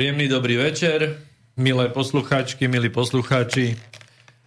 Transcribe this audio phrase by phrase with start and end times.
[0.00, 1.20] Príjemný dobrý večer,
[1.60, 3.76] milé poslucháčky, milí poslucháči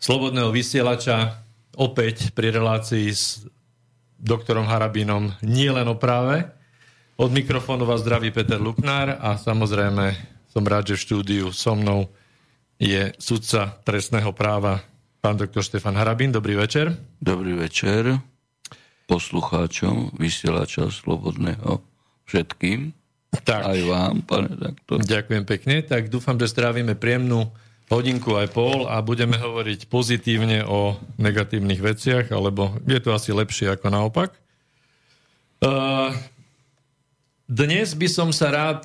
[0.02, 1.46] Slobodného vysielača,
[1.78, 3.46] opäť pri relácii s
[4.18, 6.42] doktorom Harabinom nie len o práve.
[7.22, 10.18] Od mikrofónu vás zdraví Peter Luknár a samozrejme
[10.50, 12.10] som rád, že v štúdiu so mnou
[12.82, 14.82] je sudca trestného práva
[15.22, 16.34] pán doktor Štefan Harabin.
[16.34, 16.98] Dobrý večer.
[17.22, 18.26] Dobrý večer
[19.06, 21.78] poslucháčom vysielača Slobodného
[22.26, 23.03] všetkým.
[23.42, 23.62] Tak.
[23.66, 25.02] Aj vám, pane doktor.
[25.02, 25.82] Ďakujem pekne.
[25.82, 27.50] Tak dúfam, že strávime príjemnú
[27.90, 33.74] hodinku aj pol a budeme hovoriť pozitívne o negatívnych veciach, alebo je to asi lepšie
[33.74, 34.30] ako naopak.
[35.64, 36.14] Uh,
[37.46, 38.82] dnes by som sa rád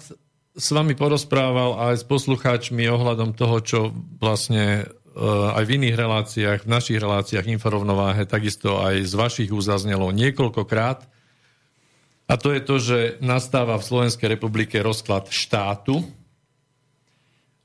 [0.59, 3.81] s vami porozprával aj s poslucháčmi ohľadom toho, čo
[4.19, 10.11] vlastne uh, aj v iných reláciách, v našich reláciách Inforovnováhe, takisto aj z vašich uzaznelo
[10.11, 11.07] niekoľkokrát,
[12.29, 16.05] a to je to, že nastáva v Slovenskej republike rozklad štátu.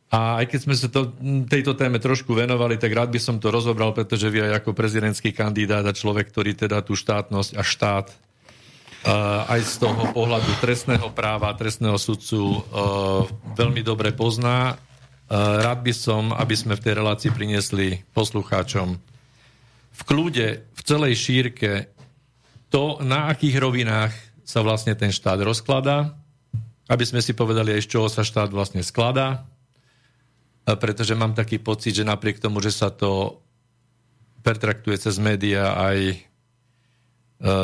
[0.07, 1.11] A aj keď sme sa to,
[1.51, 5.35] tejto téme trošku venovali, tak rád by som to rozobral, pretože vy aj ako prezidentský
[5.35, 11.11] kandidát a človek, ktorý teda tú štátnosť a štát uh, aj z toho pohľadu trestného
[11.11, 12.61] práva, trestného sudcu uh,
[13.59, 14.79] veľmi dobre pozná.
[15.27, 18.95] Uh, rád by som, aby sme v tej relácii priniesli poslucháčom
[19.93, 21.89] v kľude, v celej šírke
[22.73, 26.15] to, na akých rovinách sa vlastne ten štát rozkladá,
[26.91, 29.47] aby sme si povedali aj z čoho sa štát vlastne skladá,
[30.63, 33.43] pretože mám taký pocit, že napriek tomu, že sa to
[34.43, 36.15] pertraktuje cez médiá aj e,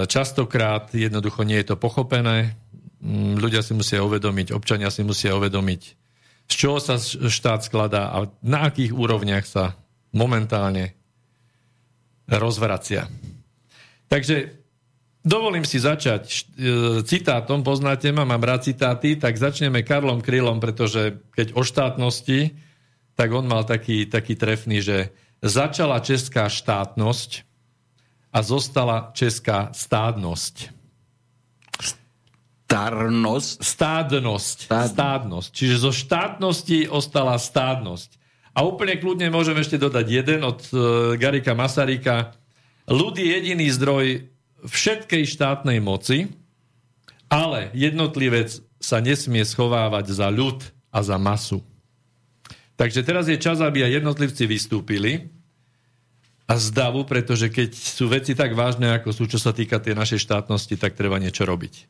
[0.07, 2.55] častokrát, jednoducho nie je to pochopené,
[3.03, 5.81] mm, ľudia si musia uvedomiť, občania si musia uvedomiť,
[6.49, 9.75] z čoho sa štát skladá a na akých úrovniach sa
[10.15, 10.95] momentálne
[12.27, 13.07] rozvracia.
[14.09, 14.58] Takže
[15.29, 16.39] Dovolím si začať e,
[17.05, 22.57] citátom, poznáte ma, mám rád citáty, tak začneme Karlom Krylom, pretože keď o štátnosti,
[23.13, 25.13] tak on mal taký, taký trefný, že
[25.45, 27.45] začala česká štátnosť
[28.33, 30.73] a zostala česká stádnosť.
[32.69, 33.57] Starnosť?
[33.61, 34.57] Stádnosť.
[34.65, 34.87] Stád...
[34.97, 35.49] Stádnosť.
[35.53, 38.17] Čiže zo štátnosti ostala stádnosť.
[38.57, 40.79] A úplne kľudne môžem ešte dodať jeden od uh,
[41.21, 42.33] Garika Masaryka.
[42.89, 44.25] Ľud je jediný zdroj
[44.65, 46.31] všetkej štátnej moci,
[47.29, 51.61] ale jednotlivec sa nesmie schovávať za ľud a za masu.
[52.79, 55.27] Takže teraz je čas, aby aj jednotlivci vystúpili
[56.49, 59.93] a z davu, pretože keď sú veci tak vážne, ako sú, čo sa týka tej
[59.99, 61.85] našej štátnosti, tak treba niečo robiť.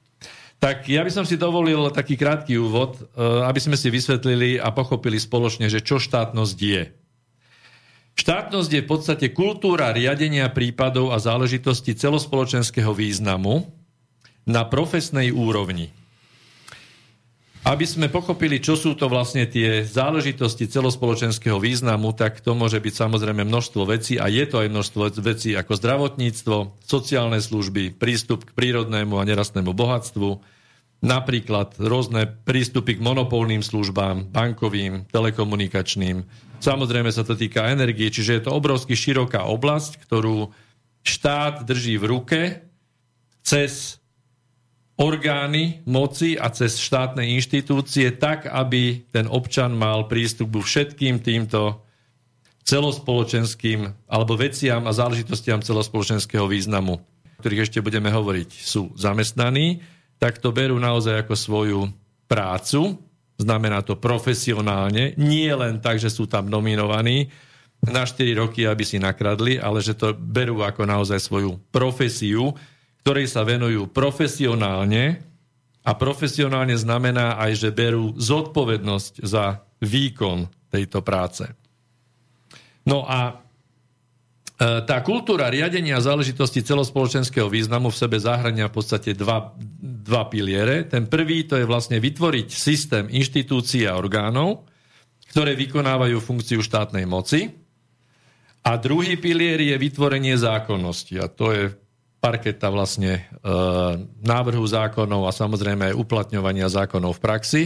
[0.60, 4.74] Tak ja by som si dovolil taký krátky úvod, eh, aby sme si vysvetlili a
[4.76, 6.84] pochopili spoločne, že čo štátnosť je.
[8.20, 13.64] Štátnosť je v podstate kultúra riadenia prípadov a záležitosti celospoločenského významu
[14.44, 15.96] na profesnej úrovni.
[17.64, 22.92] Aby sme pochopili, čo sú to vlastne tie záležitosti celospoločenského významu, tak to môže byť
[23.08, 28.52] samozrejme množstvo vecí a je to aj množstvo vecí ako zdravotníctvo, sociálne služby, prístup k
[28.52, 30.44] prírodnému a nerastnému bohatstvu,
[31.00, 38.44] napríklad rôzne prístupy k monopolným službám, bankovým, telekomunikačným, Samozrejme sa to týka energie, čiže je
[38.44, 40.52] to obrovsky široká oblasť, ktorú
[41.08, 42.40] štát drží v ruke
[43.40, 44.00] cez
[45.00, 51.80] orgány moci a cez štátne inštitúcie tak, aby ten občan mal prístup k všetkým týmto
[52.68, 57.00] celospoločenským alebo veciam a záležitostiam celospoločenského významu,
[57.40, 59.80] ktorých ešte budeme hovoriť, sú zamestnaní,
[60.20, 61.82] tak to berú naozaj ako svoju
[62.28, 63.00] prácu
[63.40, 67.32] znamená to profesionálne, nie len tak, že sú tam nominovaní
[67.80, 72.52] na 4 roky, aby si nakradli, ale že to berú ako naozaj svoju profesiu,
[73.02, 75.24] ktorej sa venujú profesionálne
[75.88, 81.48] a profesionálne znamená aj, že berú zodpovednosť za výkon tejto práce.
[82.84, 83.40] No a
[84.60, 89.56] tá kultúra riadenia záležitosti celospoločenského významu v sebe zahrania v podstate dva,
[90.04, 90.84] dva piliere.
[90.84, 94.68] Ten prvý to je vlastne vytvoriť systém inštitúcií a orgánov,
[95.32, 97.48] ktoré vykonávajú funkciu štátnej moci.
[98.68, 101.16] A druhý pilier je vytvorenie zákonnosti.
[101.24, 101.72] A to je
[102.20, 103.22] parketa vlastne e,
[104.20, 107.64] návrhu zákonov a samozrejme aj uplatňovania zákonov v praxi.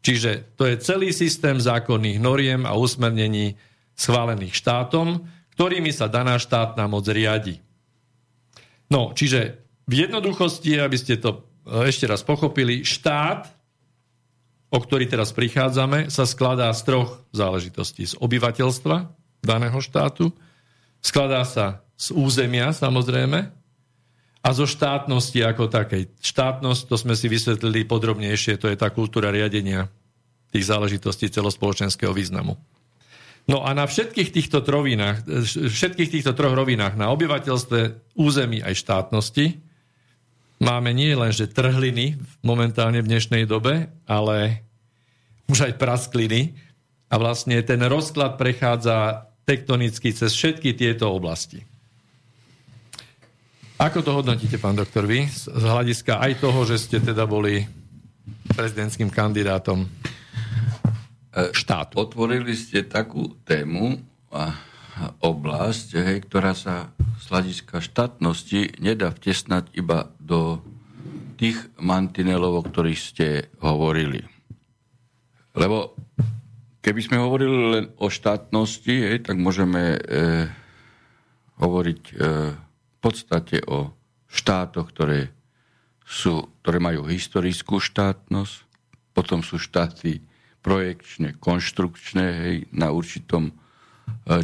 [0.00, 3.60] Čiže to je celý systém zákonných noriem a usmernení
[3.92, 5.20] schválených štátom,
[5.60, 7.60] ktorými sa daná štátna moc riadi.
[8.88, 13.44] No, čiže v jednoduchosti, aby ste to e, ešte raz pochopili, štát,
[14.72, 18.08] o ktorý teraz prichádzame, sa skladá z troch záležitostí.
[18.08, 19.12] Z obyvateľstva
[19.44, 20.32] daného štátu,
[21.04, 23.52] skladá sa z územia samozrejme
[24.40, 26.08] a zo štátnosti ako takej.
[26.24, 29.92] Štátnosť, to sme si vysvetlili podrobnejšie, to je tá kultúra riadenia
[30.48, 32.56] tých záležitostí celospoločenského významu.
[33.48, 39.58] No a na všetkých týchto, trovinách, všetkých týchto troch rovinách, na obyvateľstve, území aj štátnosti,
[40.60, 44.62] máme nie len, že trhliny momentálne v dnešnej dobe, ale
[45.48, 46.54] už aj praskliny.
[47.10, 51.66] A vlastne ten rozklad prechádza tektonicky cez všetky tieto oblasti.
[53.80, 55.26] Ako to hodnotíte, pán doktor, vy?
[55.26, 57.66] Z hľadiska aj toho, že ste teda boli
[58.54, 59.88] prezidentským kandidátom
[61.30, 62.02] štátu.
[62.02, 64.02] Otvorili ste takú tému
[64.34, 64.54] a
[65.22, 66.90] oblasť, hej, ktorá sa
[67.22, 70.60] z hľadiska štátnosti nedá vtesnať iba do
[71.40, 73.28] tých mantinelov, o ktorých ste
[73.64, 74.26] hovorili.
[75.56, 75.96] Lebo
[76.84, 79.98] keby sme hovorili len o štátnosti, hej, tak môžeme e,
[81.60, 82.14] hovoriť e,
[82.56, 83.96] v podstate o
[84.28, 85.32] štátoch, ktoré,
[86.04, 88.68] sú, ktoré majú historickú štátnosť,
[89.16, 90.20] potom sú štáty
[90.60, 93.52] projekčne, konštrukčné, hej, na určitom e,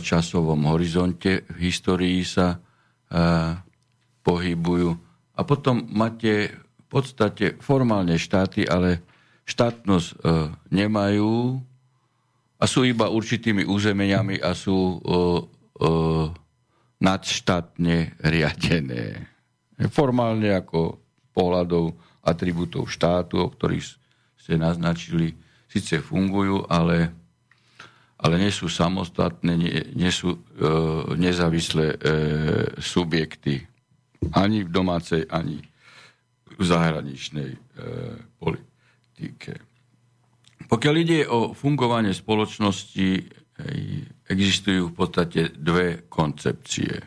[0.00, 2.58] časovom horizonte v histórii sa e,
[4.24, 4.90] pohybujú.
[5.36, 9.04] A potom máte v podstate formálne štáty, ale
[9.44, 10.16] štátnosť e,
[10.72, 11.60] nemajú
[12.56, 14.96] a sú iba určitými územeniami a sú
[16.96, 19.28] nadštátne riadené.
[19.92, 20.96] Formálne ako
[21.36, 21.92] pohľadov
[22.24, 23.84] atribútov štátu, o ktorých
[24.40, 25.36] ste naznačili,
[25.76, 27.12] síce fungujú, ale,
[28.17, 30.38] ale nie sú samostatné, nie, nie sú e,
[31.20, 31.96] nezávislé e,
[32.81, 33.61] subjekty
[34.32, 35.61] ani v domácej, ani
[36.56, 37.58] v zahraničnej e,
[38.40, 39.61] politike.
[40.67, 43.08] Pokiaľ ide o fungovanie spoločnosti,
[43.61, 43.81] hej,
[44.32, 47.05] existujú v podstate dve koncepcie.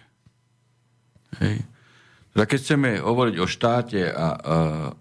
[1.42, 1.66] Hej.
[2.30, 4.28] Keď chceme hovoriť o štáte a, a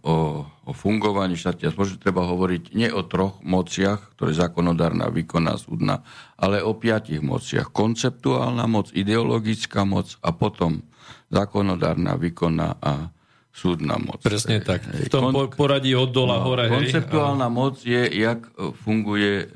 [0.01, 6.03] o, o fungovaní štáte, možno treba hovoriť nie o troch mociach, ktoré zákonodárna, výkonná, súdna,
[6.41, 7.69] ale o piatich mociach.
[7.69, 10.83] Konceptuálna moc, ideologická moc a potom
[11.29, 13.13] zákonodárna, výkonná a
[13.53, 14.25] súdna moc.
[14.25, 14.87] Presne tak.
[14.89, 16.71] V tom Kon- poradí od dola no, hore.
[16.71, 18.41] Konceptuálna hej, moc je, jak
[18.87, 19.47] funguje e,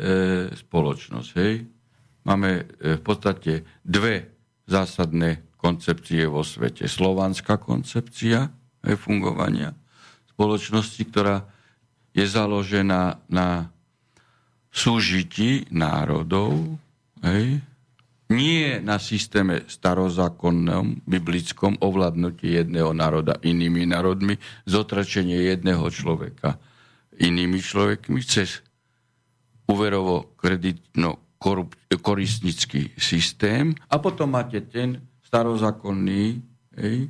[0.53, 1.31] spoločnosť.
[1.39, 1.55] Hej?
[2.27, 4.29] Máme e, v podstate dve
[4.67, 6.91] zásadné koncepcie vo svete.
[6.91, 8.51] Slovanská koncepcia
[8.83, 9.79] je fungovania
[10.35, 11.47] spoločnosti, ktorá
[12.11, 13.71] je založená na
[14.75, 16.59] súžití národov,
[17.23, 17.63] hej,
[18.33, 26.57] nie na systéme starozákonnom, biblickom ovládnutí jedného národa inými národmi, zotračenie jedného človeka
[27.21, 28.65] inými človekmi cez
[29.69, 31.37] úverovo kreditno
[32.01, 36.45] koristnický systém a potom máte ten starozákonný,
[36.77, 37.09] hej,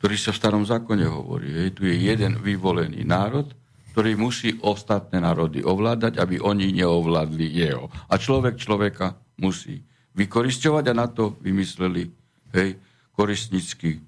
[0.00, 1.52] ktorý sa v starom zákone hovorí.
[1.52, 3.52] Hej, tu je jeden vyvolený národ,
[3.92, 7.92] ktorý musí ostatné národy ovládať, aby oni neovládli jeho.
[8.08, 9.12] A človek človeka
[9.44, 9.76] musí
[10.16, 12.08] vykoristovať a na to vymysleli
[12.56, 12.80] hej,
[13.12, 14.00] koristnický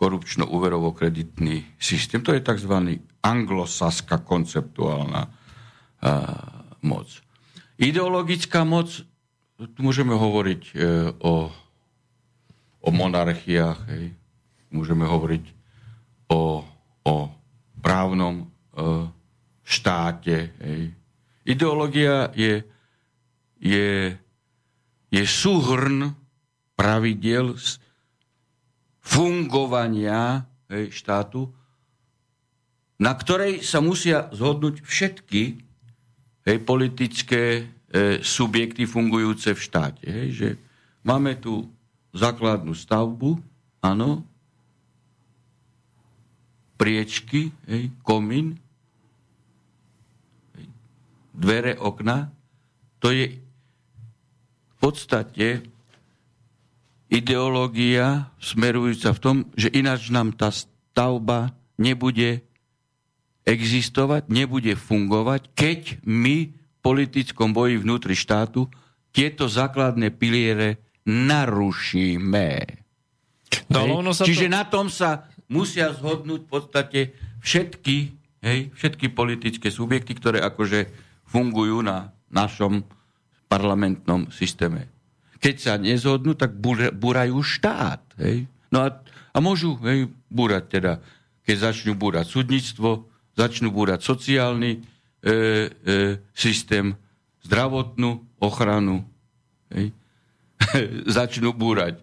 [0.00, 2.24] korupčno-úverovo-kreditný systém.
[2.24, 2.72] To je tzv.
[3.20, 5.30] anglosaská konceptuálna a,
[6.88, 7.20] moc.
[7.76, 8.88] Ideologická moc,
[9.60, 10.74] tu môžeme hovoriť e,
[11.20, 11.52] o
[12.82, 14.10] o monarchiách, hej.
[14.74, 15.44] môžeme hovoriť
[16.34, 16.66] o,
[17.06, 17.14] o
[17.78, 18.46] právnom e,
[19.62, 20.50] štáte.
[20.58, 20.90] Hej.
[21.46, 22.66] Ideológia je,
[23.62, 24.18] je,
[25.14, 26.14] je súhrn
[26.74, 27.54] pravidel
[29.02, 31.50] fungovania hej, štátu,
[33.02, 35.42] na ktorej sa musia zhodnúť všetky
[36.46, 37.62] hej, politické e,
[38.22, 40.06] subjekty fungujúce v štáte.
[40.06, 40.48] Hej, že
[41.02, 41.66] máme tu
[42.12, 43.40] základnú stavbu,
[43.80, 44.24] áno,
[46.76, 48.60] priečky, hej, komín,
[50.56, 50.66] hej,
[51.32, 52.28] dvere, okna,
[53.00, 55.64] to je v podstate
[57.12, 62.40] ideológia smerujúca v tom, že ináč nám tá stavba nebude
[63.42, 68.70] existovať, nebude fungovať, keď my v politickom boji vnútri štátu
[69.12, 72.50] tieto základné piliere narušíme.
[73.72, 74.54] No, ono sa Čiže to...
[74.54, 77.00] na tom sa musia zhodnúť v podstate
[77.44, 77.96] všetky,
[78.40, 80.88] hej, všetky politické subjekty, ktoré akože
[81.28, 82.84] fungujú na našom
[83.48, 84.88] parlamentnom systéme.
[85.42, 86.56] Keď sa nezhodnú, tak
[86.96, 88.00] búrajú štát.
[88.22, 88.48] Hej.
[88.72, 88.88] No a,
[89.34, 90.92] a môžu hej, búrať teda,
[91.44, 94.80] keď začnú búrať súdnictvo, začnú búrať sociálny e,
[95.28, 95.32] e,
[96.32, 96.96] systém,
[97.44, 99.04] zdravotnú ochranu.
[99.74, 99.92] Hej.
[101.18, 102.02] začnú búrať e,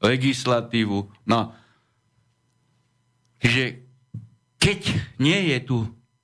[0.00, 1.08] legislatívu.
[1.28, 1.52] No,
[3.40, 3.84] že
[4.60, 4.80] keď
[5.16, 5.76] nie je tu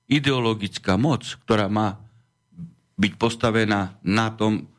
[0.07, 1.97] ideologická moc, ktorá má
[2.97, 4.69] byť postavená na tom,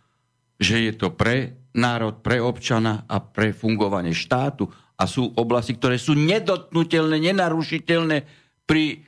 [0.58, 4.66] že je to pre národ, pre občana a pre fungovanie štátu
[4.98, 8.26] a sú oblasti, ktoré sú nedotnutelné, nenarušiteľné
[8.66, 9.06] pri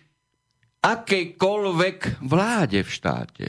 [0.80, 3.44] akejkoľvek vláde v štáte.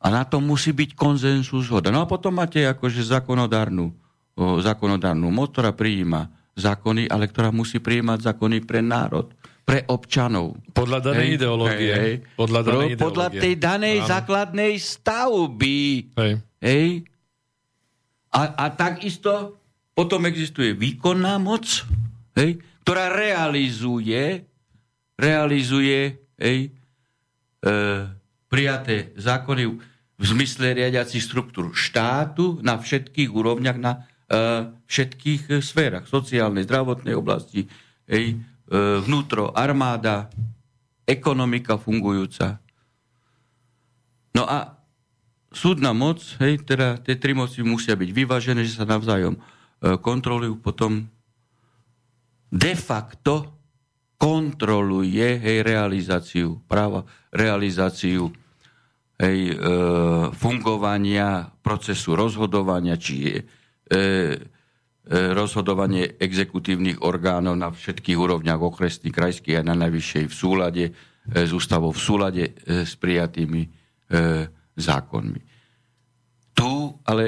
[0.00, 1.92] A na tom musí byť konzensus zhoda.
[1.92, 3.92] No a potom máte akože zákonodárnu,
[4.38, 9.28] zákonodárnu moc, ktorá prijíma zákony, ale ktorá musí prijímať zákony pre národ
[9.70, 10.58] pre občanov.
[10.74, 11.92] Podľa danej hej, ideológie.
[11.94, 12.14] Hej.
[12.34, 14.08] Podľa, danej Pro, podľa tej danej Áno.
[14.10, 15.78] základnej stavby.
[16.18, 16.32] Hej.
[16.58, 16.88] hej.
[18.34, 19.62] A, a takisto
[19.94, 21.86] potom existuje výkonná moc,
[22.34, 24.42] hej, ktorá realizuje,
[25.14, 26.74] realizuje hej,
[27.62, 27.70] e,
[28.50, 29.89] prijaté zákony
[30.20, 37.64] v zmysle riadiacich štruktúr štátu na všetkých úrovniach, na e, všetkých sférach, sociálnej, zdravotnej oblasti,
[38.04, 38.36] hej,
[38.70, 40.30] E, vnútro, armáda,
[41.02, 42.62] ekonomika fungujúca.
[44.30, 44.78] No a
[45.50, 49.40] súdna moc, hej, teda tie tri moci musia byť vyvážené, že sa navzájom e,
[49.98, 51.10] kontrolujú, potom
[52.54, 53.58] de facto
[54.14, 57.02] kontroluje hej, realizáciu práva,
[57.34, 58.30] realizáciu
[59.20, 59.54] hej, e,
[60.32, 63.44] fungovania procesu rozhodovania, či je e,
[65.10, 70.92] E, rozhodovanie exekutívnych orgánov na všetkých úrovniach okresných, krajských a na najvyššej v súlade e,
[71.34, 73.82] s ústavou, v súlade e, s prijatými
[74.74, 75.40] zákonmi.
[76.50, 76.70] Tu
[77.06, 77.26] ale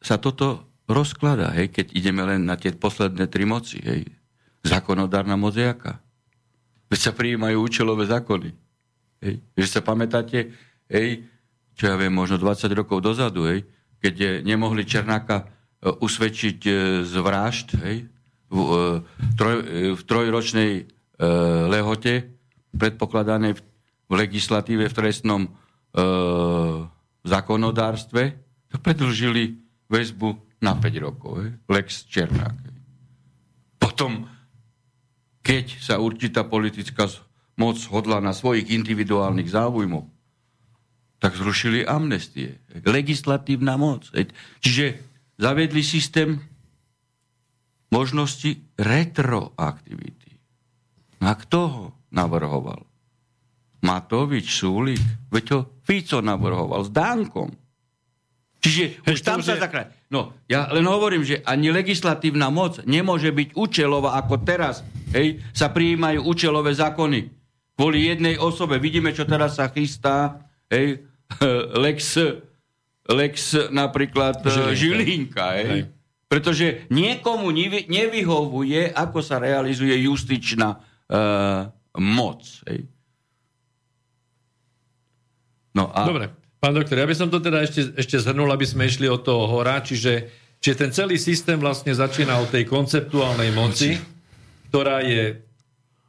[0.00, 3.84] sa toto rozklada, hej, keď ideme len na tie posledné tri moci.
[3.84, 4.08] Hej.
[4.64, 6.00] Zákonodárna moc je aká?
[6.88, 8.48] Veď sa prijímajú účelové zákony.
[9.20, 9.44] Hej.
[9.60, 10.56] Že sa pamätáte,
[10.88, 11.28] hej,
[11.76, 13.64] čo ja viem, možno 20 rokov dozadu, hej,
[14.02, 15.50] keď nemohli Černáka
[15.82, 18.06] E, usvedčiť e, z vražd hej,
[18.54, 19.56] v, e, troj,
[19.98, 20.72] v trojročnej
[21.70, 22.34] lehote
[22.74, 23.60] predpokladanej v,
[24.10, 25.50] v legislatíve v trestnom e,
[27.22, 28.22] zákonodárstve,
[28.74, 29.54] to predlžili
[29.86, 30.34] väzbu
[30.66, 31.46] na 5 rokov.
[31.46, 32.56] Hej, Lex Černák.
[32.58, 32.74] Hej.
[33.78, 34.26] Potom,
[35.46, 37.06] keď sa určitá politická
[37.54, 40.10] moc hodla na svojich individuálnych záujmoch,
[41.22, 42.58] tak zrušili amnestie.
[42.82, 44.10] Legislatívna moc.
[44.58, 44.98] Čiže
[45.38, 46.42] zavedli systém
[47.94, 50.34] možnosti retroaktivity.
[51.22, 52.82] A kto ho navrhoval?
[53.86, 54.98] Matovič, Súlik,
[55.30, 57.54] veď to Fico navrhoval s Dánkom.
[58.62, 59.90] Čiže už tam sa zakrát.
[60.06, 65.70] No, ja len hovorím, že ani legislatívna moc nemôže byť účelová, ako teraz hej, sa
[65.70, 67.30] prijímajú účelové zákony.
[67.74, 68.78] Kvôli jednej osobe.
[68.78, 70.46] Vidíme, čo teraz sa chystá.
[70.70, 71.11] Hej,
[71.84, 72.18] Lex
[73.08, 74.78] Lex napríklad e, Žilinka.
[74.78, 75.66] Žilinka hej?
[75.66, 75.82] Hej.
[76.30, 81.68] Pretože niekomu nevy, nevyhovuje, ako sa realizuje justičná uh,
[82.00, 82.40] moc.
[82.64, 82.88] Hej?
[85.76, 86.08] No a...
[86.08, 89.20] Dobre, pán doktor, ja by som to teda ešte, ešte zhrnul, aby sme išli od
[89.20, 94.00] toho hora, čiže, čiže ten celý systém vlastne začína od tej konceptuálnej moci,
[94.72, 95.36] ktorá je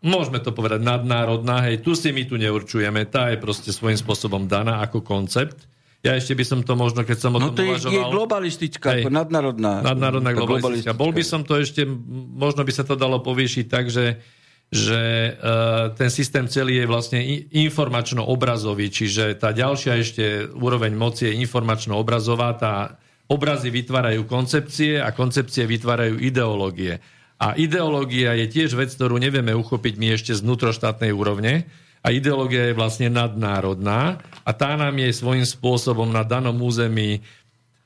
[0.03, 4.45] môžeme to povedať nadnárodná, hej, tu si my tu neurčujeme, tá je proste svojím spôsobom
[4.45, 5.65] daná ako koncept.
[6.03, 7.95] Ja ešte by som to možno, keď som o no tom to uvažoval...
[7.95, 9.79] Je globalistická, hej, nadnárodná.
[9.79, 10.91] Nadnárodná globalistická.
[10.91, 10.99] globalistická.
[10.99, 11.87] Bol by som to ešte,
[12.35, 14.19] možno by sa to dalo povýšiť tak, že,
[14.67, 17.23] že uh, ten systém celý je vlastne
[17.55, 22.99] informačno-obrazový, čiže tá ďalšia ešte úroveň moci je informačno-obrazová, tá
[23.31, 26.99] obrazy vytvárajú koncepcie a koncepcie vytvárajú ideológie.
[27.43, 31.67] A ideológia je tiež vec, ktorú nevieme uchopiť my ešte z vnútroštátnej úrovne,
[32.03, 37.23] a ideológia je vlastne nadnárodná a tá nám je svojím spôsobom na danom území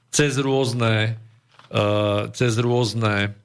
[0.09, 1.21] cez rôzne,
[1.69, 3.37] uh, cez rôzne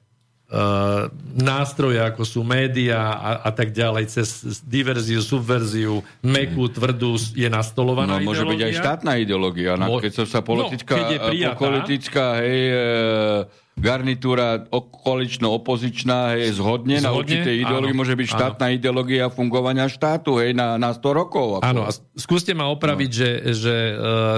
[0.53, 7.49] Uh, nástroje, ako sú médiá a, a tak ďalej, cez diverziu, subverziu, mekú, tvrdú je
[7.49, 9.73] nastolovaná No, môže byť aj štátna ideológia.
[9.81, 13.49] No, keď sa politická, no, keď je prijatá, politická hej, uh,
[13.83, 18.75] garnitúra koalično-opozičná je zhodne, zhodne na určitej ideológii, môže byť štátna áno.
[18.79, 21.59] ideológia fungovania štátu hej, na, na 100 rokov.
[21.59, 21.67] Ako.
[21.67, 23.17] Áno, a skúste ma opraviť, no.
[23.19, 23.93] že, že e,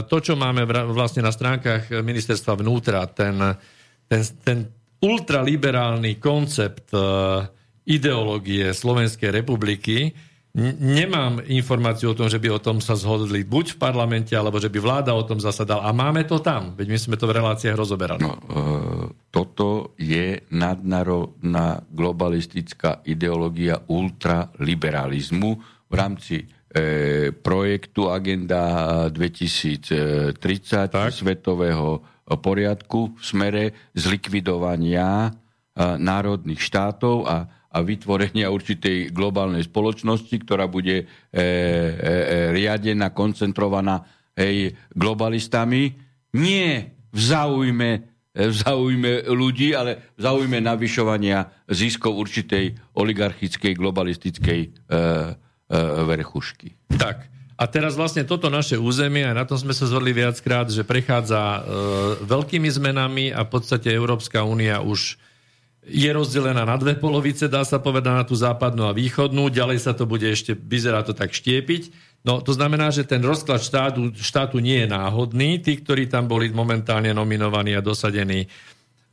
[0.09, 3.37] to, čo máme vlastne na stránkach ministerstva vnútra, ten,
[4.09, 4.57] ten, ten
[5.05, 6.97] ultraliberálny koncept e,
[7.85, 10.09] ideológie Slovenskej republiky,
[10.79, 14.71] Nemám informáciu o tom, že by o tom sa zhodli buď v parlamente, alebo že
[14.71, 15.83] by vláda o tom zasadala.
[15.83, 18.23] A máme to tam, veď my sme to v reláciách rozoberali.
[18.23, 18.41] No, e,
[19.35, 25.51] toto je nadnárodná globalistická ideológia ultraliberalizmu
[25.91, 28.63] v rámci e, projektu Agenda
[29.11, 30.31] 2030
[30.87, 31.11] tak.
[31.11, 31.99] svetového
[32.39, 35.31] poriadku v smere zlikvidovania e,
[35.99, 41.43] národných štátov a a vytvorenia určitej globálnej spoločnosti, ktorá bude e, e, e,
[42.55, 44.07] riadená, koncentrovaná
[44.39, 45.91] hej, globalistami.
[46.39, 47.89] Nie v záujme,
[48.31, 54.99] e, v záujme ľudí, ale v záujme navyšovania ziskov určitej oligarchickej, globalistickej e, e,
[56.07, 56.95] verchušky.
[56.95, 57.27] Tak.
[57.55, 61.39] A teraz vlastne toto naše územie, a na tom sme sa zhodli viackrát, že prechádza
[61.39, 61.59] e,
[62.23, 65.19] veľkými zmenami a v podstate Európska únia už
[65.85, 69.93] je rozdelená na dve polovice, dá sa povedať na tú západnú a východnú, ďalej sa
[69.93, 71.93] to bude ešte, vyzerá to tak štiepiť.
[72.25, 75.61] No to znamená, že ten rozklad štátu, štátu nie je náhodný.
[75.61, 78.49] Tí, ktorí tam boli momentálne nominovaní a dosadení,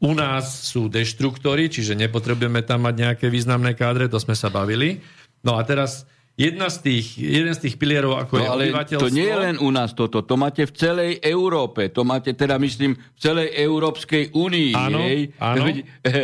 [0.03, 4.99] u nás sú deštruktory, čiže nepotrebujeme tam mať nejaké významné kádre, to sme sa bavili.
[5.47, 9.05] No a teraz jedna z tých, jeden z tých pilierov, ako no, je ale obyvateľstvo...
[9.05, 12.57] to nie je len u nás toto, to máte v celej Európe, to máte teda,
[12.57, 14.71] myslím, v celej Európskej únii.
[14.73, 15.31] Áno, hej?
[15.37, 15.65] áno.
[15.69, 16.19] E, e,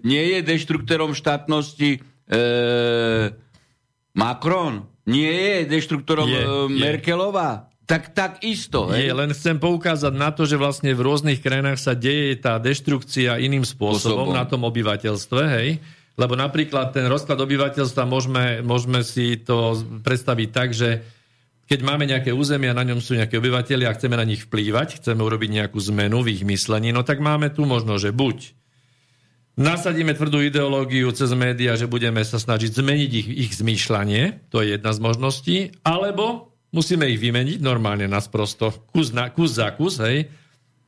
[0.00, 2.38] nie je deštruktorom štátnosti e,
[4.16, 7.68] Macron, nie je deštruktorom je, e, Merkelová.
[7.86, 8.90] Tak, tak isto.
[8.90, 9.06] Hej?
[9.06, 13.38] Je, len chcem poukázať na to, že vlastne v rôznych krajinách sa deje tá deštrukcia
[13.38, 14.34] iným spôsobom, spôsobom.
[14.34, 15.78] na tom obyvateľstve, hej?
[16.16, 21.04] Lebo napríklad ten rozklad obyvateľstva môžeme, môžeme si to predstaviť tak, že
[21.66, 25.20] keď máme nejaké územia, na ňom sú nejaké obyvateľia a chceme na nich vplývať, chceme
[25.20, 28.54] urobiť nejakú zmenu v ich myslení, no tak máme tu možno, že buď
[29.58, 34.78] nasadíme tvrdú ideológiu cez médiá, že budeme sa snažiť zmeniť ich, ich zmýšľanie, to je
[34.78, 39.98] jedna z možností, alebo musíme ich vymeniť normálne na sprosto, kus, na, kus za kus,
[40.00, 40.28] hej,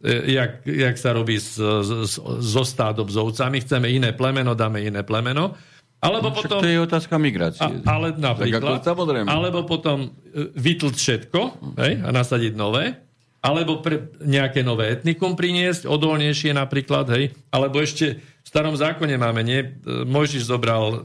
[0.07, 3.59] jak, jak sa robí s, s, so stádom s ovcami.
[3.59, 5.59] Chceme iné plemeno, dáme iné plemeno.
[5.99, 7.67] Alebo Však potom, to je otázka migrácie.
[7.67, 8.87] A, ale napríklad,
[9.27, 11.41] alebo potom e, vytlť všetko
[11.83, 12.95] hej, a nasadiť nové.
[13.43, 17.11] Alebo pre nejaké nové etnikum priniesť, odolnejšie napríklad.
[17.11, 19.67] Hej, alebo ešte v starom zákone máme, nie?
[19.67, 21.03] E, Mojžiš zobral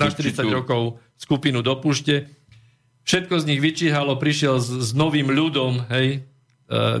[0.00, 2.32] na 40 rokov skupinu do púšte.
[3.04, 6.37] Všetko z nich vyčíhalo, prišiel s, s novým ľudom, hej, E,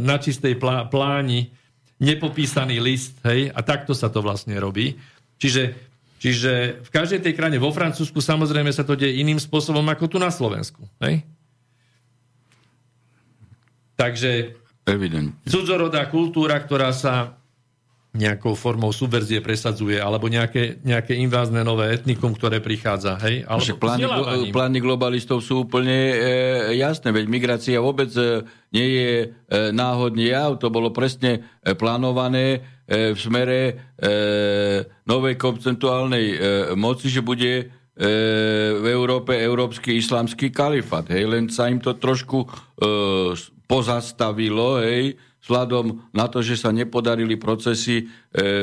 [0.00, 1.52] na čistej plá, pláni
[1.98, 4.94] nepopísaný list, hej, a takto sa to vlastne robí.
[5.38, 5.74] Čiže,
[6.22, 10.16] čiže v každej tej krajine, vo Francúzsku samozrejme sa to deje iným spôsobom ako tu
[10.18, 10.86] na Slovensku.
[11.02, 11.26] Hej?
[13.98, 14.54] Takže
[14.86, 15.34] Evidentne.
[15.42, 17.37] cudzorodá kultúra, ktorá sa
[18.16, 23.20] nejakou formou subverzie presadzuje, alebo nejaké, nejaké invázne nové etnikum, ktoré prichádza.
[23.20, 23.44] Hej?
[23.44, 24.04] Alebo plány,
[24.48, 26.16] plány globalistov sú úplne e,
[26.80, 29.26] jasné, veď migrácia vôbec e, nie je e,
[29.76, 33.72] náhodný jav, to bolo presne e, plánované e, v smere e,
[35.04, 36.36] novej koncentuálnej e,
[36.80, 37.64] moci, že bude e,
[38.72, 41.04] v Európe európsky islamský kalifát.
[41.12, 41.28] Hej?
[41.28, 42.48] Len sa im to trošku e,
[43.68, 48.04] pozastavilo, hej, vzhľadom na to, že sa nepodarili procesy e,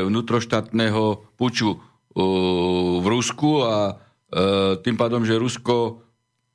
[0.06, 1.80] vnútroštátneho puču e,
[3.00, 3.94] v Rusku a e,
[4.84, 6.06] tým pádom, že Rusko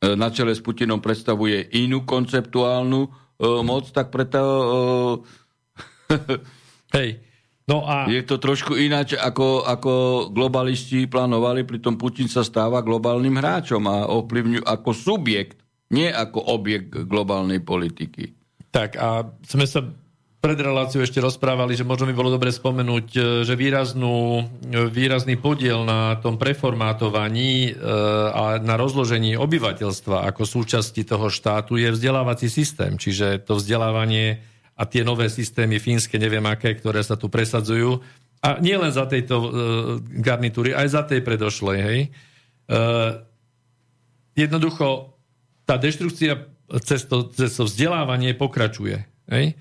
[0.01, 3.01] na čele s Putinom predstavuje inú konceptuálnu
[3.61, 4.41] moc, tak preto...
[6.97, 7.21] Hej.
[7.69, 8.09] No a...
[8.09, 9.93] Je to trošku ináč, ako, ako
[10.33, 15.61] globalisti plánovali, pritom Putin sa stáva globálnym hráčom a ovplyvňuje ako subjekt,
[15.93, 18.33] nie ako objekt globálnej politiky.
[18.73, 19.85] Tak a sme sa
[20.40, 25.37] pred reláciou ešte rozprávali, že možno by bolo dobre spomenúť, e, že výraznú, e, výrazný
[25.37, 27.70] podiel na tom preformátovaní e,
[28.33, 32.96] a na rozložení obyvateľstva ako súčasti toho štátu je vzdelávací systém.
[32.96, 34.40] Čiže to vzdelávanie
[34.81, 38.00] a tie nové systémy fínske, neviem aké, ktoré sa tu presadzujú.
[38.40, 39.53] A nie len za tejto
[40.24, 41.79] garnitúry, aj za tej predošlej.
[41.85, 42.00] Hej.
[44.33, 45.12] Jednoducho,
[45.68, 46.48] tá deštrukcia
[46.81, 49.05] cez to, cez to vzdelávanie pokračuje.
[49.29, 49.61] Hej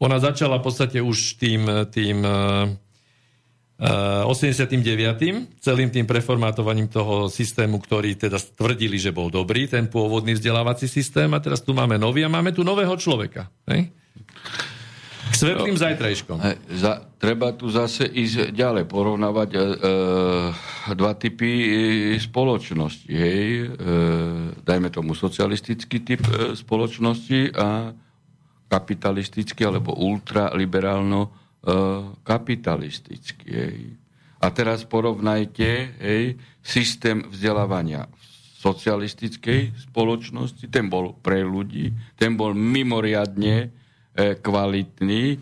[0.00, 2.72] ona začala v podstate už tým, tým uh,
[3.80, 4.76] 89.
[5.56, 11.32] celým tým preformátovaním toho systému, ktorý teda tvrdili, že bol dobrý, ten pôvodný vzdelávací systém
[11.32, 13.48] a teraz tu máme nový a máme tu nového človeka.
[13.64, 13.88] Hej?
[15.30, 16.44] K svetlým zajtrajškom.
[16.76, 19.64] Za, treba tu zase ísť ďalej, porovnávať e, e,
[20.92, 21.68] dva typy e,
[22.20, 23.08] spoločnosti.
[23.08, 23.44] Hej?
[23.64, 23.66] E,
[24.60, 27.96] dajme tomu socialistický typ e, spoločnosti a
[28.70, 31.28] kapitalistický alebo ultraliberálno e,
[32.22, 33.48] kapitalistický.
[33.50, 33.78] Hej.
[34.40, 38.24] A teraz porovnajte hej, systém vzdelávania v
[38.62, 43.68] socialistickej spoločnosti, ten bol pre ľudí, ten bol mimoriadne e,
[44.38, 45.38] kvalitný, e,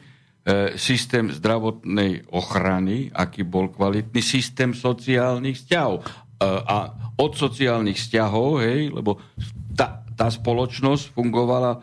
[0.81, 6.01] systém zdravotnej ochrany, aký bol kvalitný, systém sociálnych vzťahov.
[6.47, 9.19] A od sociálnych vzťahov, hej, lebo
[9.75, 11.83] tá, tá spoločnosť fungovala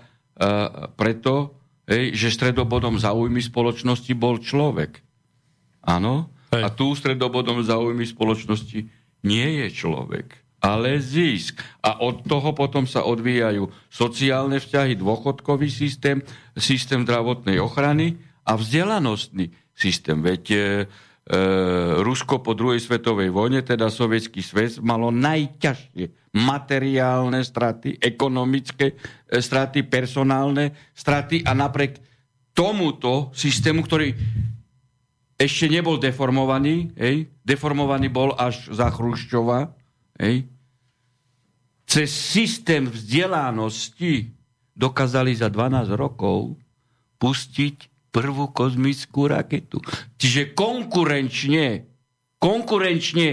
[1.00, 1.56] preto,
[1.88, 5.00] hej, že stredobodom záujmy spoločnosti bol človek.
[5.86, 6.34] Áno?
[6.52, 8.88] A tu stredobodom záujmy spoločnosti
[9.26, 11.60] nie je človek, ale zisk.
[11.82, 16.22] A od toho potom sa odvíjajú sociálne vzťahy, dôchodkový systém,
[16.56, 20.22] systém zdravotnej ochrany a vzdelanostný systém.
[20.22, 20.58] Veď e,
[22.06, 28.96] Rusko po druhej svetovej vojne, teda sovietský svet, malo najťažšie materiálne straty, ekonomické e,
[29.42, 31.98] straty, personálne straty a napriek
[32.54, 34.14] tomuto systému, ktorý
[35.34, 39.74] ešte nebol deformovaný, hej, deformovaný bol až za Chruščova,
[40.22, 40.46] hej,
[41.90, 44.30] cez systém vzdelánosti
[44.78, 46.54] dokázali za 12 rokov
[47.18, 49.84] pustiť prvú kozmickú raketu.
[50.16, 51.84] Čiže konkurenčne,
[52.40, 53.28] konkurenčne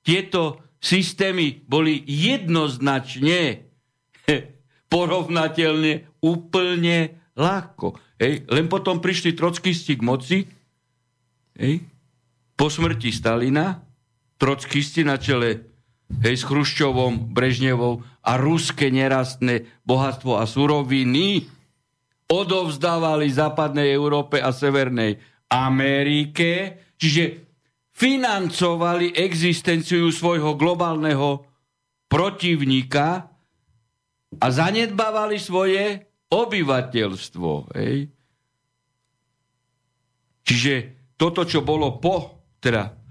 [0.00, 3.68] tieto systémy boli jednoznačne
[4.92, 8.00] porovnateľne úplne ľahko.
[8.16, 8.48] Hej.
[8.48, 10.38] Len potom prišli trockisti k moci,
[11.60, 11.84] hej.
[12.56, 13.84] po smrti Stalina,
[14.40, 15.72] trockisti na čele
[16.20, 21.48] hej, s Chruščovom, Brežnevou a ruské nerastné bohatstvo a suroviny
[22.32, 25.20] odovzdávali západnej Európe a severnej
[25.52, 27.44] Amerike, čiže
[27.92, 31.44] financovali existenciu svojho globálneho
[32.08, 33.28] protivníka
[34.40, 37.50] a zanedbávali svoje obyvateľstvo.
[37.76, 38.08] Hej.
[40.42, 40.74] Čiže
[41.20, 43.01] toto, čo bolo po, teda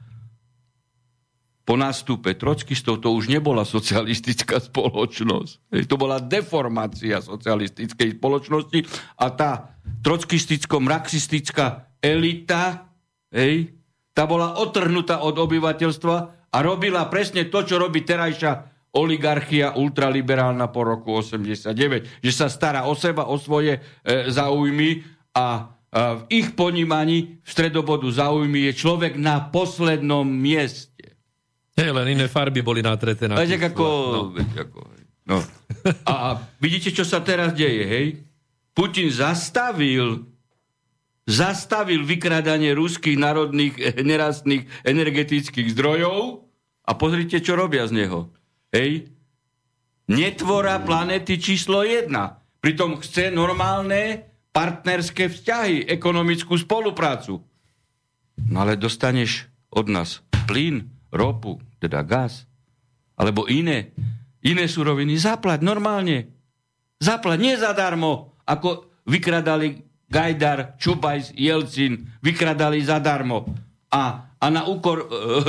[1.72, 5.72] po nástupe trockistov to už nebola socialistická spoločnosť.
[5.88, 8.84] To bola deformácia socialistickej spoločnosti
[9.16, 9.72] a tá
[10.04, 12.92] trockisticko-marxistická elita,
[13.32, 13.72] hej,
[14.12, 16.16] tá bola otrhnutá od obyvateľstva
[16.52, 22.84] a robila presne to, čo robí terajšia oligarchia ultraliberálna po roku 89, že sa stará
[22.84, 29.20] o seba, o svoje e, záujmy a v ich ponímaní v stredobodu záujmy je človek
[29.20, 30.91] na poslednom mieste.
[31.78, 34.20] Hej, len iné farby boli natreté na tých, ako, no.
[34.36, 34.80] ako,
[35.28, 35.38] no.
[36.04, 38.06] A, vidíte, čo sa teraz deje, hej?
[38.76, 40.32] Putin zastavil
[41.32, 46.44] zastavil vykradanie ruských národných eh, nerastných energetických zdrojov
[46.84, 48.28] a pozrite, čo robia z neho.
[48.76, 49.08] Hej?
[50.12, 52.44] Netvora planety číslo jedna.
[52.60, 57.40] Pritom chce normálne partnerské vzťahy, ekonomickú spoluprácu.
[58.52, 60.20] No ale dostaneš od nás
[60.52, 62.48] plyn, ropu, teda gaz,
[63.20, 63.94] alebo iné,
[64.42, 66.32] iné suroviny, zaplať normálne.
[66.98, 73.48] Zaplať, nie zadarmo, ako vykradali Gajdar, Čubajs, Jelcin, vykradali zadarmo.
[73.92, 75.06] A, a na úkor e,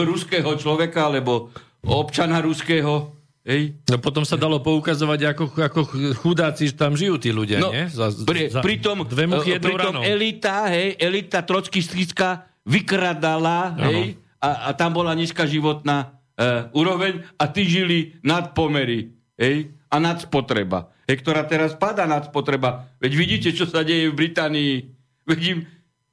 [0.06, 1.50] ruského človeka, alebo
[1.82, 3.74] občana ruského, Hej.
[3.90, 5.80] No potom sa dalo poukazovať, ako, ako
[6.22, 7.90] chudáci tam žijú tí ľudia, no, nie?
[7.90, 14.70] Za, pri, za pritom, dve muchy pritom elita, hej, elita trockistická vykradala, hej, a, a
[14.74, 20.90] tam bola nízka životná e, úroveň a tí žili nad pomery hej, a nad spotreba,
[21.06, 22.90] hej, ktorá teraz padá nad spotreba.
[22.98, 24.74] Veď vidíte, čo sa deje v Británii.
[25.30, 25.58] Veď im,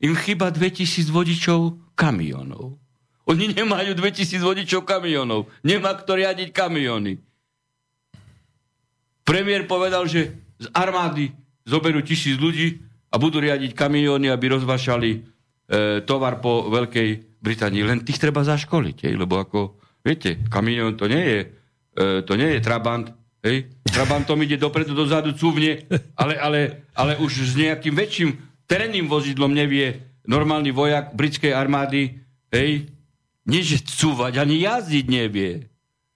[0.06, 2.78] im chyba 2000 vodičov kamionov.
[3.26, 5.50] Oni nemajú 2000 vodičov kamionov.
[5.66, 7.18] Nemá kto riadiť kamiony.
[9.26, 11.30] Premiér povedal, že z armády
[11.62, 12.82] zoberú tisíc ľudí
[13.14, 15.20] a budú riadiť kamióny, aby rozvašali e,
[16.02, 17.88] tovar po veľkej Británii.
[17.88, 21.40] Len tých treba zaškoliť, hej, lebo ako, viete, kamión to nie je,
[21.96, 23.08] e, to nie je Trabant,
[23.44, 23.72] hej.
[23.88, 25.88] Trabantom ide dopredu, dozadu, cúvne,
[26.22, 26.60] ale, ale,
[26.94, 28.30] ale už s nejakým väčším
[28.68, 32.22] terénnym vozidlom nevie normálny vojak britskej armády,
[32.54, 32.92] hej,
[33.48, 35.66] neže cúvať, ani jazdiť nevie.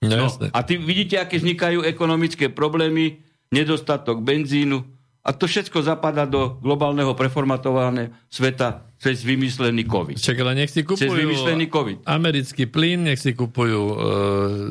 [0.03, 4.83] No, no, a ty vidíte, aké vznikajú ekonomické problémy, nedostatok benzínu,
[5.23, 10.15] a to všetko zapadá do globálneho preformatovaného sveta cez vymyslený COVID.
[10.15, 12.07] Čak, ale nech si kupujú cez vymyslený COVID.
[12.07, 13.95] americký plyn, nech si kupujú uh,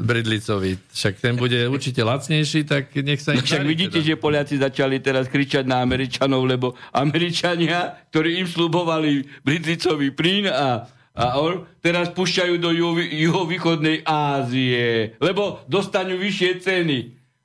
[0.00, 0.80] bridlicový.
[0.88, 4.08] Však ten bude určite lacnejší, tak nech sa im no, Však vidíte, teda.
[4.08, 10.88] že Poliaci začali teraz kričať na Američanov, lebo Američania, ktorí im slubovali bridlicový plyn a
[11.12, 12.72] a on teraz púšťajú do
[13.12, 16.98] juhovýchodnej Ázie, lebo dostanú vyššie ceny.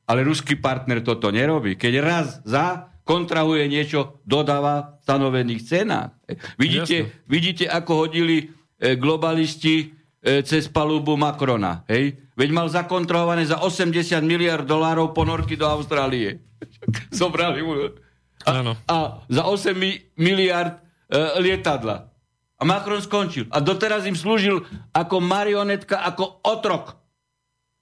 [0.08, 1.76] Ale ruský partner toto nerobí.
[1.76, 6.12] Keď raz za kontrahuje niečo, dodáva v stanovených cenách.
[6.60, 11.88] Vidíte, vidíte ako hodili e, globalisti e, cez palubu Macrona.
[11.88, 12.20] Hej?
[12.36, 13.96] Veď mal zakontrahované za 80
[14.28, 16.44] miliard dolárov ponorky do Austrálie.
[17.16, 17.96] Zobrali mu.
[18.44, 18.96] A, a
[19.32, 19.72] za 8
[20.20, 22.12] miliard e, lietadla.
[22.60, 23.48] A Macron skončil.
[23.56, 27.00] A doteraz im slúžil ako marionetka, ako otrok.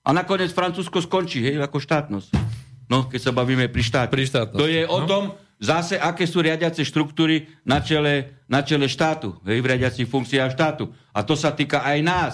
[0.05, 2.44] A nakoniec Francúzsko skončí, hej, ako štátnosť.
[2.85, 4.13] No, keď sa bavíme pri štáte.
[4.13, 4.61] Pri štátnosti.
[4.61, 5.07] To je o no.
[5.09, 5.23] tom,
[5.57, 10.93] zase, aké sú riadiace štruktúry na čele, na čele štátu, hej, v riadiacich funkciách štátu.
[11.09, 12.33] A to sa týka aj nás.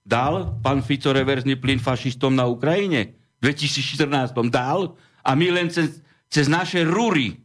[0.00, 3.14] dal pán Fico reverzný plyn fašistom na Ukrajine?
[3.40, 7.40] V 2014 dal a my len cez, cez naše rúry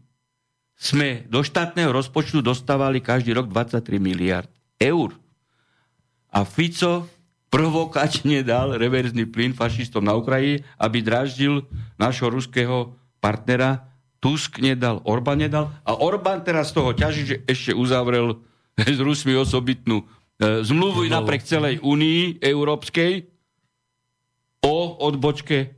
[0.75, 5.15] sme do štátneho rozpočtu dostávali každý rok 23 miliard eur.
[6.31, 7.07] A Fico
[7.47, 11.63] provokačne dal reverzný plyn fašistom na Ukrajine, aby draždil
[11.95, 13.91] našho ruského partnera.
[14.19, 15.69] Tusk nedal, Orbán nedal.
[15.85, 18.41] A Orbán teraz z toho ťaží, že ešte uzavrel
[18.79, 23.29] s Rusmi osobitnú e, zmluvu napriek celej únii európskej
[24.65, 25.77] o odbočke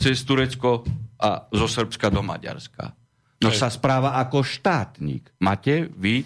[0.00, 0.88] cez Turecko
[1.20, 2.96] a zo Srbska do Maďarska.
[3.44, 5.28] No sa správa ako štátnik.
[5.44, 6.24] Máte vy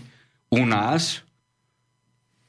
[0.55, 1.27] u nás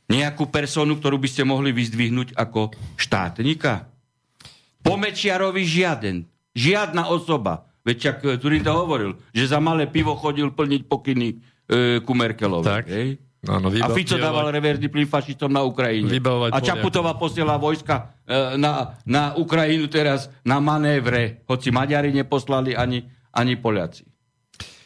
[0.06, 3.90] nejakú personu, ktorú by ste mohli vyzdvihnúť ako štátnika?
[4.86, 6.31] Po Mečiarovi žiaden.
[6.52, 7.72] Žiadna osoba.
[7.82, 11.36] Veď čak e, Turín to hovoril, že za malé pivo chodil plniť pokyny e,
[12.06, 12.68] ku Merkelovi.
[12.68, 12.86] Tak.
[12.88, 13.18] Hej?
[13.42, 16.14] Áno, vybav, a Fico dával reverzný plyn fašistom na Ukrajine.
[16.54, 23.02] A Čaputová posiela vojska e, na, na Ukrajinu teraz na manévre, hoci Maďari neposlali ani,
[23.34, 24.06] ani Poliaci.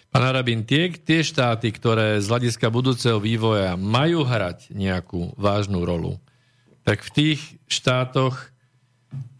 [0.07, 6.23] Pán Arabin, tie, tie štáty, ktoré z hľadiska budúceho vývoja majú hrať nejakú vážnu rolu,
[6.87, 8.54] tak v tých štátoch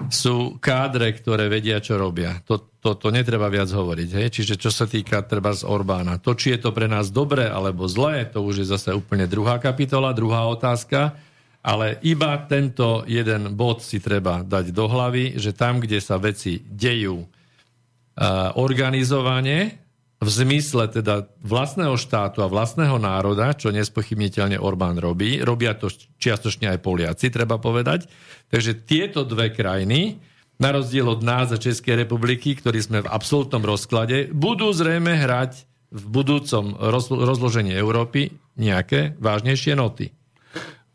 [0.09, 2.37] sú kádre, ktoré vedia, čo robia.
[2.45, 4.09] To, to, to netreba viac hovoriť.
[4.13, 4.27] Hej?
[4.41, 6.21] Čiže čo sa týka treba z Orbána.
[6.21, 9.57] To, či je to pre nás dobré alebo zlé, to už je zase úplne druhá
[9.57, 11.17] kapitola, druhá otázka.
[11.65, 16.61] Ale iba tento jeden bod si treba dať do hlavy, že tam, kde sa veci
[16.61, 19.84] dejú uh, organizovane,
[20.15, 25.43] v zmysle teda vlastného štátu a vlastného národa, čo nespochybniteľne Orbán robí.
[25.43, 28.07] Robia to čiastočne aj Poliaci, treba povedať.
[28.47, 30.17] Takže tieto dve krajiny,
[30.55, 35.67] na rozdiel od nás a Českej republiky, ktorí sme v absolútnom rozklade, budú zrejme hrať
[35.91, 36.79] v budúcom
[37.11, 40.15] rozložení Európy nejaké vážnejšie noty.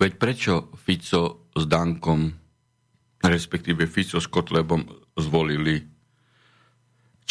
[0.01, 2.33] Veď prečo Fico s Dankom,
[3.21, 4.89] respektíve Fico s Kotlebom
[5.21, 5.85] zvolili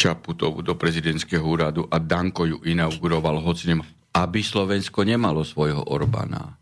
[0.00, 3.84] Čaputovu do prezidentského úradu a Danko ju inauguroval, hoci nema,
[4.16, 6.56] aby Slovensko nemalo svojho Orbána.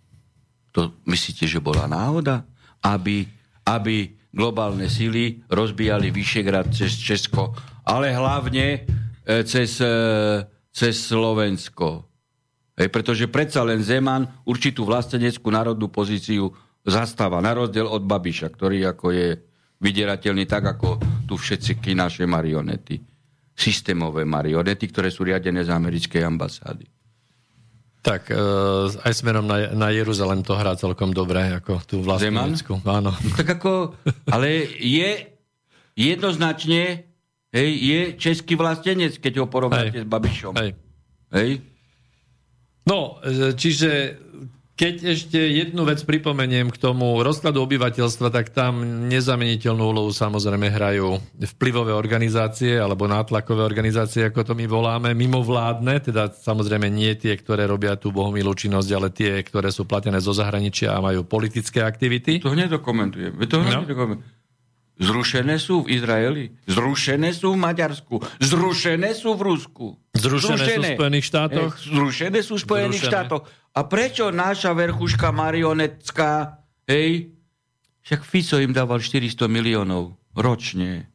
[0.75, 2.43] To myslíte, že bola náhoda?
[2.83, 3.31] Aby,
[3.63, 7.55] aby globálne síly rozbijali Vyšegrad cez Česko,
[7.87, 8.67] ale hlavne
[9.23, 9.95] e, cez, e,
[10.75, 12.11] cez Slovensko.
[12.75, 16.51] Hej, pretože predsa len Zeman určitú vlasteneckú národnú pozíciu
[16.83, 19.29] zastáva, na rozdiel od Babiša, ktorý ako je
[19.79, 20.99] vyderateľný tak, ako
[21.31, 23.18] tu všetci naše marionety
[23.59, 26.87] systémové marionety, ktoré sú riadené z americkej ambasády.
[27.99, 28.39] Tak, e,
[29.03, 32.31] aj smerom na, na Jeruzalem to hrá celkom dobre, ako tú vlastnú
[32.87, 33.11] Áno.
[33.11, 33.99] No, tak ako,
[34.31, 35.35] ale je
[35.99, 37.11] jednoznačne,
[37.51, 40.05] hej, je český vlastenec, keď ho porovnáte hej.
[40.07, 40.55] s Babišom.
[40.55, 40.71] Hej.
[41.35, 41.51] Hej?
[42.87, 44.15] No, e, čiže
[44.79, 48.79] keď ešte jednu vec pripomeniem k tomu rozkladu obyvateľstva, tak tam
[49.11, 51.19] nezameniteľnú úlohu samozrejme hrajú
[51.59, 57.67] vplyvové organizácie alebo nátlakové organizácie, ako to my voláme, mimovládne, teda samozrejme nie tie, ktoré
[57.67, 62.39] robia tú bohomilú činnosť, ale tie, ktoré sú platené zo zahraničia a majú politické aktivity.
[62.39, 63.35] To nedokomentujem.
[63.35, 64.38] To no.
[64.99, 69.87] Zrušené sú v Izraeli, zrušené sú v Maďarsku, zrušené sú v Rusku.
[70.11, 71.73] Zrušené, zrušené sú v Spojených štátoch.
[71.79, 73.15] Zrušené sú v Spojených zrušené.
[73.15, 73.43] štátoch.
[73.79, 76.59] A prečo naša verchuška marionetská,
[76.91, 77.31] hej,
[78.03, 81.07] však Fico im dával 400 miliónov ročne.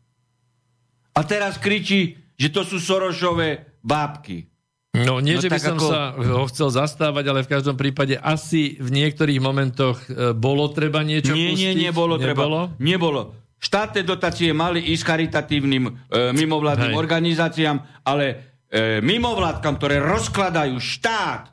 [1.14, 4.48] A teraz kričí, že to sú Sorošové bábky.
[4.94, 5.88] No nie, no, že by som ako...
[5.90, 11.02] sa ho chcel zastávať, ale v každom prípade asi v niektorých momentoch e, bolo treba
[11.02, 11.66] niečo nie, pustiť?
[11.66, 12.78] Nie, nebolo, nebolo treba.
[12.78, 13.22] Nebolo.
[13.64, 15.92] Štátne dotácie mali ísť charitatívnym e,
[16.36, 17.00] mimovládnym Hej.
[17.00, 21.48] organizáciám, ale e, mimovládkam, ktoré rozkladajú štát,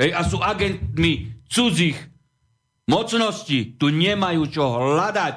[0.00, 2.00] Hej, a sú agentmi cudzích
[2.88, 3.76] mocností.
[3.76, 5.34] Tu nemajú čo hľadať.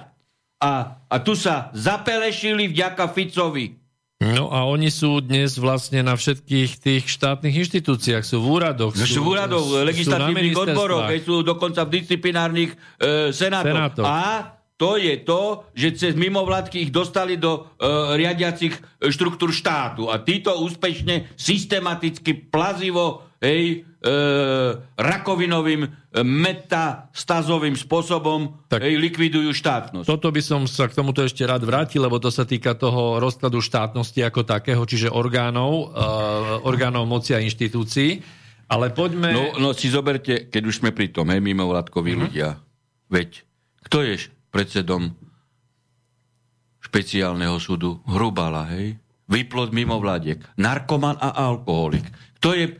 [0.63, 0.71] A,
[1.11, 3.75] a tu sa zapelešili vďaka Ficovi.
[4.23, 8.95] No a oni sú dnes vlastne na všetkých tých štátnych inštitúciách, sú v úradoch.
[8.95, 13.75] No, sú, sú v úradoch, legislatívnych odboroch, sú dokonca v disciplinárnych e, senátoch.
[13.75, 14.07] senátoch.
[14.07, 14.19] A
[14.75, 17.87] to je to, že cez mimovládky ich dostali do e,
[18.19, 20.11] riadiacich e, štruktúr štátu.
[20.11, 24.11] A títo úspešne, systematicky, plazivo hej, e,
[24.99, 25.89] rakovinovým, e,
[26.27, 30.07] metastazovým spôsobom tak, hej, likvidujú štátnosť.
[30.11, 33.63] Toto by som sa k tomuto ešte rád vrátil, lebo to sa týka toho rozkladu
[33.63, 36.03] štátnosti ako takého, čiže orgánov, e,
[36.67, 38.43] orgánov moci a inštitúcií.
[38.65, 39.29] Ale poďme...
[39.31, 42.23] No, no si zoberte, keď už sme pri tom, hej, mimovládkoví uh-huh.
[42.27, 42.59] ľudia.
[43.07, 43.45] Veď,
[43.85, 45.11] kto je predsedom
[46.79, 47.99] špeciálneho súdu?
[48.07, 48.95] Hrubala, hej?
[49.27, 50.39] Vyplod mimovládiek.
[50.55, 52.07] Narkoman a alkoholik.
[52.39, 52.73] Kto je e,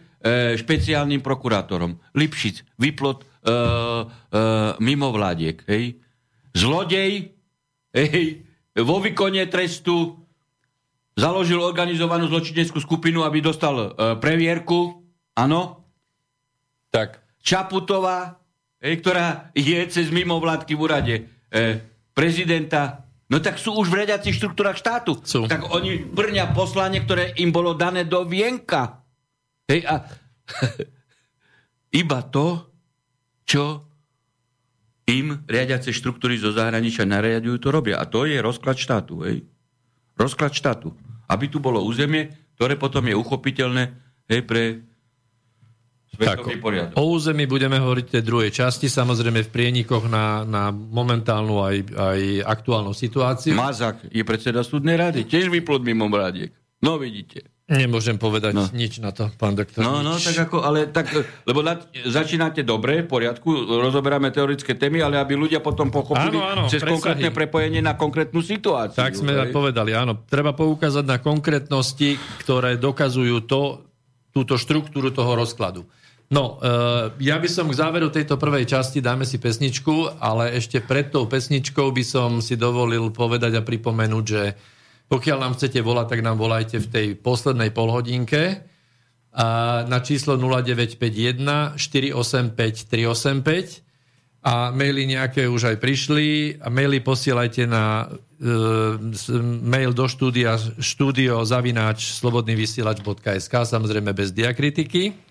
[0.56, 2.00] špeciálnym prokurátorom.
[2.16, 3.60] Lipšic, vyplot e, e,
[4.80, 6.00] mimovládiek, hej?
[6.56, 7.36] zlodej,
[7.92, 8.48] hej,
[8.80, 10.16] vo výkone trestu
[11.20, 13.88] založil organizovanú zločineckú skupinu, aby dostal e,
[14.24, 15.04] previerku,
[15.36, 15.84] áno.
[16.88, 17.20] Tak.
[17.44, 18.40] Čaputová,
[18.80, 21.16] hej, ktorá je cez mimovládky v úrade
[21.56, 21.80] e,
[22.12, 25.16] prezidenta, no tak sú už v riadiacich štruktúrach štátu.
[25.24, 25.48] Sú.
[25.48, 29.00] Tak oni brňa poslanie, ktoré im bolo dané do vienka.
[29.72, 30.04] Hej, a
[32.04, 32.68] iba to,
[33.48, 33.88] čo
[35.06, 38.02] im riadiace štruktúry zo zahraničia nariadujú, to robia.
[38.02, 39.22] A to je rozklad štátu.
[39.24, 39.46] Hej.
[40.18, 40.92] Rozklad štátu.
[41.30, 43.94] Aby tu bolo územie, ktoré potom je uchopiteľné
[44.30, 44.82] hej, pre
[46.62, 46.96] poriadok.
[46.96, 51.78] O území budeme hovoriť v tej druhej časti, samozrejme v prienikoch na, na momentálnu aj,
[51.94, 53.54] aj aktuálnu situáciu.
[53.56, 56.52] Mazak je predseda súdnej rady, tiež vyplod mimo mládiek.
[56.84, 57.56] No vidíte.
[57.66, 58.70] Nemôžem povedať no.
[58.78, 59.82] nič na to, pán doktor.
[59.82, 60.30] No, no, nič.
[60.30, 61.10] tak ako, ale tak,
[61.50, 63.50] lebo na, začínate dobre, v poriadku,
[63.82, 66.94] rozoberáme teoretické témy, ale aby ľudia potom pochopili Áno, áno, cez presahy.
[66.94, 69.02] konkrétne prepojenie na konkrétnu situáciu.
[69.02, 69.50] Tak sme hej.
[69.50, 70.14] povedali, áno.
[70.30, 73.82] Treba poukázať na konkrétnosti, ktoré dokazujú to,
[74.30, 75.90] túto štruktúru toho rozkladu.
[76.36, 80.84] No, e, ja by som k záveru tejto prvej časti, dáme si pesničku, ale ešte
[80.84, 84.44] pred tou pesničkou by som si dovolil povedať a pripomenúť, že
[85.08, 88.68] pokiaľ nám chcete volať, tak nám volajte v tej poslednej polhodinke.
[89.86, 93.86] Na číslo 0951 485 385
[94.46, 96.58] a maily nejaké už aj prišli.
[96.62, 98.06] A maily posielajte na
[98.38, 98.48] e,
[99.62, 105.25] mail do štúdia štúdio zavináč slobodnyvysielač.sk samozrejme bez diakritiky.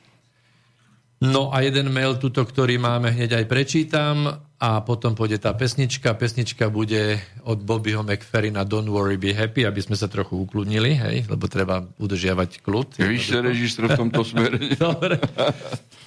[1.25, 6.13] No a jeden mail tuto, ktorý máme hneď aj prečítam a potom pôjde tá pesnička.
[6.13, 7.17] Pesnička bude
[7.49, 11.81] od Bobbyho McFerrina Don't Worry Be Happy, aby sme sa trochu ukludnili, hej, lebo treba
[11.97, 13.01] udržiavať kľud.
[13.01, 14.61] Vy ste režistr v tomto smere.
[14.77, 15.17] Dobre.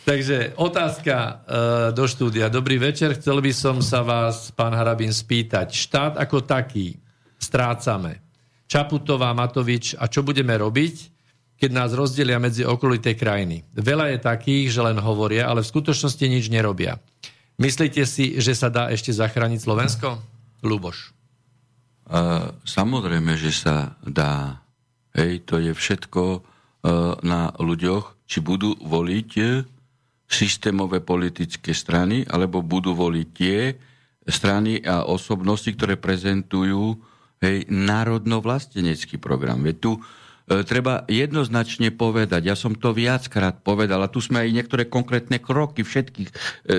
[0.06, 1.32] Takže otázka e,
[1.98, 2.48] do štúdia.
[2.54, 5.74] Dobrý večer, chcel by som sa vás, pán Harabín, spýtať.
[5.74, 6.96] Štát ako taký
[7.42, 8.22] strácame.
[8.70, 11.17] Čaputová, Matovič a čo budeme robiť,
[11.58, 13.66] keď nás rozdelia medzi okolité krajiny.
[13.74, 17.02] Veľa je takých, že len hovoria, ale v skutočnosti nič nerobia.
[17.58, 20.22] Myslíte si, že sa dá ešte zachrániť Slovensko?
[20.62, 21.14] Luboš.
[22.08, 24.62] Uh, samozrejme, že sa dá.
[25.18, 26.42] Hej, to je všetko uh,
[27.26, 29.66] na ľuďoch, či budú voliť eh,
[30.28, 33.74] systémové politické strany, alebo budú voliť tie
[34.28, 37.00] strany a osobnosti, ktoré prezentujú
[37.40, 39.64] hej, národno-vlastenecký program.
[39.64, 40.00] Veď tu e,
[40.48, 45.84] treba jednoznačne povedať, ja som to viackrát povedal, a tu sme aj niektoré konkrétne kroky
[45.84, 46.36] všetkých e,
[46.72, 46.74] e,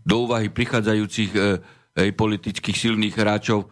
[0.00, 1.40] do úvahy prichádzajúcich e,
[2.16, 3.66] politických silných hráčov e,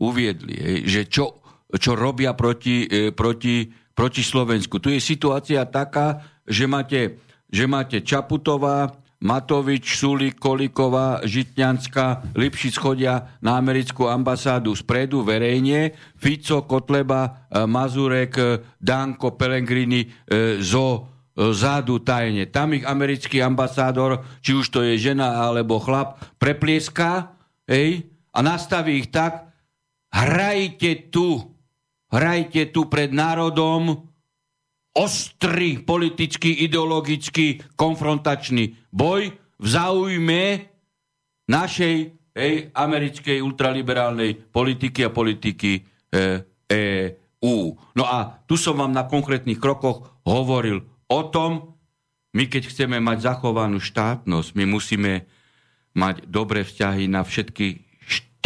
[0.00, 4.80] uviedli, že čo, čo robia proti, e, proti, proti Slovensku.
[4.80, 7.20] Tu je situácia taká, že máte,
[7.52, 16.64] že máte Čaputová, Matovič, Sulik, Koliková, Žitňanská, Lipšic chodia na americkú ambasádu spredu verejne, Fico,
[16.68, 18.44] Kotleba, e, Mazurek, e,
[18.76, 20.08] Danko, Pellegrini e,
[20.60, 22.48] zo zádu tajne.
[22.48, 27.36] Tam ich americký ambasádor, či už to je žena alebo chlap, preplieská
[27.68, 29.52] hej, a nastaví ich tak,
[30.08, 31.44] hrajte tu,
[32.08, 34.05] hrajte tu pred národom,
[34.96, 39.28] ostrý politický, ideologický, konfrontačný boj
[39.60, 40.42] v záujme
[41.46, 41.96] našej
[42.32, 45.84] hej, americkej ultraliberálnej politiky a politiky
[46.66, 47.56] EU.
[47.92, 51.76] No a tu som vám na konkrétnych krokoch hovoril o tom,
[52.36, 55.12] my keď chceme mať zachovanú štátnosť, my musíme
[55.96, 57.85] mať dobré vzťahy na všetky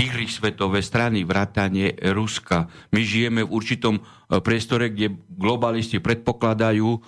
[0.00, 2.72] štyri svetové strany, vrátanie Ruska.
[2.88, 4.02] My žijeme v určitom e,
[4.40, 6.98] priestore, kde globalisti predpokladajú, e,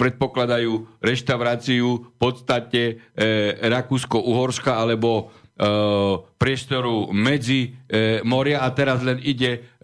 [0.00, 2.94] predpokladajú reštauráciu v podstate e,
[3.68, 5.28] Rakúsko-Uhorska alebo
[6.34, 7.78] priestoru medzi
[8.26, 9.78] moria a teraz len ide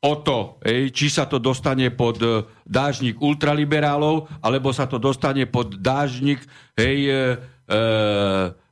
[0.00, 2.16] o to, či sa to dostane pod
[2.64, 6.40] dážnik ultraliberálov, alebo sa to dostane pod dážnik
[6.80, 7.36] hej,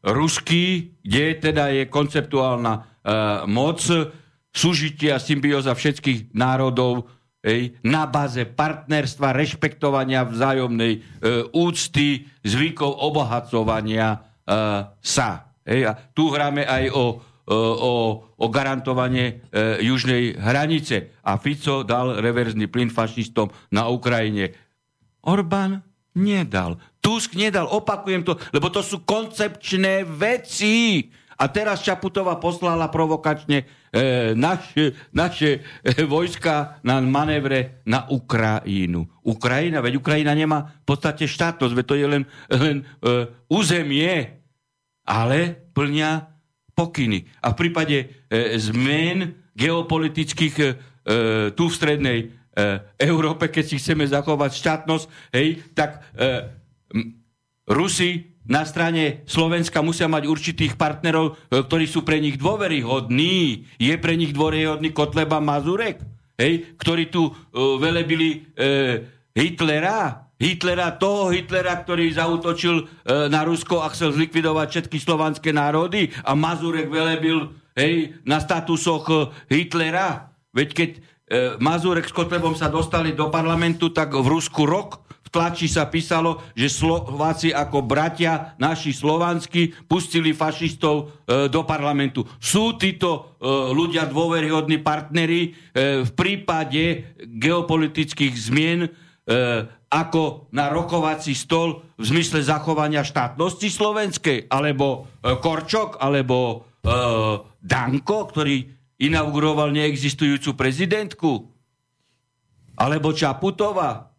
[0.03, 2.81] ruský, kde teda je konceptuálna e,
[3.47, 3.79] moc
[4.53, 7.09] súžitia, symbióza všetkých národov
[7.41, 11.01] hej, na báze partnerstva, rešpektovania vzájomnej e,
[11.55, 14.19] úcty, zvykov obohacovania e,
[15.01, 15.31] sa.
[15.63, 17.05] Hej, a tu hráme aj o, o,
[17.57, 17.93] o,
[18.37, 21.17] o garantovanie e, južnej hranice.
[21.23, 24.53] A Fico dal reverzný plyn fašistom na Ukrajine.
[25.23, 25.81] Orbán
[26.19, 26.77] nedal.
[27.03, 31.11] Tusk nedal, opakujem to, lebo to sú koncepčné veci.
[31.35, 39.11] A teraz Čaputová poslala provokačne e, naše, naše e, vojska na manévre na Ukrajinu.
[39.27, 44.39] Ukrajina, veď Ukrajina nemá v podstate štátnosť, veď to je len, len e, územie,
[45.03, 46.11] ale plňa
[46.79, 47.27] pokyny.
[47.43, 48.07] A v prípade e,
[48.63, 50.75] zmen geopolitických e, e,
[51.59, 52.27] tu v strednej e,
[53.03, 56.62] Európe, keď si chceme zachovať štátnosť, hej, tak e,
[57.69, 63.67] Rusi na strane Slovenska musia mať určitých partnerov, e, ktorí sú pre nich dôveryhodní.
[63.79, 66.03] Je pre nich dôveryhodný Kotleba Mazurek,
[66.43, 67.33] hej, ktorí tu e,
[67.79, 68.69] velebili e,
[69.33, 72.85] Hitlera, Hitlera, toho Hitlera, ktorý zautočil e,
[73.31, 79.15] na Rusko a chcel zlikvidovať všetky slovanské národy a Mazurek velebil hej, na statusoch e,
[79.55, 80.35] Hitlera.
[80.51, 81.01] Veď keď e,
[81.63, 85.02] Mazurek s Kotlebom sa dostali do parlamentu, tak v Rusku rok
[85.33, 92.29] tlači sa písalo, že Slováci ako bratia naši slovanskí pustili fašistov e, do parlamentu.
[92.37, 98.89] Sú títo e, ľudia dôveryhodní partnery e, v prípade geopolitických zmien e,
[99.89, 106.57] ako na rokovací stol v zmysle zachovania štátnosti slovenskej, alebo e, Korčok, alebo e,
[107.65, 108.69] Danko, ktorý
[109.01, 111.49] inauguroval neexistujúcu prezidentku,
[112.77, 114.12] alebo Čaputová,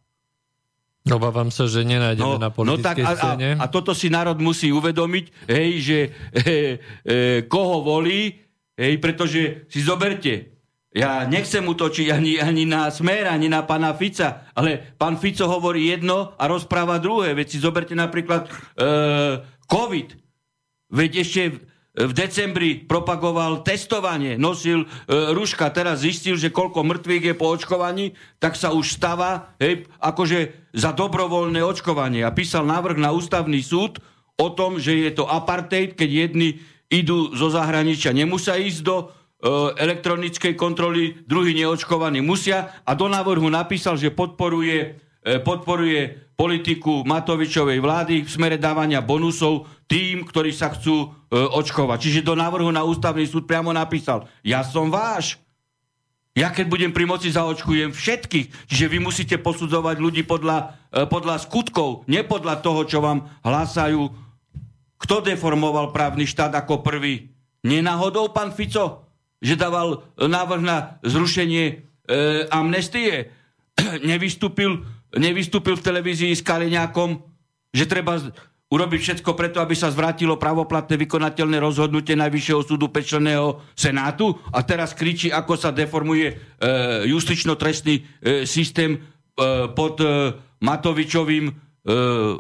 [1.04, 4.40] Obávam sa, že nenájdeme no, na politickej no tak, a, A, a toto si národ
[4.40, 5.98] musí uvedomiť, hej, že
[6.32, 6.58] he,
[7.10, 7.18] he,
[7.52, 8.40] koho volí,
[8.80, 10.54] hej, pretože si zoberte,
[10.94, 15.90] ja nechcem utočiť ani, ani na Smer, ani na pána Fica, ale pán Fico hovorí
[15.90, 17.34] jedno a rozpráva druhé.
[17.34, 18.50] Veď si zoberte napríklad e,
[19.66, 20.10] COVID.
[20.94, 24.88] Veď ešte v decembri propagoval testovanie, nosil e,
[25.30, 30.74] ruška, teraz zistil, že koľko mŕtvych je po očkovaní, tak sa už stáva hej, akože
[30.74, 32.26] za dobrovoľné očkovanie.
[32.26, 34.02] A písal návrh na ústavný súd
[34.42, 36.50] o tom, že je to apartheid, keď jedni
[36.90, 39.06] idú zo zahraničia, nemusia ísť do e,
[39.78, 47.78] elektronickej kontroly, druhí neočkovaní musia a do návrhu napísal, že podporuje, e, podporuje politiku Matovičovej
[47.78, 51.98] vlády v smere dávania bonusov tým, ktorí sa chcú e, očkovať.
[52.02, 55.38] Čiže do návrhu na ústavný súd priamo napísal, ja som váš.
[56.34, 58.66] Ja keď budem pri moci, zaočkujem všetkých.
[58.66, 64.10] Čiže vy musíte posudzovať ľudí podľa, e, podľa skutkov, nie podľa toho, čo vám hlásajú.
[64.98, 67.30] Kto deformoval právny štát ako prvý?
[67.62, 69.06] Nenáhodou pán Fico,
[69.44, 71.74] že dával návrh na zrušenie e,
[72.50, 73.30] amnestie?
[74.10, 74.82] Nevystúpil
[75.18, 77.22] nevystúpil v televízii s Kaliňákom,
[77.74, 78.18] že treba
[78.74, 84.98] urobiť všetko preto, aby sa zvrátilo pravoplatné vykonateľné rozhodnutie Najvyššieho súdu pečleného Senátu a teraz
[84.98, 86.36] kričí, ako sa deformuje e,
[87.06, 88.04] justično-trestný e,
[88.50, 89.00] systém e,
[89.78, 90.34] pod e,
[90.66, 91.54] Matovičovým e,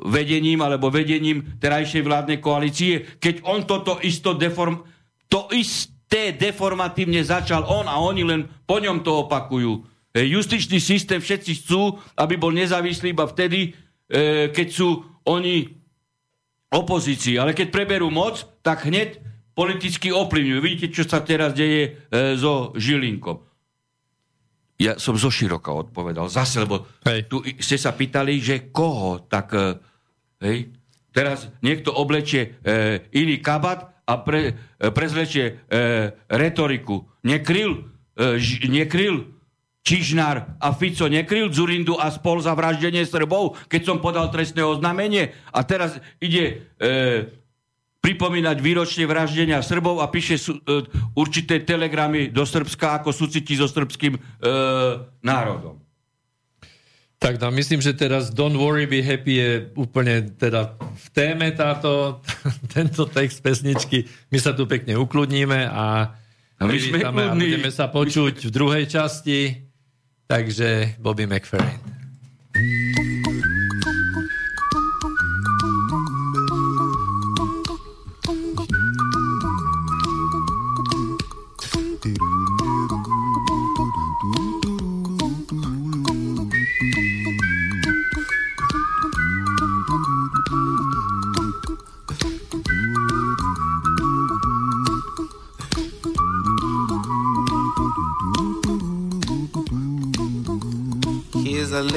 [0.09, 4.81] vedením alebo vedením terajšej vládnej koalície, keď on toto isto deform,
[5.29, 9.92] to isté deformatívne začal on a oni len po ňom to opakujú.
[10.13, 13.73] E, justičný systém všetci chcú, aby bol nezávislý iba vtedy,
[14.07, 15.73] e, keď sú oni
[16.69, 17.41] opozícii.
[17.41, 19.17] Ale keď preberú moc, tak hneď
[19.57, 20.59] politicky ovplyvňujú.
[20.61, 23.41] Vidíte, čo sa teraz deje e, so Žilinkom.
[24.77, 26.29] Ja som zo široka odpovedal.
[26.29, 27.29] Zase, lebo hej.
[27.29, 29.53] tu ste sa pýtali, že koho, tak
[30.41, 30.73] hej,
[31.13, 34.53] teraz niekto oblečie e, iný kabat a pre, e,
[34.91, 35.79] prezlečie e,
[36.27, 37.07] retoriku.
[37.23, 37.87] Nekryl,
[38.17, 39.32] e, nekryl
[39.83, 45.35] Čižnár a Fico nekryl Zurindu a spol za vraždenie Srbov, keď som podal trestné oznámenie
[45.51, 47.27] a teraz ide e,
[47.99, 50.87] pripomínať výročne vraždenia Srbov a píše su, e,
[51.19, 54.19] určité telegramy do Srbska, ako súciti so srbským e,
[55.19, 55.83] národom.
[57.23, 62.19] Tak no, myslím, že teraz Don't Worry Be Happy je úplne teda v téme táto,
[62.75, 64.07] tento text pesničky.
[64.27, 66.11] My sa tu pekne ukludníme a,
[66.59, 69.71] my sme a budeme sa počuť v druhej časti.
[70.33, 71.79] Takže Bobby McFerrin.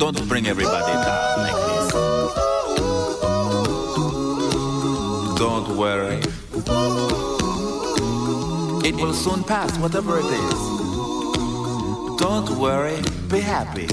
[0.00, 1.86] Don't bring everybody down like this.
[5.36, 6.24] Don't worry.
[8.80, 10.60] It will soon pass, whatever it is.
[12.16, 12.96] Don't worry,
[13.28, 13.92] be happy.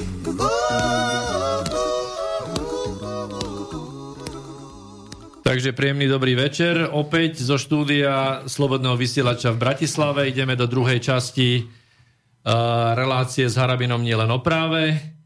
[5.43, 6.87] Takže príjemný dobrý večer.
[6.87, 13.99] Opäť zo štúdia Slobodného vysielača v Bratislave ideme do druhej časti uh, relácie s Harabinom
[13.99, 15.16] nielen o práve.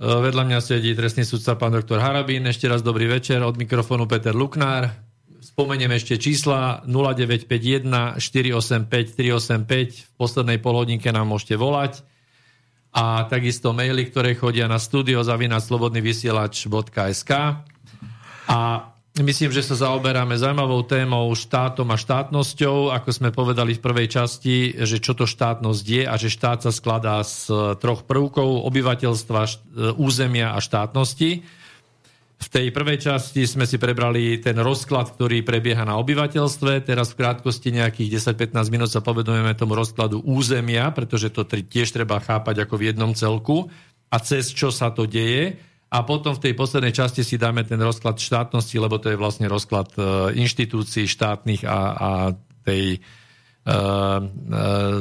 [0.00, 2.48] Uh, vedľa mňa sedí trestný sudca pán doktor Harabín.
[2.48, 3.44] Ešte raz dobrý večer.
[3.44, 4.88] Od mikrofónu Peter Luknár.
[5.44, 10.00] Spomeniem ešte čísla 0951 485 385.
[10.00, 12.00] V poslednej polhodinke nám môžete volať.
[12.96, 17.30] A takisto maily, ktoré chodia na studio zavinaslobodnyvysielač.sk
[18.48, 18.60] A
[19.18, 22.94] Myslím, že sa zaoberáme zaujímavou témou štátom a štátnosťou.
[22.94, 26.70] Ako sme povedali v prvej časti, že čo to štátnosť je a že štát sa
[26.70, 27.50] skladá z
[27.82, 29.40] troch prvkov obyvateľstva,
[29.98, 31.42] územia a štátnosti.
[32.40, 36.86] V tej prvej časti sme si prebrali ten rozklad, ktorý prebieha na obyvateľstve.
[36.86, 42.22] Teraz v krátkosti nejakých 10-15 minút sa povedujeme tomu rozkladu územia, pretože to tiež treba
[42.22, 43.68] chápať ako v jednom celku
[44.06, 45.58] a cez čo sa to deje
[45.90, 49.50] a potom v tej poslednej časti si dáme ten rozklad štátnosti, lebo to je vlastne
[49.50, 52.10] rozklad uh, inštitúcií štátnych a, a
[52.62, 53.02] tej
[53.66, 54.22] uh,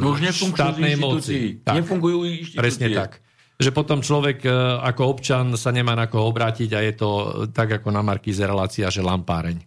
[0.01, 1.61] no už štátnej moci.
[1.61, 2.57] Tak, Nefungujú inštitúcie.
[2.57, 3.21] Presne tak.
[3.59, 4.47] Že potom človek
[4.87, 7.09] ako občan sa nemá na koho obrátiť a je to
[7.51, 9.59] tak ako na Markíze relácia, že lampáreň.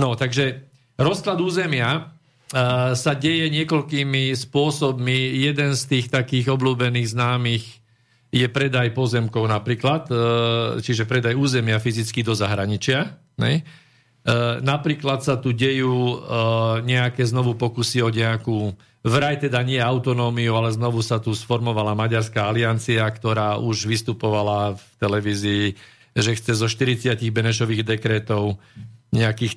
[0.00, 0.64] No, takže
[0.96, 2.16] rozklad územia
[2.96, 5.36] sa deje niekoľkými spôsobmi.
[5.36, 7.79] Jeden z tých takých obľúbených známych
[8.30, 10.14] je predaj pozemkov napríklad, e,
[10.78, 13.18] čiže predaj územia fyzicky do zahraničia.
[13.42, 13.60] Ne?
[13.60, 13.62] E,
[14.62, 16.16] napríklad sa tu dejú e,
[16.86, 18.70] nejaké znovu pokusy o nejakú,
[19.02, 24.84] vraj teda nie autonómiu, ale znovu sa tu sformovala Maďarská aliancia, ktorá už vystupovala v
[25.02, 25.66] televízii,
[26.14, 28.62] že chce zo 40 Benešových dekretov
[29.10, 29.54] nejakých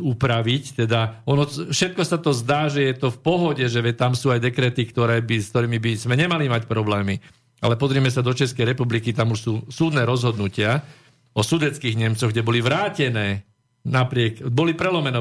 [0.00, 0.84] upraviť.
[0.84, 4.40] Teda ono, všetko sa to zdá, že je to v pohode, že tam sú aj
[4.40, 7.20] dekrety, ktoré by, s ktorými by sme nemali mať problémy.
[7.58, 10.86] Ale pozrieme sa do Českej republiky, tam už sú súdne rozhodnutia
[11.34, 13.46] o sudeckých Nemcoch, kde boli vrátené
[13.86, 15.18] napriek, boli prelomené,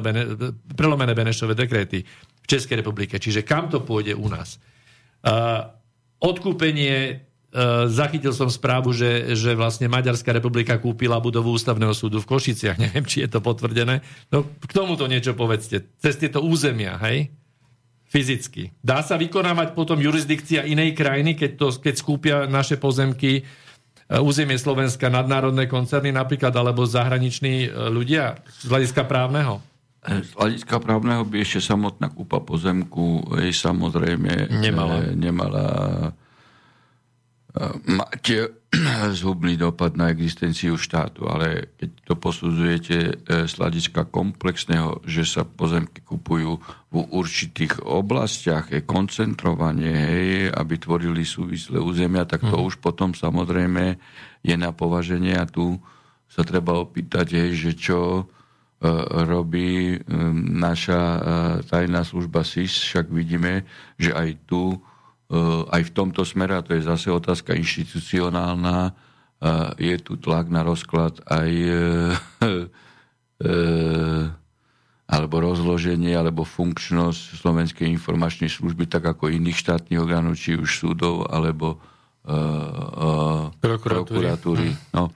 [0.73, 2.05] prelomené Benešové dekréty
[2.41, 3.17] v Českej republike.
[3.17, 4.61] Čiže kam to pôjde u nás?
[5.25, 5.65] Uh,
[6.21, 7.21] odkúpenie,
[7.53, 12.77] uh, zachytil som správu, že, že vlastne Maďarská republika kúpila budovu ústavného súdu v Košiciach.
[12.83, 14.05] Neviem, či je to potvrdené.
[14.29, 15.89] No, k tomuto niečo povedzte.
[15.97, 17.33] Cez tieto územia, hej?
[18.07, 18.71] Fyzicky.
[18.79, 23.43] Dá sa vykonávať potom jurisdikcia inej krajiny, keď, to, keď skúpia naše pozemky, e,
[24.19, 29.59] územie Slovenska, nadnárodné koncerny napríklad, alebo zahraniční e, ľudia z hľadiska právneho?
[30.07, 35.65] Z hľadiska právneho by ešte samotná kúpa pozemku jej samozrejme nemala, nemala
[37.85, 38.23] mať
[39.19, 43.11] zhubný dopad na existenciu štátu, ale keď to posudzujete e,
[43.47, 46.59] z hľadiska komplexného, že sa pozemky kupujú
[46.91, 52.67] v určitých oblastiach, je koncentrovanie, hej, aby tvorili súvislé územia, tak to hmm.
[52.67, 53.95] už potom samozrejme
[54.43, 55.79] je na považenie a tu
[56.27, 58.23] sa treba opýtať, hej, že čo e,
[59.23, 59.97] robí e,
[60.53, 61.01] naša
[61.65, 63.63] tajná služba SIS, však vidíme,
[63.95, 64.75] že aj tu
[65.67, 70.63] aj v tomto smere, a to je zase otázka inštitucionálna, eh, je tu tlak na
[70.63, 72.15] rozklad aj eh,
[75.07, 81.23] alebo rozloženie, alebo funkčnosť Slovenskej informačnej služby, tak ako iných štátnych orgánov, či už súdov,
[81.31, 81.79] alebo
[83.63, 84.75] prokuratúry.
[84.91, 85.15] No,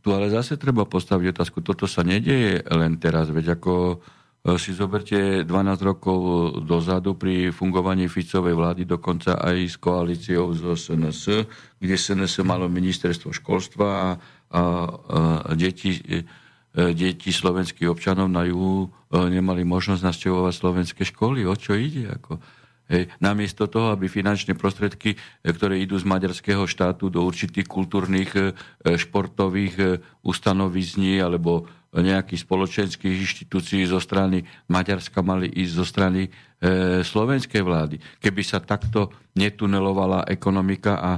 [0.00, 4.00] tu ale zase treba postaviť otázku, toto sa nedieje len teraz, veď ako
[4.54, 5.50] si zoberte 12
[5.82, 6.18] rokov
[6.62, 11.50] dozadu pri fungovaní Ficovej vlády, dokonca aj s koalíciou zo SNS,
[11.82, 14.62] kde SNS malo ministerstvo školstva a, a,
[15.42, 16.22] a deti, e,
[16.94, 18.88] deti slovenských občanov na juhu e,
[19.26, 21.42] nemali možnosť naštevovať slovenské školy.
[21.42, 22.14] O čo ide?
[22.14, 22.38] Ako,
[22.86, 28.30] Hej, namiesto toho, aby finančné prostriedky, ktoré idú z maďarského štátu do určitých kultúrnych,
[28.78, 31.66] športových ustanovizní alebo
[32.00, 36.30] nejakých spoločenských inštitúcií zo strany Maďarska mali ísť zo strany e,
[37.00, 37.96] slovenskej vlády.
[38.20, 41.12] Keby sa takto netunelovala ekonomika a, a,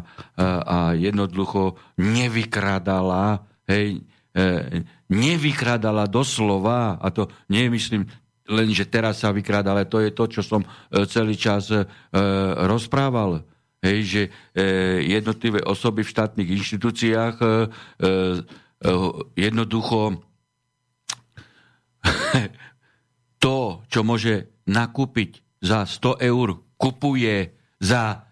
[0.63, 4.03] a jednoducho nevykradala, hej,
[4.35, 8.07] e, nevykradala doslova, a to nemyslím
[8.49, 10.69] len, že teraz sa vykráda, ale to je to, čo som e,
[11.05, 11.85] celý čas e,
[12.65, 13.45] rozprával.
[13.79, 14.31] Hej, že e,
[15.07, 17.53] jednotlivé osoby v štátnych inštitúciách e, e,
[19.39, 20.19] jednoducho
[23.45, 28.29] to, čo môže nakúpiť za 100 eur, kupuje za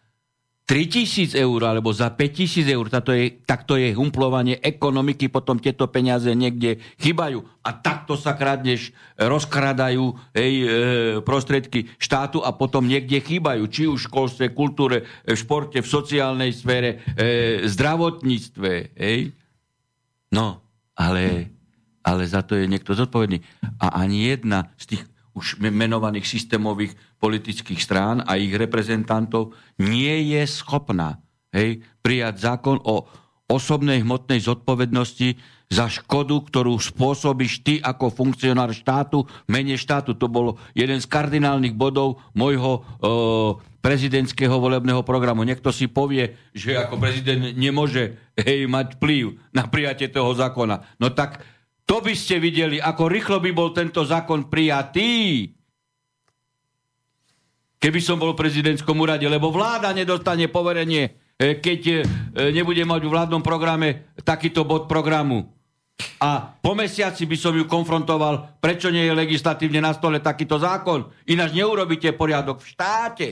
[0.67, 5.87] 3000 eur alebo za 5000 eur, to je, tak to je humplovanie ekonomiky, potom tieto
[5.87, 10.67] peniaze niekde chybajú a takto sa kradneš, rozkradajú hej, e,
[11.23, 16.51] prostriedky štátu a potom niekde chýbajú, či už v školstve, kultúre, v športe, v sociálnej
[16.51, 18.99] sfére, e, zdravotníctve.
[18.99, 19.39] Hej.
[20.35, 20.67] No,
[20.99, 21.55] ale
[22.07, 23.43] ale za to je niekto zodpovedný.
[23.83, 25.03] A ani jedna z tých
[25.37, 31.21] už menovaných systémových politických strán a ich reprezentantov nie je schopná
[31.53, 33.05] hej, prijať zákon o
[33.47, 35.37] osobnej hmotnej zodpovednosti
[35.67, 40.15] za škodu, ktorú spôsobíš ty ako funkcionár štátu, mene štátu.
[40.15, 42.81] To bolo jeden z kardinálnych bodov môjho e,
[43.83, 45.43] prezidentského volebného programu.
[45.43, 50.99] Niekto si povie, že ako prezident nemôže hej, mať vplyv na prijatie toho zákona.
[51.03, 51.43] No tak
[51.87, 55.47] to by ste videli, ako rýchlo by bol tento zákon prijatý,
[57.79, 61.97] keby som bol v prezidentskom úrade, lebo vláda nedostane poverenie, e, keď e,
[62.51, 65.47] nebude mať v vládnom programe takýto bod programu.
[66.21, 71.09] A po mesiaci by som ju konfrontoval, prečo nie je legislatívne na stole takýto zákon.
[71.31, 73.27] Ináč neurobíte poriadok v štáte.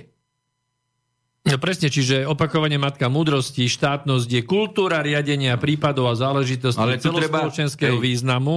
[1.44, 8.00] No presne, čiže opakovanie matka múdrosti, štátnosť je kultúra riadenia prípadov a záležitostí Ale celospoločenského
[8.00, 8.06] treba...
[8.08, 8.56] významu,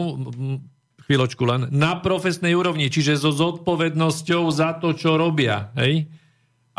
[1.03, 5.75] chvíľočku len, na profesnej úrovni, čiže so zodpovednosťou za to, čo robia.
[5.75, 6.07] Hej?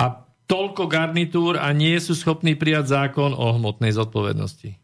[0.01, 4.81] A toľko garnitúr a nie sú schopní prijať zákon o hmotnej zodpovednosti.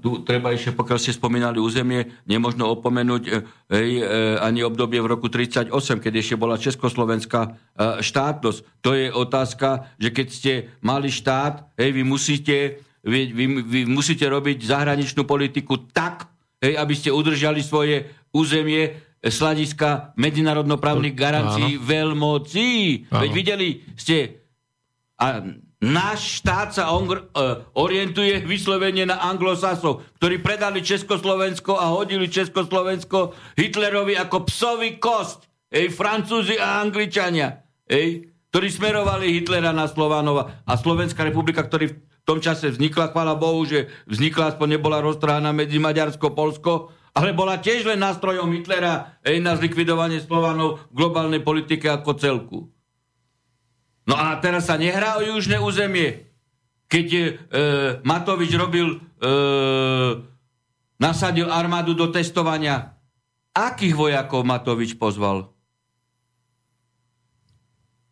[0.00, 3.30] Tu treba ešte, pokiaľ ste spomínali územie, nemožno opomenúť e,
[3.68, 4.02] hej, e,
[4.40, 5.68] ani obdobie v roku 38,
[6.00, 7.50] keď ešte bola Československá e,
[8.00, 8.58] štátnosť.
[8.80, 12.56] To je otázka, že keď ste mali štát, hej, vy musíte,
[13.04, 16.32] vy, vy, vy musíte robiť zahraničnú politiku tak,
[16.64, 22.70] hej, aby ste udržali svoje územie z hľadiska medzinárodnoprávnych garancií veľmocí.
[23.10, 23.68] Veď videli
[23.98, 24.40] ste,
[25.20, 25.40] a
[25.86, 33.38] Náš štát sa on, uh, orientuje vyslovene na anglosasov, ktorí predali Československo a hodili Československo
[33.54, 35.46] Hitlerovi ako psový kost.
[35.70, 37.62] Ej, Francúzi a Angličania.
[37.86, 40.66] Ej, ktorí smerovali Hitlera na Slovanova.
[40.66, 45.54] A Slovenská republika, ktorý v tom čase vznikla, chvála Bohu, že vznikla, aspoň nebola roztrhaná
[45.54, 51.46] medzi Maďarsko, Polsko, ale bola tiež len nástrojom Hitlera ej, na zlikvidovanie Slovanov v globálnej
[51.46, 52.58] politike ako celku.
[54.06, 56.30] No a teraz sa nehrá o južné územie.
[56.86, 57.22] Keď e,
[58.06, 59.28] Matovič robil, e,
[60.96, 62.94] nasadil armádu do testovania,
[63.50, 65.50] akých vojakov Matovič pozval?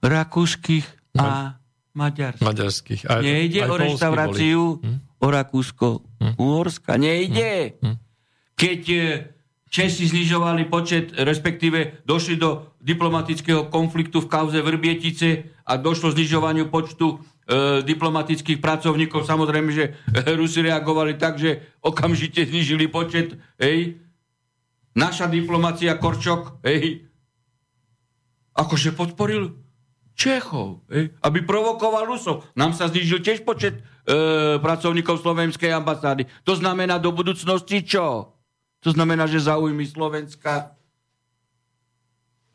[0.04, 0.84] rakúskych
[1.16, 1.56] a
[1.96, 2.44] maďarských.
[2.44, 3.02] Maďarských.
[3.08, 4.98] Aj, Nejde aj o reštauráciu Hm?
[5.16, 5.88] o Rakúsko,
[6.36, 7.00] Uhorska.
[7.00, 7.80] Nejde.
[7.80, 7.96] Hm?
[8.54, 9.04] Keď e,
[9.74, 17.18] Česi znižovali počet, respektíve došli do diplomatického konfliktu v kauze Vrbietice a došlo znižovaniu počtu
[17.18, 19.26] e, diplomatických pracovníkov.
[19.26, 19.98] Samozrejme, že
[20.38, 23.34] Rusi reagovali tak, že okamžite znižili počet.
[23.58, 23.98] Hej.
[24.94, 27.10] Naša diplomacia Korčok, hej,
[28.54, 29.58] akože podporil
[30.14, 32.46] Čechov, hej, aby provokoval Rusov.
[32.54, 33.82] Nám sa znižil tiež počet e,
[34.62, 36.30] pracovníkov slovenskej ambasády.
[36.46, 38.33] To znamená do budúcnosti čo?
[38.84, 40.76] To znamená, že záujmy Slovenska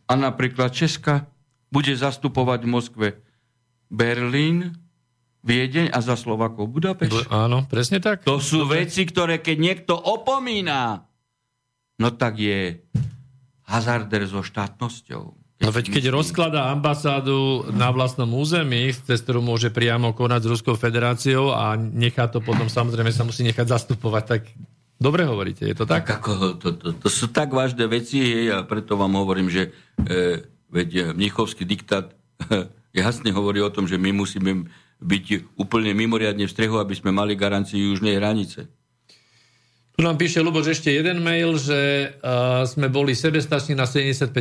[0.05, 1.25] a napríklad Česka
[1.73, 3.07] bude zastupovať v Moskve
[3.89, 4.77] Berlín,
[5.39, 7.31] Viedeň a za Slovakov Budapešť.
[7.31, 8.27] Áno, presne tak.
[8.27, 11.07] To sú veci, ktoré keď niekto opomína,
[11.95, 12.83] no tak je
[13.65, 15.23] hazarder so štátnosťou.
[15.59, 20.75] No veď keď rozkladá ambasádu na vlastnom území, cez ktorú môže priamo konať s Ruskou
[20.79, 24.41] federáciou a nechá to potom, samozrejme sa musí nechať zastupovať, tak
[24.99, 26.05] dobre hovoríte, je to tak?
[26.05, 29.71] Tak ako, to, to, to sú tak vážne veci hej, a preto vám hovorím, že
[30.05, 32.13] e, veď mnichovský diktát
[32.93, 34.67] jasne hovorí o tom, že my musíme
[34.99, 38.67] byť úplne mimoriadne v strehu, aby sme mali garanciu južnej hranice.
[39.99, 44.31] Tu nám píše Luboš ešte jeden mail, že uh, sme boli sebestační na 75%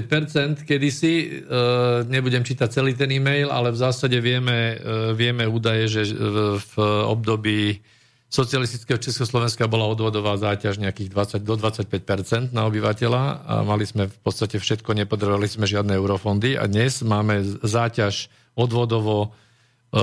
[0.63, 1.43] kedysi.
[1.43, 6.63] Uh, nebudem čítať celý ten e-mail, ale v zásade vieme, uh, vieme údaje, že v,
[6.63, 6.75] v
[7.11, 7.83] období
[8.29, 14.19] socialistického Československa bola odvodová záťaž nejakých 20 do 25% na obyvateľa a mali sme v
[14.21, 19.99] podstate všetko, nepodrovali sme žiadne eurofondy a dnes máme záťaž odvodovo uh,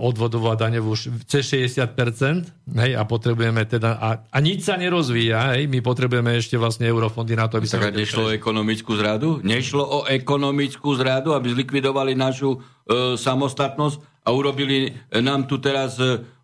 [0.00, 0.96] odvodovú a daňovú
[1.28, 6.56] cez 60%, hej, a potrebujeme teda, a, a nič sa nerozvíja, hej, my potrebujeme ešte
[6.56, 7.76] vlastne eurofondy na to, aby sa...
[7.76, 9.44] Tak nešlo o ekonomickú zradu?
[9.44, 12.58] Nešlo o ekonomickú zradu, aby zlikvidovali našu e,
[13.20, 16.37] samostatnosť a urobili nám tu teraz e, e,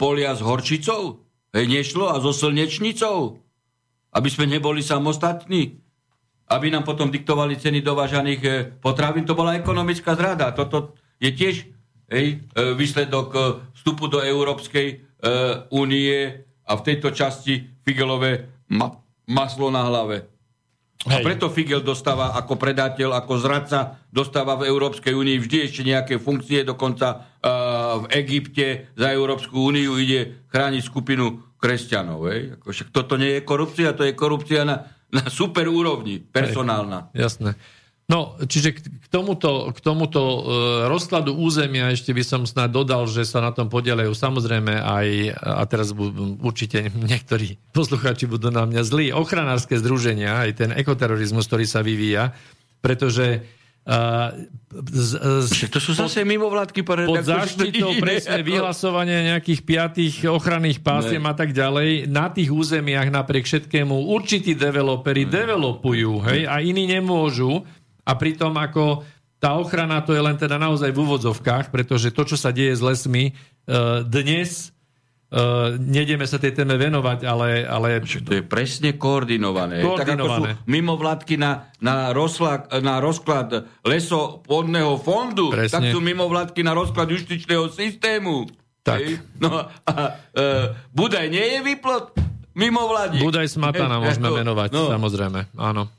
[0.00, 1.24] polia s horčicou?
[1.54, 3.38] Hej, nešlo a so slnečnicou?
[4.10, 5.78] Aby sme neboli samostatní?
[6.50, 8.50] Aby nám potom diktovali ceny dovážaných e,
[8.82, 9.24] potravín?
[9.24, 10.50] To bola ekonomická zrada.
[10.50, 11.70] Toto je tiež
[12.10, 13.40] hej, e, výsledok e,
[13.80, 14.96] vstupu do Európskej e,
[15.72, 20.28] únie a v tejto časti Figelové ma- maslo na hlave.
[21.04, 21.24] A Hej.
[21.24, 26.64] preto Figel dostáva ako predateľ, ako zradca, dostáva v Európskej únii vždy ešte nejaké funkcie,
[26.64, 27.33] dokonca
[28.00, 32.28] v Egypte za Európsku úniu ide chrániť skupinu kresťanov.
[32.32, 32.40] Hej?
[32.60, 37.12] Ako, však toto nie je korupcia, to je korupcia na, na super úrovni, personálna.
[37.12, 37.56] Jasné.
[38.04, 40.40] No, čiže k tomuto, k tomuto e,
[40.92, 45.08] rozkladu územia ešte by som snad dodal, že sa na tom podielajú samozrejme aj,
[45.40, 51.48] a teraz budú, určite niektorí poslucháči budú na mňa zlí, ochranárske združenia, aj ten ekoterorizmus,
[51.48, 52.36] ktorý sa vyvíja,
[52.84, 53.40] pretože
[53.86, 54.34] uh,
[54.74, 55.10] z,
[55.46, 61.30] z, to sú zase mimovládky pre pod záštitou presne vyhlasovania nejakých piatých ochranných pásiem Ne.
[61.30, 67.62] a tak ďalej, na tých územiach napriek všetkému určití developeri developujú, hej, a iní nemôžu.
[68.04, 69.00] A pritom ako
[69.40, 72.82] tá ochrana to je len teda naozaj v úvodzovkách, pretože to, čo sa deje s
[72.82, 74.73] lesmi uh, dnes,
[75.34, 79.82] uh, nejdeme sa tej téme venovať, ale, ale To je presne koordinované.
[79.82, 80.50] Tak ako sú Koordinované.
[80.70, 85.74] mimovládky na, na, rozklad, na rozklad lesopodného fondu, Presne.
[85.74, 88.46] tak sú mimovládky na rozklad justičného systému.
[88.84, 89.00] Tak.
[89.00, 89.18] Hej?
[89.40, 89.92] No a
[90.36, 90.42] e,
[90.92, 92.12] Budaj nie je výplod
[92.54, 93.18] mimovládí.
[93.18, 94.92] Budaj Smatana môžeme no, menovať, no.
[94.92, 95.90] samozrejme, áno.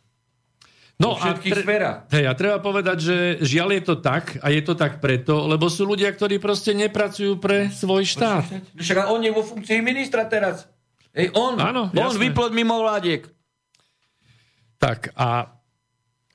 [0.96, 2.08] No všetkých sférach.
[2.08, 5.68] Hej, a treba povedať, že žiaľ je to tak, a je to tak preto, lebo
[5.68, 8.48] sú ľudia, ktorí proste nepracujú pre svoj štát.
[8.80, 10.72] Však a on je vo funkcii ministra teraz.
[11.12, 12.32] Hej, on, Áno, on jasné.
[12.32, 13.28] výplod mimovládiek.
[14.80, 15.55] Tak a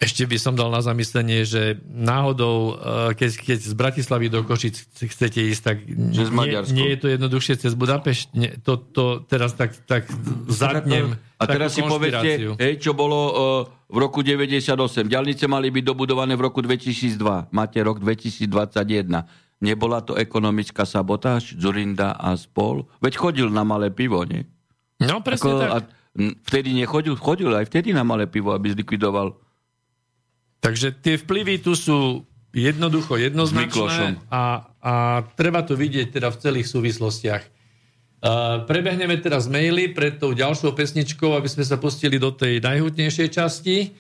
[0.01, 4.89] ešte by som dal na zamyslenie, že náhodou, eh, keď, keď z Bratislavy do Košic
[4.97, 6.73] chcete ísť, tak Cez nie, Maďarsko.
[6.73, 8.27] nie je to jednoduchšie cez Budapešť.
[8.33, 10.09] Nie, to, to teraz tak, tak
[10.49, 13.33] zatnem A teraz si povedzte, hej, čo bolo uh,
[13.93, 15.05] v roku 98.
[15.05, 17.53] Diaľnice mali byť dobudované v roku 2002.
[17.53, 18.49] Máte rok 2021.
[19.61, 22.89] Nebola to ekonomická sabotáž Zurinda a spol?
[23.05, 24.49] Veď chodil na malé pivo, nie?
[24.97, 25.69] No presne tak.
[25.69, 25.77] a,
[26.49, 29.37] vtedy nechodil, chodil aj vtedy na malé pivo, aby zlikvidoval.
[30.61, 34.95] Takže tie vplyvy tu sú jednoducho jednoznačné a, a
[35.39, 37.43] treba to vidieť teda v celých súvislostiach.
[38.21, 43.29] Uh, prebehneme teraz maily pred tou ďalšou pesničkou, aby sme sa pustili do tej najhutnejšej
[43.33, 43.97] časti.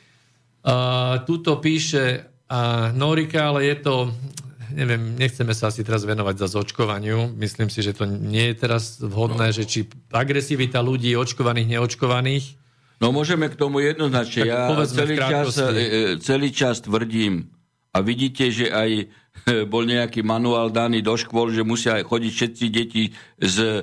[0.61, 3.95] Uh, tuto píše uh, Norika, ale je to,
[4.77, 7.33] neviem, nechceme sa asi teraz venovať za zočkovaniu.
[7.41, 12.60] Myslím si, že to nie je teraz vhodné, že či agresivita ľudí očkovaných, neočkovaných,
[13.01, 14.44] No môžeme k tomu jednoznačne.
[14.44, 17.48] Tak Ja celý čas, e, e, celý čas tvrdím
[17.96, 19.09] a vidíte, že aj
[19.72, 23.05] bol nejaký manuál daný do škôl, že musia chodiť všetci deti
[23.40, 23.80] s e,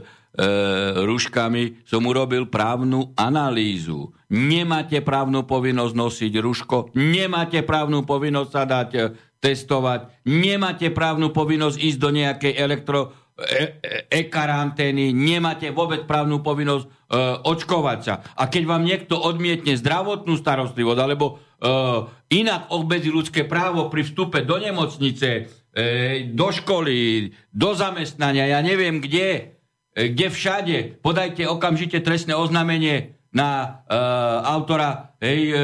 [1.02, 4.14] ruškami, som urobil právnu analýzu.
[4.30, 9.00] Nemáte právnu povinnosť nosiť ruško, nemáte právnu povinnosť sa dať e,
[9.42, 13.18] testovať, nemáte právnu povinnosť ísť do nejakej elektro
[14.10, 16.90] e-karantény, e, nemáte vôbec právnu povinnosť e,
[17.46, 18.26] očkovať sa.
[18.34, 21.34] A keď vám niekto odmietne zdravotnú starostlivosť alebo e,
[22.34, 25.30] inak obmedzí ľudské právo pri vstupe do nemocnice,
[25.70, 25.82] e,
[26.34, 29.54] do školy, do zamestnania, ja neviem kde,
[29.94, 33.94] e, kde všade, podajte okamžite trestné oznámenie na e,
[34.50, 35.58] autora, hej, e,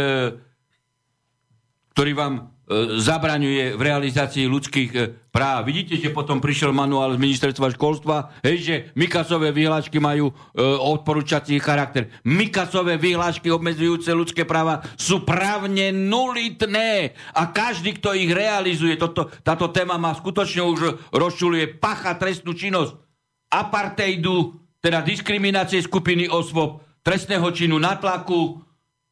[1.97, 2.52] ktorý vám E,
[2.99, 4.99] zabraňuje v realizácii ľudských e,
[5.29, 5.67] práv.
[5.67, 11.57] Vidíte, že potom prišiel manuál z ministerstva školstva, hej, že Mikasové vyhlášky majú e, odporúčací
[11.59, 12.09] charakter.
[12.25, 19.69] Mikasové vyhlášky obmedzujúce ľudské práva sú právne nulitné a každý, kto ich realizuje, toto, táto
[19.73, 20.79] téma má skutočne už
[21.11, 23.03] rozčuluje pacha trestnú činnosť
[23.53, 28.63] apartheidu, teda diskriminácie skupiny osôb, trestného činu natlaku,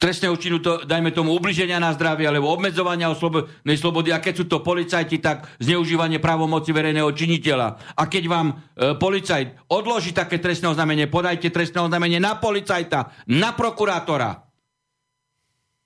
[0.01, 4.09] trestného činu, to, dajme tomu, ubliženia na zdravie alebo obmedzovania oslobodnej slobody.
[4.09, 7.93] A keď sú to policajti, tak zneužívanie právomoci verejného činiteľa.
[7.93, 8.53] A keď vám e,
[8.97, 14.41] policajt odloží také trestné oznámenie, podajte trestné oznámenie na policajta, na prokurátora.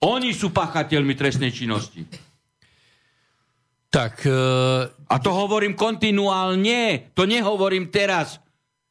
[0.07, 2.07] Oni sú pachateľmi trestnej činnosti.
[3.91, 4.23] Tak...
[4.23, 4.39] E...
[5.05, 7.11] A to hovorím kontinuálne.
[7.13, 8.39] To nehovorím teraz.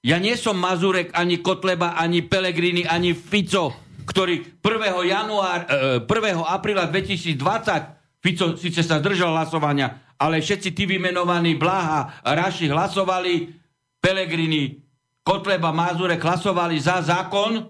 [0.05, 5.11] Ja nie som Mazurek, ani Kotleba, ani Pelegrini, ani Fico ktorý 1.
[5.11, 5.61] Január,
[6.05, 6.09] 1.
[6.09, 7.95] E, apríla 2020
[8.25, 13.53] Fico síce sa zdržal hlasovania, ale všetci tí vymenovaní Blaha Raši hlasovali,
[14.01, 14.81] Pelegrini,
[15.21, 17.61] Kotleba, Mazurek hlasovali za zákon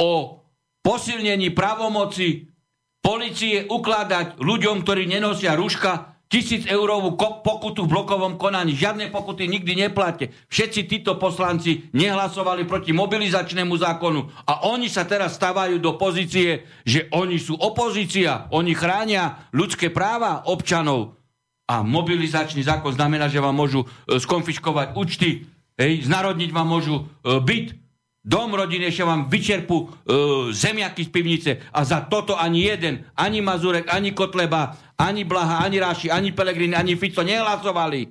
[0.00, 0.10] o
[0.80, 2.48] posilnení pravomoci
[3.04, 8.72] policie ukladať ľuďom, ktorí nenosia rúška, tisíc eurovú pokutu v blokovom konaní.
[8.72, 10.32] Žiadne pokuty nikdy nepláte.
[10.48, 17.12] Všetci títo poslanci nehlasovali proti mobilizačnému zákonu a oni sa teraz stávajú do pozície, že
[17.12, 21.20] oni sú opozícia, oni chránia ľudské práva občanov.
[21.68, 27.02] A mobilizačný zákon znamená, že vám môžu e, skonfiškovať účty, hej, znarodniť vám môžu e,
[27.44, 27.81] byt,
[28.22, 29.86] Dom rodiny ešte vám vyčerpú e,
[30.54, 35.82] zemiaky z pivnice a za toto ani jeden, ani Mazurek, ani Kotleba, ani Blaha, ani
[35.82, 38.06] Ráši, ani Pelegrini, ani Fico nehlasovali.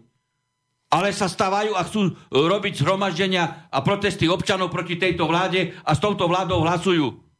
[0.92, 5.96] Ale sa stávajú a chcú e, robiť zhromaždenia a protesty občanov proti tejto vláde a
[5.96, 7.31] s touto vládou hlasujú.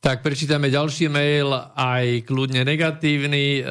[0.00, 3.60] Tak prečítame ďalší mail, aj kľudne negatívny.
[3.60, 3.62] E,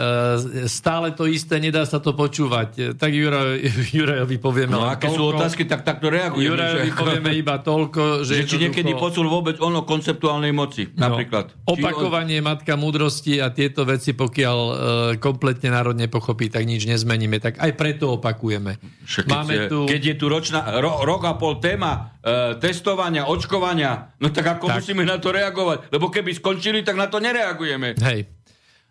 [0.69, 2.93] stále to isté, nedá sa to počúvať.
[3.01, 3.57] Tak Jura,
[3.97, 5.17] Jurajovi povieme No aké toľko.
[5.17, 6.53] sú otázky, tak takto reagujeme.
[6.53, 8.45] Jurajovi povieme iba toľko, že...
[8.45, 11.49] že či niekedy počul vôbec ono konceptuálnej moci, no, napríklad.
[11.65, 12.53] Opakovanie, on...
[12.53, 14.75] matka múdrosti a tieto veci, pokiaľ uh,
[15.17, 17.41] kompletne národ nepochopí, tak nič nezmeníme.
[17.41, 18.77] Tak aj preto opakujeme.
[19.01, 19.89] Však Máme tu...
[19.89, 24.69] Keď je tu ročná, ro, rok a pol téma uh, testovania, očkovania, no tak ako
[24.69, 24.85] tak.
[24.85, 25.89] musíme na to reagovať?
[25.89, 27.95] Lebo keby skončili, tak na to nereagujeme.
[28.03, 28.27] Hej.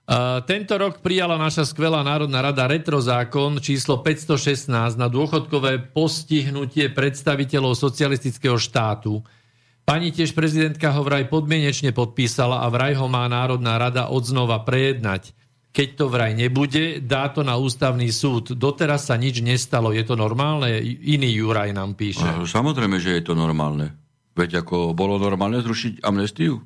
[0.09, 7.77] Uh, tento rok prijala naša skvelá Národná rada retrozákon číslo 516 na dôchodkové postihnutie predstaviteľov
[7.77, 9.21] socialistického štátu.
[9.85, 15.37] Pani tiež prezidentka ho vraj podmienečne podpísala a vraj ho má Národná rada odznova prejednať.
[15.77, 18.57] Keď to vraj nebude, dá to na ústavný súd.
[18.57, 19.93] Doteraz sa nič nestalo.
[19.93, 20.81] Je to normálne?
[21.05, 22.25] Iný Juraj nám píše.
[22.25, 23.93] Samozrejme, že je to normálne.
[24.33, 26.65] Veď ako bolo normálne zrušiť amnestiu?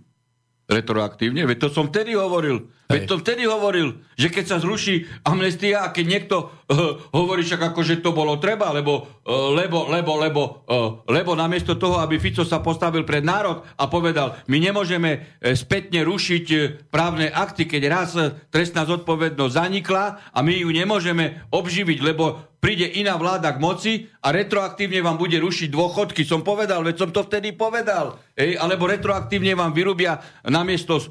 [0.72, 1.44] Retroaktívne.
[1.44, 2.72] Veď to som vtedy hovoril.
[2.92, 7.72] Veď to vtedy hovoril, že keď sa zruší amnestia a keď niekto uh, hovorí však
[7.72, 12.20] ako, že to bolo treba, lebo, uh, lebo, lebo, lebo, uh, lebo namiesto toho, aby
[12.20, 16.60] Fico sa postavil pred národ a povedal, my nemôžeme uh, spätne rušiť uh,
[16.92, 22.86] právne akty, keď raz uh, trestná zodpovednosť zanikla a my ju nemôžeme obživiť, lebo príde
[22.86, 26.22] iná vláda k moci a retroaktívne vám bude rušiť dôchodky.
[26.22, 28.22] Som povedal, veď som to vtedy povedal.
[28.38, 31.02] Ej, alebo retroaktívne vám vyrubia namiesto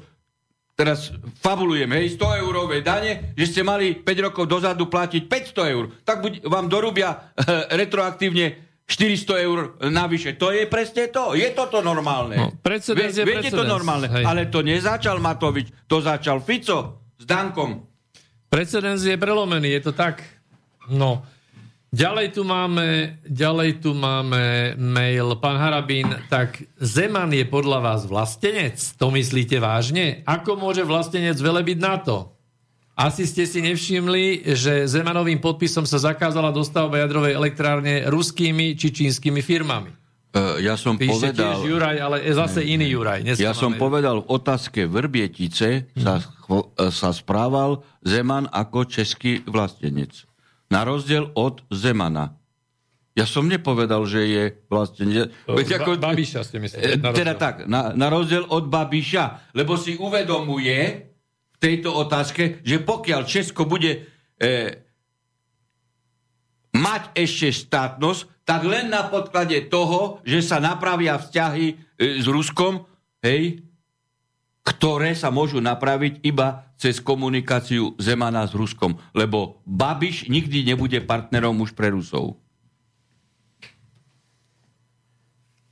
[0.82, 5.84] teraz fabulujem, hej, 100 eurové dane, že ste mali 5 rokov dozadu platiť 500 eur.
[6.02, 10.34] Tak buď, vám dorubia e, retroaktívne 400 eur navyše.
[10.42, 11.38] To je presne to.
[11.38, 12.34] Je toto normálne.
[12.34, 14.10] No, Vie, je viete to normálne.
[14.10, 14.26] Hej.
[14.26, 17.86] Ale to nezačal Matovič, to začal Fico s Dankom.
[18.50, 20.20] Precedens je prelomený, je to tak.
[20.90, 21.22] No,
[21.92, 25.36] Ďalej tu máme, ďalej tu máme mail.
[25.36, 28.80] Pán Harabín, tak Zeman je podľa vás vlastenec?
[28.96, 30.24] To myslíte vážne?
[30.24, 32.32] Ako môže vlastenec velebiť na to?
[32.96, 39.44] Asi ste si nevšimli, že Zemanovým podpisom sa zakázala dostavba jadrovej elektrárne ruskými či čínskymi
[39.44, 39.92] firmami.
[40.32, 41.60] E, ja som Píše povedal...
[41.60, 43.36] tiež Juraj, ale zase iný Juraj.
[43.36, 50.31] Ja som povedal v otázke Vrbietice sa, chvo- e, sa správal Zeman ako český vlastenec.
[50.72, 52.40] Na rozdiel od Zemana.
[53.12, 54.42] Ja som nepovedal, že je
[54.72, 55.28] vlastenec.
[55.44, 59.76] O, Veď Ba- Babiša ste mysleli, E, Teda tak, na, na rozdiel od Babiša, lebo
[59.76, 60.78] si uvedomuje
[61.52, 64.08] v tejto otázke, že pokiaľ Česko bude
[64.40, 64.50] e,
[66.72, 71.74] mať ešte štátnosť, tak len na podklade toho, že sa napravia vzťahy e,
[72.16, 72.88] s Ruskom,
[73.20, 73.60] hej,
[74.62, 78.94] ktoré sa môžu napraviť iba cez komunikáciu Zemana s Ruskom.
[79.10, 82.38] Lebo Babiš nikdy nebude partnerom už pre Rusov.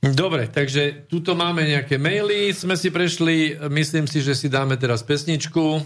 [0.01, 5.05] Dobre, takže tuto máme nejaké maily, sme si prešli, myslím si, že si dáme teraz
[5.05, 5.77] pesničku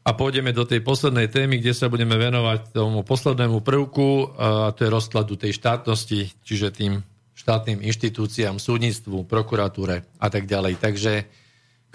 [0.00, 4.88] a pôjdeme do tej poslednej témy, kde sa budeme venovať tomu poslednému prvku a to
[4.88, 7.04] je rozkladu tej štátnosti, čiže tým
[7.36, 10.80] štátnym inštitúciám, súdnictvu, prokuratúre a tak ďalej.
[10.80, 11.28] Takže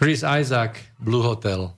[0.01, 1.77] Chris Isaac, Blue Hotel.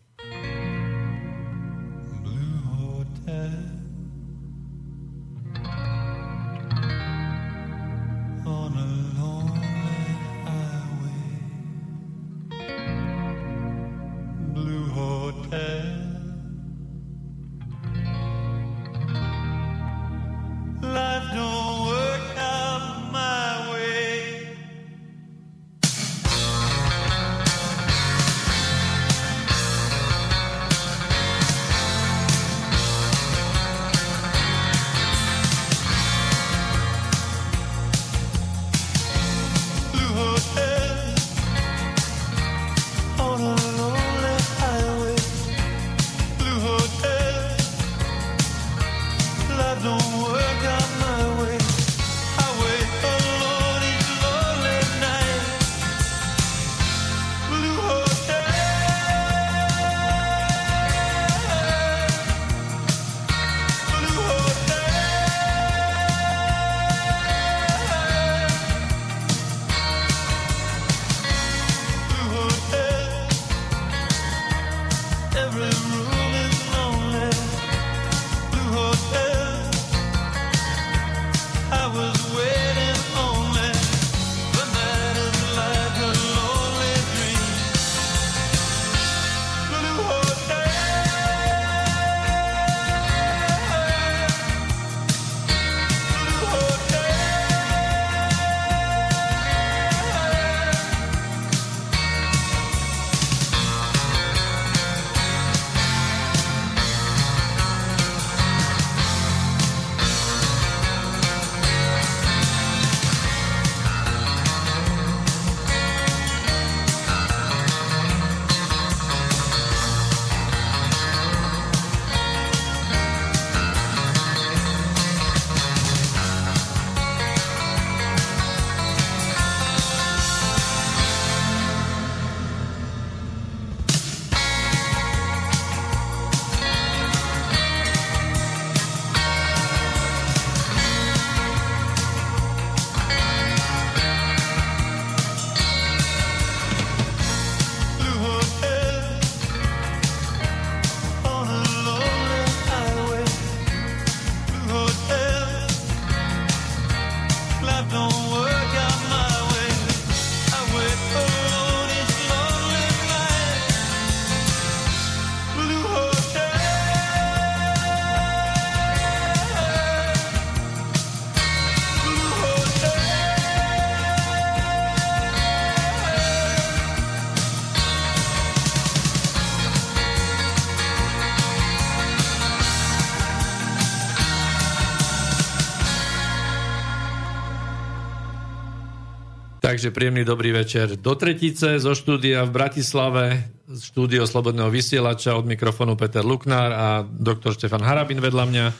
[189.83, 195.99] Takže príjemný dobrý večer do Tretice zo štúdia v Bratislave, štúdio Slobodného vysielača od mikrofónu
[195.99, 198.65] Peter Luknár a doktor Štefan Harabin vedľa mňa.
[198.71, 198.73] E,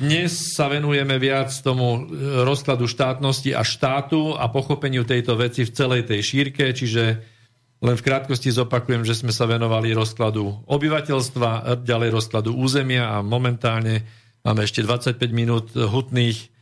[0.00, 2.08] Dnes sa venujeme viac tomu
[2.48, 7.20] rozkladu štátnosti a štátu a pochopeniu tejto veci v celej tej šírke, čiže
[7.84, 14.08] len v krátkosti zopakujem, že sme sa venovali rozkladu obyvateľstva, ďalej rozkladu územia a momentálne
[14.40, 16.55] máme ešte 25 minút hutných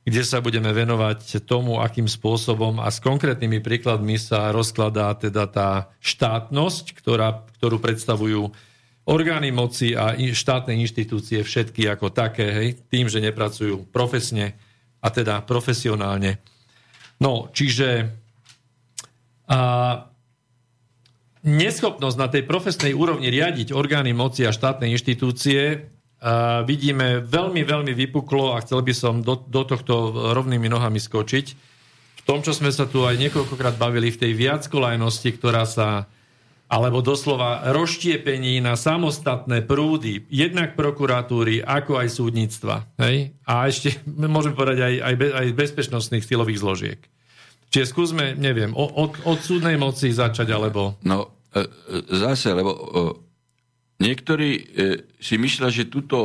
[0.00, 5.70] kde sa budeme venovať tomu, akým spôsobom a s konkrétnymi príkladmi sa rozkladá teda tá
[6.00, 8.48] štátnosť, ktorá, ktorú predstavujú
[9.04, 14.56] orgány moci a štátne inštitúcie všetky ako také, hej, tým, že nepracujú profesne
[15.00, 16.40] a teda profesionálne.
[17.20, 18.08] No, čiže
[19.52, 19.60] a,
[21.44, 25.92] neschopnosť na tej profesnej úrovni riadiť orgány moci a štátne inštitúcie
[26.68, 31.46] vidíme veľmi, veľmi vypuklo a chcel by som do, do tohto rovnými nohami skočiť.
[32.20, 36.04] V tom, čo sme sa tu aj niekoľkokrát bavili, v tej viackolajnosti, ktorá sa
[36.70, 42.86] alebo doslova rozštiepení na samostatné prúdy, jednak prokuratúry, ako aj súdnictva.
[43.02, 43.34] Hej?
[43.42, 43.98] A ešte,
[44.30, 47.00] môžem povedať, aj, aj, be, aj bezpečnostných silových zložiek.
[47.74, 50.98] Čiže skúsme, neviem, od, od súdnej moci začať, alebo...
[51.02, 51.66] No, e, e,
[52.18, 52.70] zase, lebo
[54.00, 54.50] e, niektorí
[55.16, 56.16] si myslia, že túto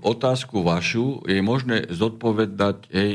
[0.00, 3.12] otázku vašu je možné zodpovedať hej,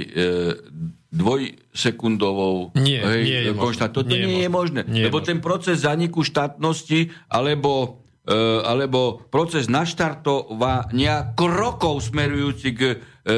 [1.10, 3.96] dvojsekundovou Nie, hej, nie je konštát- možné.
[3.98, 4.80] Toto Nie je nie, je možné.
[4.86, 5.30] Nie je lebo možné.
[5.34, 9.00] ten proces zaniku štátnosti alebo, e, alebo
[9.30, 12.96] proces naštartovania krokov smerujúci k e,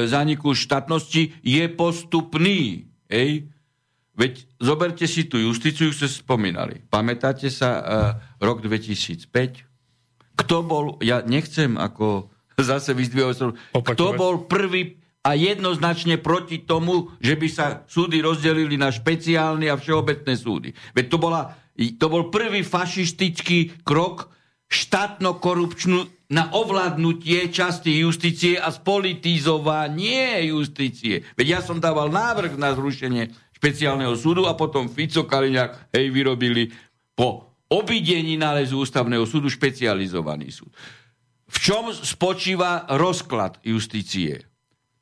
[0.07, 2.91] zaniku štátnosti je postupný.
[3.07, 3.47] Hej?
[4.11, 6.83] Veď zoberte si tú justíciu, ste spomínali.
[6.91, 7.81] Pamätáte sa e,
[8.43, 9.70] rok 2005?
[10.41, 13.35] Kto bol, ja nechcem ako zase vyzdvihovať,
[13.73, 19.77] kto bol prvý a jednoznačne proti tomu, že by sa súdy rozdelili na špeciálne a
[19.77, 20.69] všeobecné súdy.
[20.97, 24.33] Veď to, bola, to bol prvý fašistický krok
[24.71, 31.27] štátno-korupčnú na ovládnutie časti justície a spolitizovanie justície.
[31.35, 36.71] Veď ja som dával návrh na zrušenie špeciálneho súdu a potom Fico Kaliňák hej, vyrobili
[37.13, 40.75] po obidení nálezu ústavného súdu špecializovaný súd.
[41.51, 44.43] V čom spočíva rozklad justície?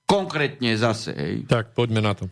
[0.10, 2.26] Konkrétne zase, hej, Tak, poďme na to.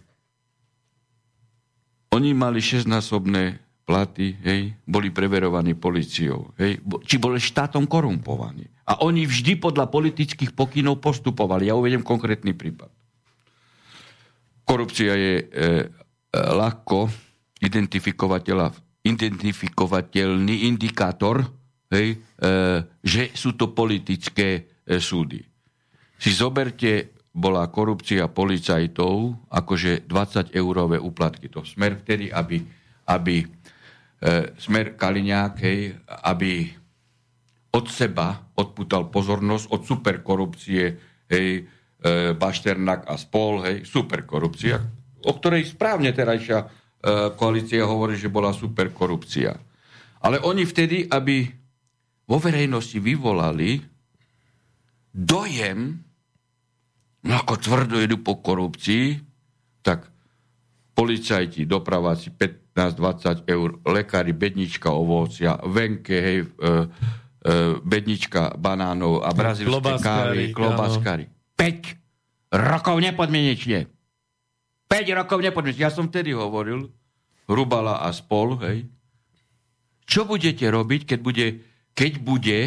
[2.14, 8.66] oni mali šestnásobné platy, hej, boli preverovaní policiou, hej, či boli štátom korumpovaní.
[8.90, 11.70] A oni vždy podľa politických pokynov postupovali.
[11.70, 12.90] Ja uvedem konkrétny prípad.
[14.68, 15.86] Korupcia je e, e,
[16.36, 17.08] ľahko
[17.64, 18.76] identifikovateľa,
[19.08, 21.48] identifikovateľný indikátor,
[21.92, 22.18] hej, e,
[23.00, 24.50] že sú to politické
[24.84, 25.40] e, súdy.
[26.18, 31.54] Si zoberte, bola korupcia policajtov, akože 20 eurové úplatky.
[31.54, 32.66] To smer vtedy, aby,
[33.14, 33.48] aby e,
[34.58, 35.94] smer Kaliňák, hej,
[36.26, 36.74] aby
[37.78, 40.84] od seba odputal pozornosť od superkorupcie,
[41.30, 41.62] hej, e,
[42.34, 44.82] Bašternák a spol, hej, superkorupcia,
[45.30, 49.56] o ktorej správne terajšia e, koalícia hovorí, že bola superkorupcia.
[50.20, 51.48] Ale oni vtedy, aby
[52.28, 53.80] vo verejnosti vyvolali
[55.16, 55.96] dojem,
[57.24, 59.24] no ako tvrdo idú po korupcii,
[59.80, 60.12] tak
[60.92, 66.74] policajti, dopraváci 15-20 eur, lekári, bednička ovocia, venke, hej, e, e,
[67.80, 71.32] bednička banánov a brazilské kávy, klobáskári.
[71.56, 73.88] 5 rokov nepodmienečne.
[74.90, 75.86] 5 rokov nepodmienečne.
[75.86, 76.90] Ja som vtedy hovoril,
[77.48, 78.88] Rubala a spol, hej,
[80.08, 81.48] čo budete robiť, keď bude,
[81.92, 82.60] keď bude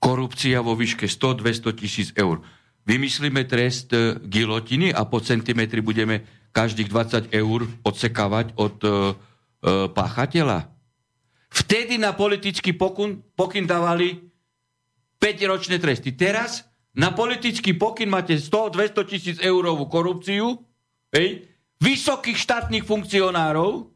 [0.00, 2.40] korupcia vo výške 100-200 tisíc eur.
[2.82, 6.88] Vymyslíme trest e, gilotiny a po centimetri budeme každých
[7.30, 8.92] 20 eur odsekávať od e, e,
[9.94, 10.66] páchateľa.
[11.52, 14.18] Vtedy na politický pokyn, pokyn dávali
[15.22, 16.16] 5-ročné tresty.
[16.16, 20.58] Teraz na politický pokyn máte 100-200 tisíc eurovú korupciu,
[21.14, 21.51] hej,
[21.82, 23.90] vysokých štátnych funkcionárov,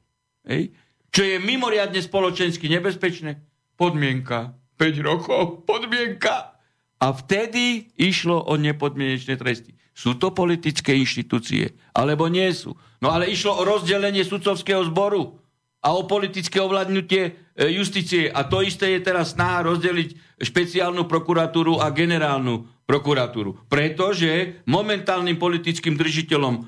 [0.50, 0.74] hej,
[1.14, 3.38] čo je mimoriadne spoločensky nebezpečné.
[3.78, 4.58] Podmienka.
[4.76, 6.58] 5 rokov, podmienka.
[7.00, 9.72] A vtedy išlo o nepodmienečné tresty.
[9.96, 12.76] Sú to politické inštitúcie, alebo nie sú.
[13.00, 15.40] No ale išlo o rozdelenie sudcovského zboru
[15.80, 17.32] a o politické ovládnutie e,
[17.72, 18.28] justície.
[18.28, 23.66] A to isté je teraz snaha rozdeliť špeciálnu prokuratúru a generálnu prokuratúru.
[23.66, 26.62] Pretože momentálnym politickým držiteľom e,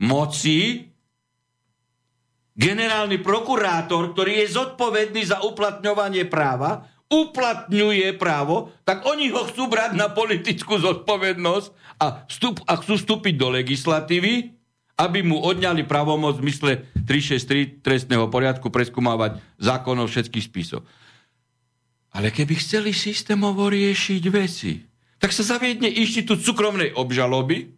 [0.00, 0.88] moci
[2.56, 9.92] generálny prokurátor, ktorý je zodpovedný za uplatňovanie práva, uplatňuje právo, tak oni ho chcú brať
[10.00, 11.68] na politickú zodpovednosť
[12.00, 14.56] a, vstup, a chcú vstúpiť do legislatívy,
[14.96, 16.70] aby mu odňali pravomoc v zmysle
[17.04, 20.88] 363 trestného poriadku preskúmavať zákonov všetkých spisov.
[22.12, 24.91] Ale keby chceli systémovo riešiť veci,
[25.22, 27.70] tak sa zaviedne inštitút súkromnej obžaloby,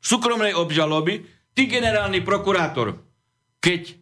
[0.00, 2.96] súkromnej obžaloby, ty generálny prokurátor,
[3.60, 3.92] keď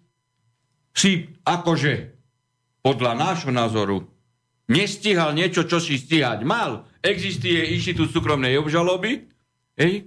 [0.94, 2.14] si akože
[2.86, 4.06] podľa nášho názoru
[4.70, 9.26] nestíhal niečo, čo si stíhať mal, existuje inštitút súkromnej obžaloby,
[9.74, 10.06] hej,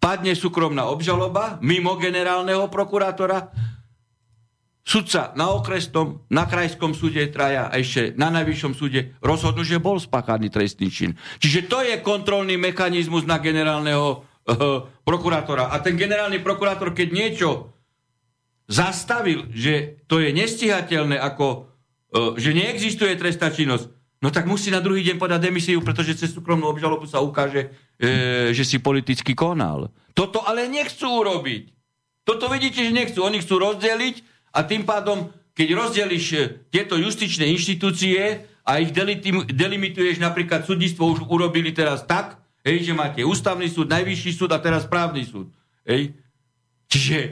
[0.00, 3.52] padne súkromná obžaloba mimo generálneho prokurátora,
[4.80, 10.00] sudca na okresnom, na krajskom súde traja a ešte na najvyššom súde rozhodnú, že bol
[10.00, 11.14] spáchaný trestný čin.
[11.38, 14.16] Čiže to je kontrolný mechanizmus na generálneho e,
[15.04, 15.70] prokurátora.
[15.70, 17.48] A ten generálny prokurátor, keď niečo
[18.70, 21.68] zastavil, že to je nestihateľné, ako,
[22.10, 23.90] e, že neexistuje trestná činnosť,
[24.24, 27.68] no tak musí na druhý deň podať demisiu, pretože cez súkromnú obžalobu sa ukáže,
[28.00, 29.92] e, že si politicky konal.
[30.16, 31.76] Toto ale nechcú urobiť.
[32.24, 33.26] Toto vidíte, že nechcú.
[33.26, 36.38] Oni chcú rozdeliť a tým pádom, keď rozdelíš e,
[36.70, 38.90] tieto justičné inštitúcie a ich
[39.50, 44.58] delimituješ, napríklad súdnictvo už urobili teraz tak, hej, že máte ústavný súd, najvyšší súd a
[44.58, 45.50] teraz správny súd.
[45.86, 46.18] Hej.
[46.90, 47.28] Čiže e,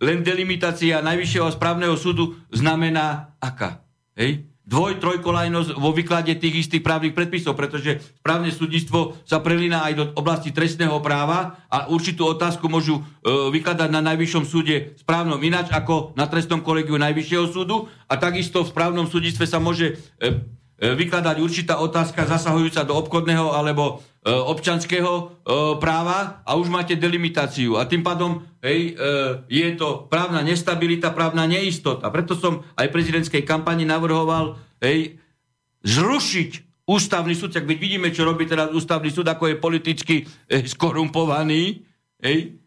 [0.00, 3.84] len delimitácia najvyššieho správneho súdu znamená aká?
[4.16, 4.48] Hej?
[4.66, 10.04] Dvoj, trojkolajnosť vo výklade tých istých právnych predpisov, pretože správne súdnictvo sa prelína aj do
[10.18, 13.02] oblasti trestného práva a určitú otázku môžu e,
[13.54, 17.86] vykladať na najvyššom súde správnom ináč ako na trestnom kolegiu najvyššieho súdu.
[18.10, 20.42] A takisto v správnom súdnictve sa môže e,
[20.76, 25.22] vykladať určitá otázka zasahujúca do obchodného alebo e, občanského e,
[25.80, 27.80] práva a už máte delimitáciu.
[27.80, 29.04] A tým pádom hej, e,
[29.48, 32.12] je to právna nestabilita, právna neistota.
[32.12, 35.16] Preto som aj prezidentskej kampani navrhoval hej,
[35.80, 37.56] zrušiť ústavný súd.
[37.56, 40.24] Veď vidíme, čo robí teraz ústavný súd, ako je politicky e,
[40.68, 41.80] skorumpovaný.
[42.20, 42.60] Hej,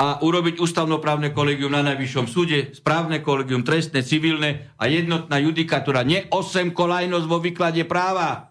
[0.00, 6.00] a urobiť ústavnoprávne kolegium na najvyššom súde, správne kolegium, trestné, civilné a jednotná judikatúra.
[6.08, 8.48] Nie 8 kolajnosť vo výklade práva.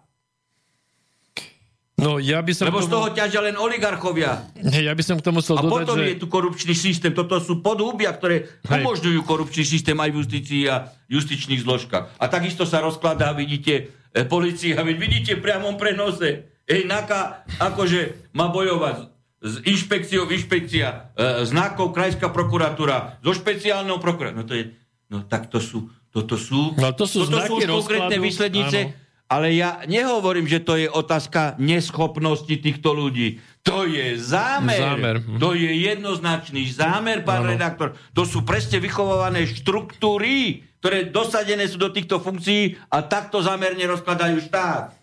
[2.00, 4.48] No, ja by som Lebo k z tomu, toho ťažia len oligarchovia.
[4.56, 6.06] Hej, ja by som k tomu chcel A dodať, potom že...
[6.08, 7.12] je tu korupčný systém.
[7.12, 8.80] Toto sú podhubia, ktoré Hej.
[8.80, 12.16] umožňujú korupčný systém aj v justícii a justičných zložkách.
[12.16, 16.56] A takisto sa rozkladá, vidíte, e, policia, vidíte v priamom prenose.
[16.64, 24.44] Ej, NAKA akože má bojovať s inšpekciou, inšpekcia, e, znakov krajská prokuratúra, so špeciálnou prokuratúrou.
[24.44, 24.76] No to je,
[25.08, 28.92] no tak to sú, toto sú, No, to sú toto sú konkrétne rozkladu, výslednice, áno.
[29.32, 33.40] ale ja nehovorím, že to je otázka neschopnosti týchto ľudí.
[33.64, 34.76] To je zámer.
[34.76, 35.16] Zámer.
[35.40, 37.52] To je jednoznačný zámer, pán Áno.
[37.56, 37.96] redaktor.
[38.12, 44.40] To sú presne vychovávané štruktúry, ktoré dosadené sú do týchto funkcií a takto zámerne rozkladajú
[44.48, 44.96] štát.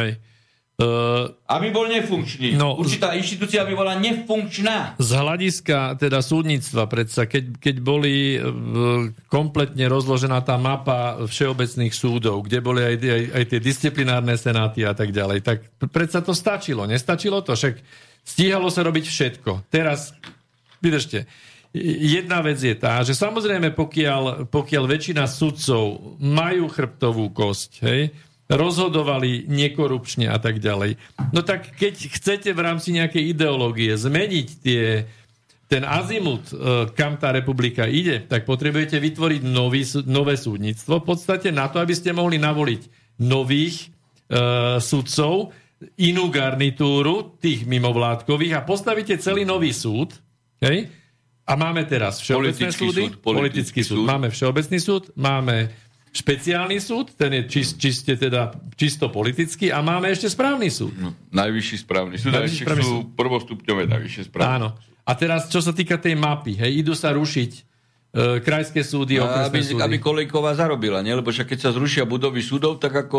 [0.00, 0.16] Hej.
[0.80, 2.56] Uh, Aby bol nefunkčný.
[2.56, 4.96] No, Určitá inštitúcia by bola nefunkčná.
[4.96, 8.48] z hľadiska teda súdnictva predsa, keď, keď boli e,
[9.28, 14.96] kompletne rozložená tá mapa všeobecných súdov, kde boli aj, aj, aj tie disciplinárne senáty a
[14.96, 16.88] tak ďalej, tak predsa to stačilo.
[16.88, 17.52] Nestačilo to?
[17.52, 17.76] Však
[18.24, 19.68] stíhalo sa robiť všetko.
[19.68, 20.16] Teraz,
[20.80, 21.28] vydržte,
[21.76, 28.02] jedna vec je tá, že samozrejme pokiaľ, pokiaľ väčšina sudcov majú chrbtovú kosť, hej,
[28.50, 30.98] rozhodovali nekorupčne a tak ďalej.
[31.30, 35.06] No tak keď chcete v rámci nejakej ideológie zmeniť tie,
[35.70, 41.54] ten azimut, e, kam tá republika ide, tak potrebujete vytvoriť nový, nové súdnictvo v podstate
[41.54, 42.82] na to, aby ste mohli navoliť
[43.22, 45.54] nových e, sudcov,
[45.96, 50.12] inú garnitúru tých mimovládkových a postavíte celý nový súd.
[50.60, 50.92] Hej?
[51.48, 53.96] A máme teraz všeobecné Politický súdy, súd, politický súd.
[54.04, 54.06] súd.
[54.06, 55.72] Máme všeobecný súd, máme
[56.10, 60.90] špeciálny súd, ten je čist, čiste teda čisto politický a máme ešte správny súd.
[60.98, 62.34] No, najvyšší správny súd.
[62.34, 63.14] Najvyšší správny sú súd.
[63.14, 64.50] prvostupňové najvyššie správne.
[64.50, 64.68] Áno.
[65.06, 67.60] A teraz, čo sa týka tej mapy, hej, idú sa rušiť e,
[68.42, 69.82] krajské súdy, A okresné aby, súdy.
[69.82, 71.14] aby Kolejková zarobila, nie?
[71.14, 73.18] Lebo však keď sa zrušia budovy súdov, tak ako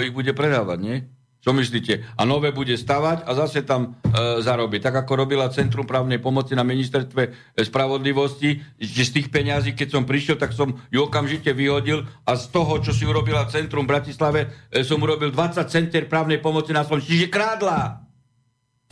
[0.00, 0.96] ich bude predávať, nie?
[1.40, 2.04] Čo myslíte?
[2.20, 4.76] A nové bude stavať a zase tam e, zarobí.
[4.76, 7.30] Tak ako robila Centrum právnej pomoci na ministerstve e,
[7.64, 12.44] spravodlivosti, že z tých peňazí, keď som prišiel, tak som ju okamžite vyhodil a z
[12.52, 16.84] toho, čo si urobila Centrum v Bratislave, e, som urobil 20 center právnej pomoci na
[16.84, 17.08] Slovensku.
[17.08, 18.04] Čiže krádla.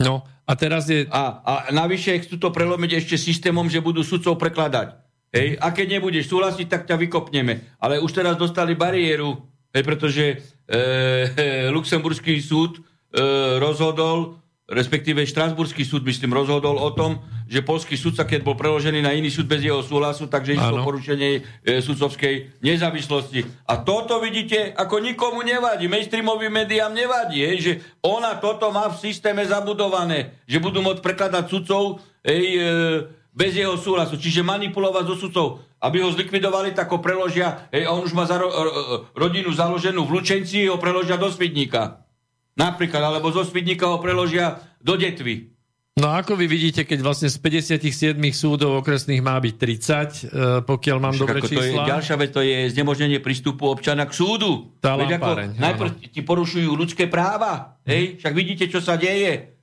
[0.01, 1.05] No, a teraz je...
[1.13, 4.97] A, a navyše chcú to prelomiť ešte systémom, že budú sudcov prekladať.
[5.29, 7.77] Hej, a keď nebudeš súhlasiť, tak ťa vykopneme.
[7.77, 9.37] Ale už teraz dostali bariéru,
[9.69, 12.81] hej, pretože e, Luxemburský súd e,
[13.57, 14.37] rozhodol,
[14.69, 17.17] respektíve Štrasburský súd, myslím, rozhodol o tom,
[17.49, 21.29] že polský sudca, keď bol preložený na iný súd bez jeho súhlasu, takže išlo porušenie
[21.65, 23.41] e, sudcovskej nezávislosti.
[23.65, 27.73] A toto vidíte, ako nikomu nevadí, mainstreamovým médiám nevadí, hej, že
[28.05, 33.77] ona toto má v systéme zabudované, že budú môcť prekladať sudcov hej, e, bez jeho
[33.77, 35.47] súhlasu, čiže manipulovať so sudcov,
[35.79, 40.03] aby ho zlikvidovali, tak ho preložia, hej, on už má zaro- ro- ro- rodinu založenú
[40.03, 42.03] v Lučenci, ho preložia do Svidníka.
[42.53, 45.55] Napríklad, alebo zo Svidníka ho preložia do Detvy.
[45.99, 50.31] No a ako vy vidíte, keď vlastne z 57 súdov okresných má byť 30, e,
[50.63, 51.83] pokiaľ mám Však dobre ako to je čísla.
[51.91, 54.79] ďalšia vec, to je znemožnenie prístupu občana k súdu.
[54.79, 57.75] Tá Veď ako najprv ti porušujú ľudské práva.
[57.83, 58.15] Hej?
[58.23, 59.58] Však vidíte, čo sa deje.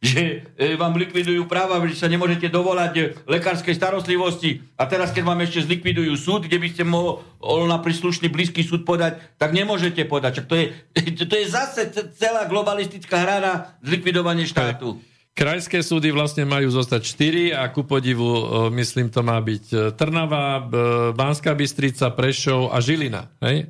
[0.00, 4.64] Že e, vám likvidujú práva, že sa nemôžete dovolať e, lekárskej starostlivosti.
[4.80, 8.88] A teraz, keď vám ešte zlikvidujú súd, kde by ste mohol na príslušný blízky súd
[8.88, 10.40] podať, tak nemôžete podať.
[10.40, 10.66] Čak to, je,
[11.28, 13.52] to je zase celá globalistická hra na
[13.84, 14.96] zlikvidovanie štátu.
[15.36, 18.44] Krajské súdy vlastne majú zostať 4 a ku podivu, e,
[18.80, 20.64] myslím, to má byť Trnava,
[21.12, 23.28] Banská Bystrica, Prešov a Žilina.
[23.44, 23.68] Hej?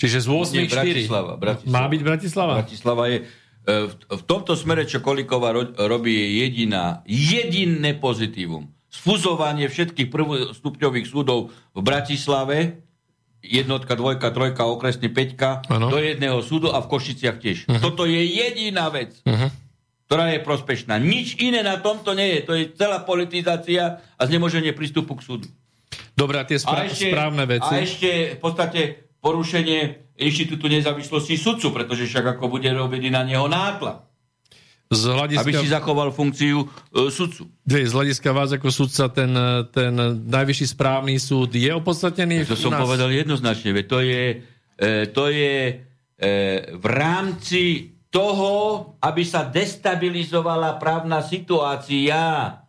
[0.00, 0.72] Čiže z 8 Nie, 4.
[0.72, 1.74] Bratislava, Bratislava.
[1.76, 2.54] Má byť Bratislava?
[2.64, 3.18] Bratislava je...
[3.66, 8.70] e, V, tomto smere, čo Kolíková ro, robí, je jediná, jediné pozitívum.
[8.92, 12.84] Sfuzovanie všetkých prvostupňových súdov v Bratislave,
[13.42, 15.90] jednotka, dvojka, trojka, okresný, peťka, Áno.
[15.90, 17.58] do jedného súdu a v Košiciach tiež.
[17.82, 19.18] Toto je jediná vec,
[20.06, 21.00] ktorá je prospešná.
[21.00, 22.40] Nič iné na tomto nie je.
[22.46, 25.48] To je celá politizácia a znemoženie prístupu k súdu.
[26.12, 27.72] Dobre, a tie spra- správne veci.
[27.72, 28.80] A ešte v podstate
[29.22, 34.12] porušenie inštitútu nezávislosti sudcu, pretože však ako bude robiť na neho nátlak,
[34.92, 37.48] z hľadiska, aby si zachoval funkciu e, sudcu.
[37.64, 39.32] Dve, z hľadiska vás ako sudca ten,
[39.72, 39.94] ten
[40.28, 42.84] najvyšší správny súd je opodstatnený To som nás?
[42.84, 44.24] povedal jednoznačne, veď to je,
[44.76, 45.74] e, to je e,
[46.76, 48.52] v rámci toho,
[49.00, 52.20] aby sa destabilizovala právna situácia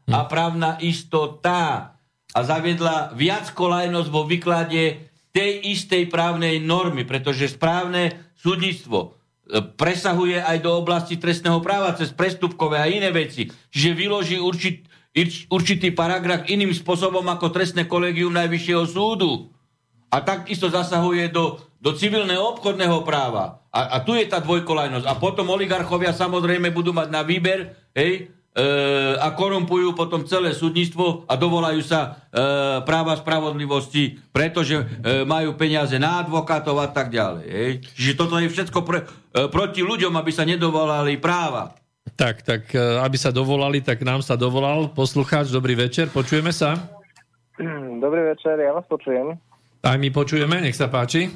[0.08, 1.92] a právna istota
[2.32, 10.38] a zaviedla viac kolajnosť vo výklade tej istej právnej normy, pretože správne súdnictvo e, presahuje
[10.38, 13.50] aj do oblasti trestného práva cez prestupkové a iné veci.
[13.50, 14.86] Čiže vyloží určit,
[15.50, 19.50] určitý paragraf iným spôsobom ako trestné kolegium Najvyššieho súdu.
[20.14, 23.66] A takisto zasahuje do, do civilného obchodného práva.
[23.74, 25.10] A, a tu je tá dvojkolajnosť.
[25.10, 28.30] A potom oligarchovia samozrejme budú mať na výber, hej,
[29.18, 32.10] a korumpujú potom celé súdnictvo a dovolajú sa e,
[32.86, 34.86] práva spravodlivosti, pretože e,
[35.26, 37.46] majú peniaze na advokátov a tak ďalej.
[37.50, 37.72] Hej.
[37.98, 41.74] Čiže toto je všetko pre, e, proti ľuďom, aby sa nedovolali práva.
[42.14, 45.50] Tak, tak, e, aby sa dovolali, tak nám sa dovolal poslucháč.
[45.50, 46.78] Dobrý večer, počujeme sa?
[48.06, 49.34] Dobrý večer, ja vás počujem.
[49.82, 51.34] Aj my počujeme, nech sa páči.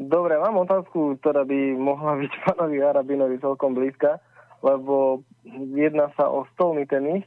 [0.00, 4.16] Dobre, mám otázku, ktorá by mohla byť pánovi Arabinovi celkom blízka,
[4.64, 7.26] lebo jedná sa o stolný tenis.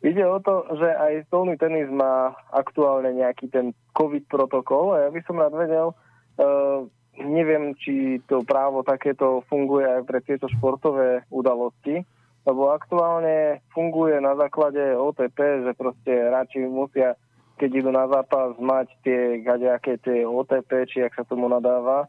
[0.00, 5.08] Ide o to, že aj stolný tenis má aktuálne nejaký ten COVID protokol a ja
[5.12, 5.92] by som rád vedel,
[6.40, 6.88] uh,
[7.20, 12.00] neviem, či to právo takéto funguje aj pre tieto športové udalosti,
[12.48, 17.12] lebo aktuálne funguje na základe OTP, že proste hráči musia,
[17.60, 22.08] keď idú na zápas, mať tie gaďaké tie OTP, či ak sa tomu nadáva.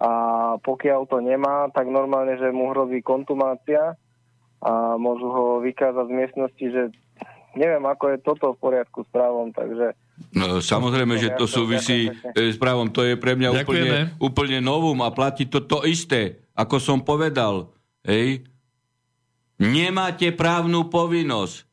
[0.00, 0.10] A
[0.60, 3.96] pokiaľ to nemá, tak normálne, že mu hrozí kontumácia
[4.60, 6.82] a môžu ho vykázať z miestnosti, že
[7.56, 9.96] neviem, ako je toto v poriadku s právom, takže
[10.30, 12.92] No, samozrejme, že to súvisí e, s právom.
[12.92, 16.44] To je pre mňa úplne, úplne novum a platí to to isté.
[16.52, 17.72] Ako som povedal,
[18.04, 18.44] hej,
[19.56, 21.64] nemáte právnu povinnosť.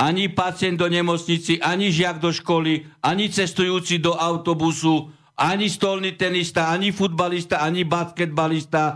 [0.00, 6.68] Ani pacient do nemocnici, ani žiak do školy, ani cestujúci do autobusu, ani stolný tenista,
[6.68, 8.94] ani futbalista, ani basketbalista e,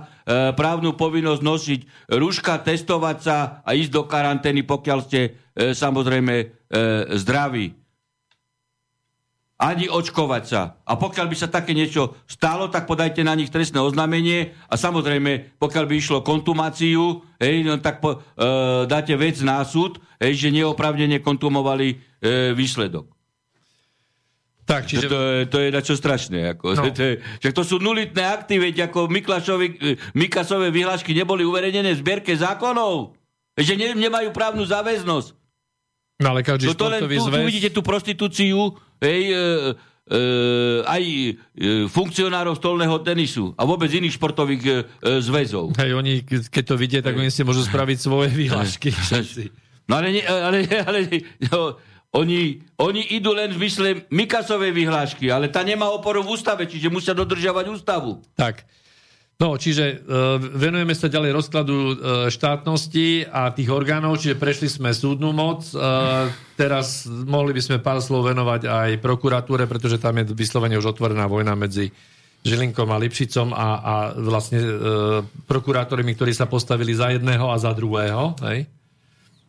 [0.53, 1.81] právnu povinnosť nosiť
[2.13, 6.47] rúška, testovať sa a ísť do karantény, pokiaľ ste e, samozrejme e,
[7.17, 7.73] zdraví
[9.65, 10.83] ani očkovať sa.
[10.85, 15.57] A pokiaľ by sa také niečo stalo, tak podajte na nich trestné oznámenie a samozrejme,
[15.63, 18.45] pokiaľ by išlo kontumáciu, hej, no, tak po, e,
[18.85, 21.97] dáte vec na súd, hej, že neopravnene kontumovali e,
[22.53, 23.14] výsledok.
[24.65, 25.07] Tak, Čiže...
[25.07, 25.09] čiže...
[25.13, 25.19] To,
[25.61, 26.39] je, to je strašné.
[26.57, 26.89] Ako, No.
[26.97, 31.93] to, je, však to sú nulitné akty, veď ako Miklašovi, e, Mikasové vyhlášky neboli uverejnené
[31.93, 33.13] v zbierke zákonov.
[33.55, 35.37] Že ne, nemajú právnu záväznosť.
[36.19, 37.45] No ale každý No to len tu, tu zväz...
[37.45, 38.73] vidíte tú prostitúciu
[39.03, 39.37] hej, e,
[40.09, 40.19] e,
[40.87, 41.33] aj e,
[41.91, 44.83] funkcionárov stolného tenisu a vôbec iných športových e, e,
[45.21, 45.75] zväzov.
[45.77, 48.95] Hej, oni, ke- keď to vidie, tak oni si môžu spraviť svoje výhlášky.
[48.95, 49.45] všetci.
[49.85, 50.99] No ale, nie, ale, ale
[51.53, 51.77] no,
[52.15, 56.87] oni, oni idú len v mysle Mikasovej vyhlášky, ale tá nemá oporu v ústave, čiže
[56.87, 58.23] musia dodržiavať ústavu.
[58.39, 58.63] Tak.
[59.35, 61.93] No, čiže uh, venujeme sa ďalej rozkladu uh,
[62.31, 65.67] štátnosti a tých orgánov, čiže prešli sme súdnu moc.
[65.75, 70.95] Uh, teraz mohli by sme pár slov venovať aj prokuratúre, pretože tam je vyslovene už
[70.95, 71.91] otvorená vojna medzi
[72.47, 74.71] Žilinkom a Lipšicom a, a vlastne uh,
[75.51, 78.39] prokurátormi, ktorí sa postavili za jedného a za druhého.
[78.47, 78.71] Hej?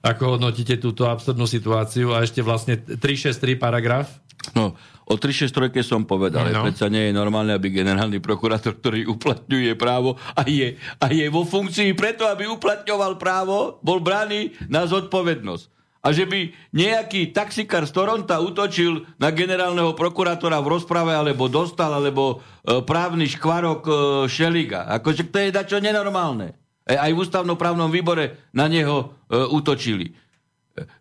[0.05, 4.21] Ako hodnotíte túto absurdnú situáciu a ešte vlastne 363 paragraf?
[4.53, 4.77] No,
[5.09, 6.61] o 363 som povedal, No.
[6.61, 11.41] predsa nie je normálne, aby generálny prokurátor, ktorý uplatňuje právo a je, a je vo
[11.41, 15.73] funkcii preto, aby uplatňoval právo, bol braný na zodpovednosť.
[16.05, 21.97] A že by nejaký taxikár z Toronta útočil na generálneho prokurátora v rozprave, alebo dostal,
[21.97, 23.93] alebo e, právny škvarok e,
[24.29, 24.85] Šeliga.
[25.01, 26.53] Akože to je dačo nenormálne.
[26.85, 30.13] E, aj v ústavnoprávnom výbore na neho e, útočili.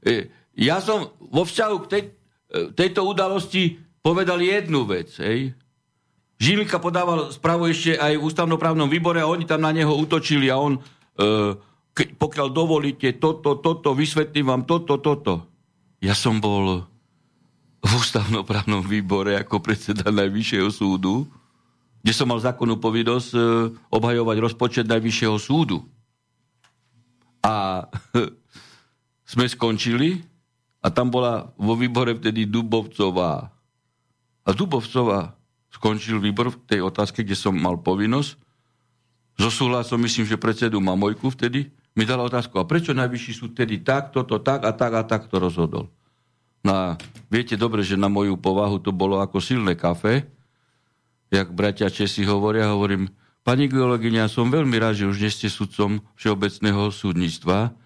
[0.01, 2.11] E, Ja som vo vzťahu k tej, e,
[2.73, 5.12] tejto udalosti povedal jednu vec.
[5.19, 5.52] Hej.
[6.39, 10.56] Žilinka podával správu ešte aj v ústavnoprávnom výbore a oni tam na neho útočili a
[10.59, 10.81] on, e,
[11.94, 15.47] keď, pokiaľ dovolíte toto, toto, vysvetlím vám toto, toto.
[15.98, 16.86] Ja som bol
[17.85, 21.28] v ústavnoprávnom výbore ako predseda Najvyššieho súdu,
[22.05, 23.40] kde som mal zákonnú povinnosť e,
[23.89, 25.89] obhajovať rozpočet Najvyššieho súdu.
[27.40, 27.89] A
[29.32, 30.20] sme skončili
[30.85, 33.48] a tam bola vo výbore vtedy Dubovcová.
[34.44, 35.32] A Dubovcová
[35.72, 38.36] skončil výbor v tej otázke, kde som mal povinnosť.
[39.40, 43.81] So súhlasom, myslím, že predsedu Mamojku vtedy, mi dala otázku, a prečo najvyšší súd vtedy
[43.81, 45.89] tak, toto, tak a tak a tak to rozhodol.
[46.60, 46.85] No a
[47.32, 50.28] viete dobre, že na moju povahu to bolo ako silné kafe,
[51.30, 53.09] jak bratia Česi hovoria, hovorím,
[53.44, 57.76] pani geologíňa, som veľmi rád, že už nie ste sudcom Všeobecného súdnictva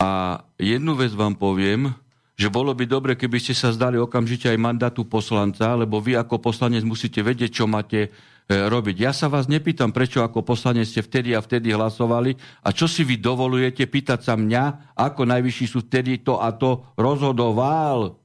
[0.00, 1.94] a jednu vec vám poviem,
[2.34, 6.42] že bolo by dobre, keby ste sa zdali okamžite aj mandátu poslanca, lebo vy ako
[6.42, 8.08] poslanec musíte vedieť, čo máte e,
[8.50, 8.96] robiť.
[8.98, 12.34] Ja sa vás nepýtam, prečo ako poslanec ste vtedy a vtedy hlasovali
[12.66, 16.82] a čo si vy dovolujete pýtať sa mňa, ako najvyšší sú vtedy to a to
[16.98, 18.18] rozhodoval.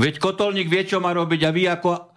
[0.00, 2.11] Veď kotolník vie, čo má robiť a vy ako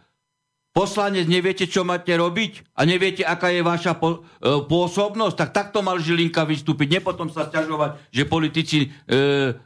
[0.76, 4.20] poslanec neviete, čo máte robiť a neviete, aká je vaša e,
[4.68, 7.00] pôsobnosť, tak takto mal Žilinka vystúpiť.
[7.00, 8.88] Nepotom sa sťažovať, že politici e,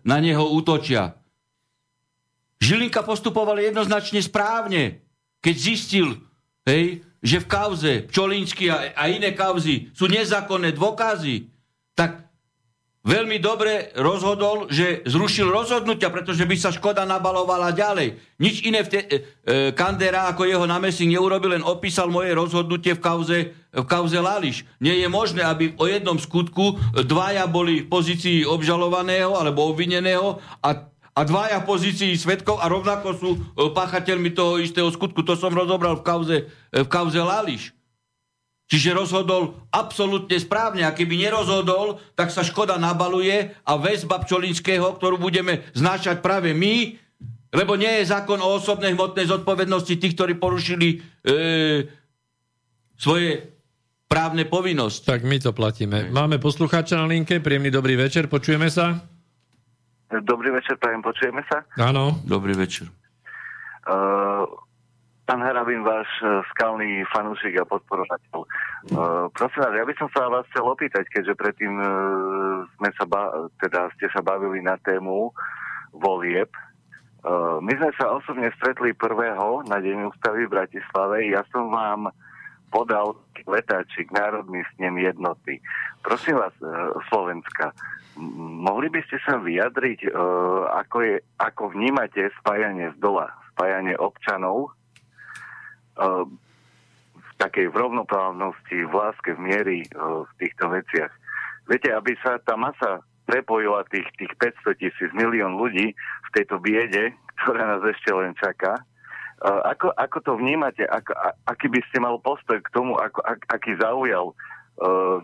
[0.06, 1.18] na neho útočia.
[2.62, 5.02] Žilinka postupoval jednoznačne správne,
[5.42, 6.22] keď zistil,
[6.70, 11.50] hej, že v kauze Pčolínsky a, a iné kauzy sú nezákonné dôkazy,
[11.98, 12.29] tak
[13.04, 18.20] veľmi dobre rozhodol, že zrušil rozhodnutia, pretože by sa škoda nabalovala ďalej.
[18.40, 19.18] Nič iné v te, e, e,
[19.72, 23.38] Kandera ako jeho námestník neurobil, len opísal moje rozhodnutie v kauze,
[23.72, 24.68] v kauze Lališ.
[24.84, 30.90] Nie je možné, aby o jednom skutku dvaja boli v pozícii obžalovaného alebo obvineného a
[31.20, 33.40] a dvaja v pozícii svetkov a rovnako sú e,
[33.76, 35.20] páchateľmi toho istého skutku.
[35.28, 36.38] To som rozobral v kauze,
[36.72, 37.76] e, v kauze Lališ.
[38.70, 40.86] Čiže rozhodol absolútne správne.
[40.86, 46.94] A keby nerozhodol, tak sa škoda nabaluje a väzba Pčolinského, ktorú budeme znášať práve my,
[47.50, 50.98] lebo nie je zákon o osobnej hmotnej zodpovednosti tých, ktorí porušili e,
[52.94, 53.58] svoje
[54.06, 55.10] právne povinnosti.
[55.10, 56.14] Tak my to platíme.
[56.14, 59.02] Máme poslucháča na linke, príjemný dobrý večer, počujeme sa?
[60.10, 61.66] Dobrý večer, prajem, počujeme sa?
[61.78, 62.22] Áno.
[62.26, 62.90] Dobrý večer.
[63.90, 64.46] Uh,
[65.30, 68.50] pán Harabin, váš uh, skalný fanúšik a podporovateľ.
[68.90, 73.06] Uh, prosím vás, ja by som sa vás chcel opýtať, keďže predtým uh, sme sa
[73.06, 75.30] ba- teda ste sa bavili na tému
[75.94, 76.50] volieb.
[77.60, 81.28] My sme sa osobne stretli prvého na Deň ústavy v Bratislave.
[81.28, 82.16] Ja som vám
[82.72, 85.60] podal letáčik Národný snem jednoty.
[86.00, 86.56] Prosím vás,
[87.12, 87.76] Slovenska,
[88.40, 90.16] mohli by ste sa vyjadriť,
[90.80, 94.79] ako, je, ako vnímate spájanie z dola, spájanie občanov
[96.00, 101.12] v takej v rovnoprávnosti, v láske, v miery uh, v týchto veciach.
[101.68, 107.14] Viete, aby sa tá masa prepojila tých, tých 500 tisíc milión ľudí v tejto biede,
[107.46, 108.80] ktorá nás ešte len čaká,
[109.46, 110.84] uh, ako, ako to vnímate?
[110.88, 111.16] Ako,
[111.48, 114.34] aký by ste mal postoj k tomu, ako, ak, aký zaujal
[114.84, 115.20] uh,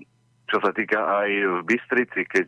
[0.45, 2.45] čo sa týka aj v Bystrici, keď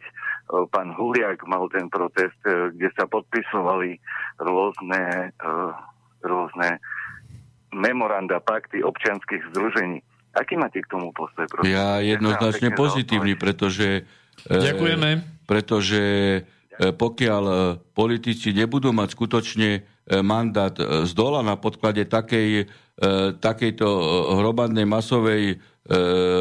[0.70, 3.98] pán Huliak mal ten protest, kde sa podpisovali
[4.38, 5.34] rôzne,
[6.22, 6.78] rôzne
[7.74, 10.00] memoranda, pakty občianských združení.
[10.38, 11.50] Aký máte k tomu postoj?
[11.50, 11.74] Prosím?
[11.74, 14.06] Ja jednoznačne pozitívny, pretože...
[14.46, 15.10] e, Ďakujeme.
[15.50, 16.40] Pretože e,
[16.94, 17.56] pokiaľ e,
[17.96, 19.82] politici nebudú mať skutočne e,
[20.22, 22.70] mandát z dola na podklade takej,
[23.38, 23.88] takejto
[24.42, 25.62] hromadnej masovej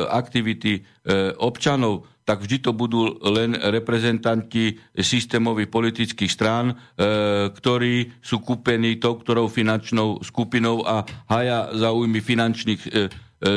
[0.09, 0.89] aktivity
[1.37, 9.15] občanov, tak vždy to budú len reprezentanti systémových politických strán, e, ktorí sú kúpení tou
[9.15, 12.99] ktorou finančnou skupinou a haja záujmy finančných e, e,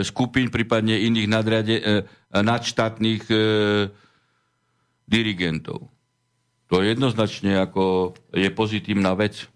[0.05, 1.83] skupín, prípadne iných nadriade, e,
[2.29, 3.37] nadštátnych e,
[5.09, 5.89] dirigentov.
[6.69, 9.49] To jednoznačne ako je pozitívna vec.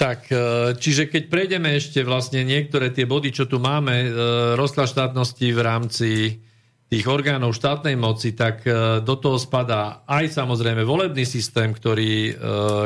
[0.00, 0.36] Tak, e,
[0.78, 4.08] čiže keď prejdeme ešte vlastne niektoré tie body, čo tu máme, e,
[4.56, 6.10] rozklad štátnosti v rámci
[6.92, 12.36] tých orgánov štátnej moci, tak e, do toho spadá aj samozrejme volebný systém, ktorý,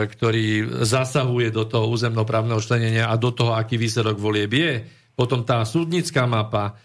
[0.07, 4.87] ktorý zasahuje do toho územnoprávneho členenia a do toho, aký výsledok volieb je.
[5.19, 6.79] Potom tá súdnická mapa,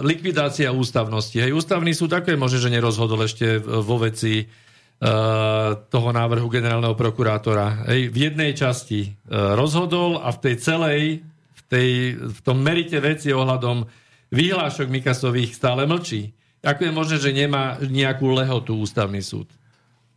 [0.00, 1.36] likvidácia ústavnosti.
[1.36, 4.48] Hej, ústavný súd ako možné, že nerozhodol ešte vo veci
[5.92, 7.84] toho návrhu generálneho prokurátora.
[7.92, 11.00] Hej, v jednej časti rozhodol a v tej celej,
[11.52, 13.84] v, tej, v tom merite veci ohľadom
[14.36, 16.36] vyhlášok Mikasových stále mlčí.
[16.60, 19.48] Ako je možné, že nemá nejakú lehotu ústavný súd?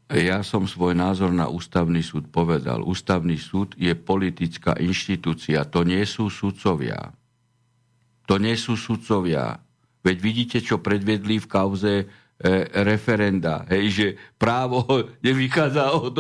[0.10, 2.82] Ja som svoj názor na ústavný súd povedal.
[2.84, 7.14] Ústavný súd je politická inštitúcia, to nie sú sudcovia.
[8.26, 9.62] To nie sú sudcovia.
[10.02, 11.94] Veď vidíte, čo predvedli v kauze
[12.72, 14.08] referenda, hej, že
[14.40, 14.88] právo
[15.26, 16.16] nevychádza od,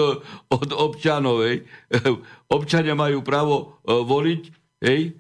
[0.52, 1.48] od občanov.
[1.48, 1.64] Hej.
[2.52, 3.56] Občania majú právo
[3.88, 4.44] e, voliť
[4.84, 5.16] hej,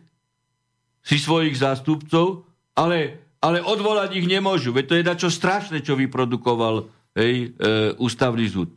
[0.99, 2.43] si svojich zástupcov,
[2.79, 4.71] ale, ale odvolať ich nemôžu.
[4.71, 6.87] Veď to je dačo strašné, čo vyprodukoval
[7.19, 8.71] hej, e, ústavný súd.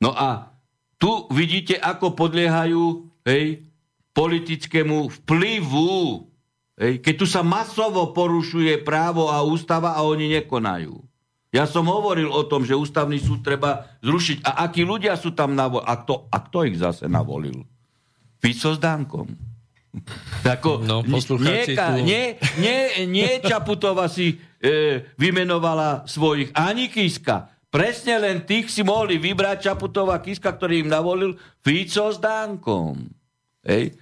[0.00, 0.48] No a
[0.96, 3.60] tu vidíte, ako podliehajú hej,
[4.16, 6.24] politickému vplyvu.
[6.80, 10.96] Hej, keď tu sa masovo porušuje právo a ústava a oni nekonajú.
[11.52, 14.44] Ja som hovoril o tom, že ústavný súd treba zrušiť.
[14.44, 15.88] A akí ľudia sú tam navolili?
[15.88, 17.64] A kto, a kto ich zase navolil?
[18.40, 19.45] Fico s Dankom.
[20.46, 22.78] Ako, No, nieka, tu- nie, nie,
[23.08, 23.30] nie
[24.06, 27.50] si e, vymenovala svojich, ani Kiska.
[27.66, 33.10] Presne len tých si mohli vybrať Čaputová Kiska, ktorý im navolil Fico s Dankom.
[33.66, 33.98] Hej.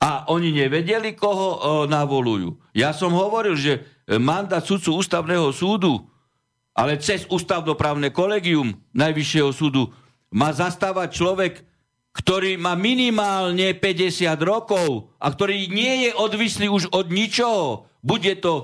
[0.00, 2.56] A oni nevedeli, koho o, navolujú.
[2.72, 3.72] Ja som hovoril, že
[4.08, 6.08] e, mandát sudcu ústavného súdu,
[6.72, 9.92] ale cez ústavnoprávne kolegium Najvyššieho súdu
[10.32, 11.54] má zastávať človek,
[12.10, 17.86] ktorý má minimálne 50 rokov a ktorý nie je odvislý už od ničoho.
[18.02, 18.62] Bude to e,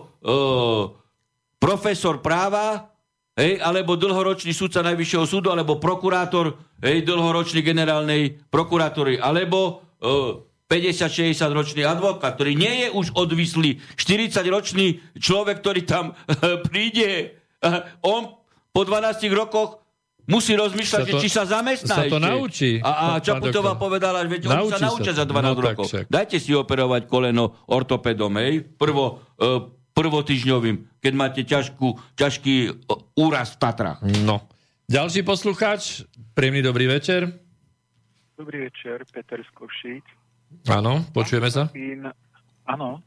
[1.63, 2.91] profesor práva,
[3.39, 11.39] hej, alebo dlhoročný sudca Najvyššieho súdu, alebo prokurátor hej, dlhoročný generálnej prokurátory, alebo e, 50-60
[11.55, 16.19] ročný advokát, ktorý nie je už odvislý, 40 ročný človek, ktorý tam
[16.67, 17.71] príde, e,
[18.03, 18.35] on
[18.75, 19.86] po 12 rokoch
[20.27, 22.27] musí rozmýšľať, Sa to- že či sa zamestná sa to ešte.
[22.27, 25.19] naučí, A, a Čaputová povedala, že oni Naučí sa sa naučia to.
[25.19, 25.85] za 12 No tak rokov.
[25.87, 26.05] však.
[26.07, 29.05] Dajte si operovať koleno ortopedom, hej, prvo,
[29.35, 29.45] e,
[29.93, 32.71] prvotýždňovým, keď máte ťažkú, ťažký e,
[33.17, 33.99] úraz v Tatrách.
[34.21, 34.45] No.
[34.87, 37.27] Ďalší poslucháč, príjemný dobrý večer.
[38.35, 40.05] Dobrý večer, Peter Košíc.
[40.67, 41.67] Áno, počujeme sa.
[42.65, 43.01] Áno,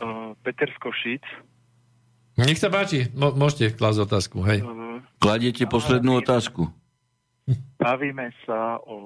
[0.00, 1.22] uh, Peter z Košíc.
[2.36, 4.44] Nech sa páči, Mo- môžete klásť otázku.
[4.44, 4.60] Hej.
[4.60, 6.68] Uh, Kladiete poslednú otázku.
[7.80, 8.96] bavíme sa o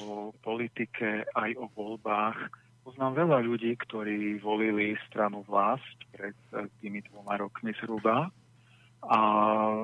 [0.42, 2.50] politike aj o voľbách.
[2.82, 6.34] Poznám veľa ľudí, ktorí volili stranu vlast pred
[6.80, 8.32] tými dvoma rokmi zhruba.
[9.00, 9.18] A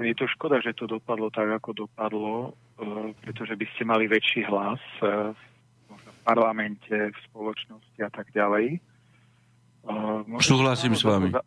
[0.03, 2.35] je to škoda, že to dopadlo tak, ako dopadlo,
[2.77, 4.83] eh, pretože by ste mali väčší hlas
[5.87, 8.83] možno v parlamente, v spoločnosti a tak ďalej.
[9.87, 11.31] By Súhlasím s vami.
[11.31, 11.47] za-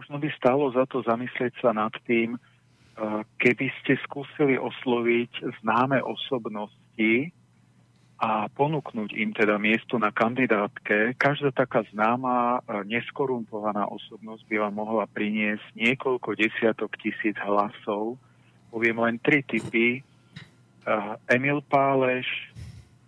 [0.00, 6.00] Možno by stálo za to zamyslieť sa nad tým, eh, keby ste skúsili osloviť známe
[6.00, 7.28] osobnosti
[8.16, 11.20] a ponúknuť im teda miesto na kandidátke.
[11.20, 18.16] Každá taká známa, eh, neskorumpovaná osobnosť by vám mohla priniesť niekoľko desiatok tisíc hlasov.
[18.72, 20.00] Poviem len tri typy.
[20.00, 22.24] Eh, Emil Páleš,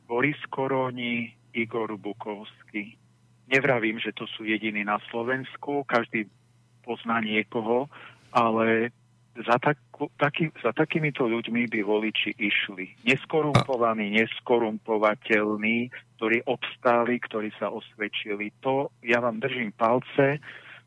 [0.05, 3.01] Boris Koroni, Igor Bukovský.
[3.49, 6.29] Nevravím, že to sú jediní na Slovensku, každý
[6.83, 7.87] pozná niekoho,
[8.35, 8.91] ale
[9.33, 12.93] za, takú, taký, za takýmito ľuďmi by voliči išli.
[13.09, 15.89] Neskorumpovaní, neskorumpovateľní,
[16.21, 18.53] ktorí obstáli, ktorí sa osvedčili.
[18.61, 20.37] To ja vám držím palce,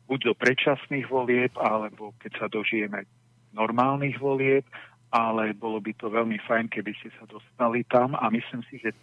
[0.06, 3.02] buď do predčasných volieb, alebo keď sa dožijeme
[3.50, 4.62] normálnych volieb,
[5.10, 8.94] ale bolo by to veľmi fajn, keby ste sa dostali tam a myslím si, že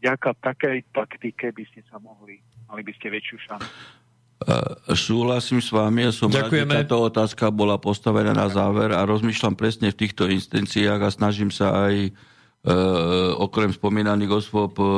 [0.00, 3.99] vďaka takej taktike by ste sa mohli, mali by ste väčšiu šancu.
[4.40, 6.72] E, Súhlasím s vami, ja som rád, že Ďakujeme.
[6.80, 11.88] táto otázka bola postavená na záver a rozmýšľam presne v týchto instanciách a snažím sa
[11.88, 12.10] aj e,
[13.36, 14.88] okrem spomínaných osôb e,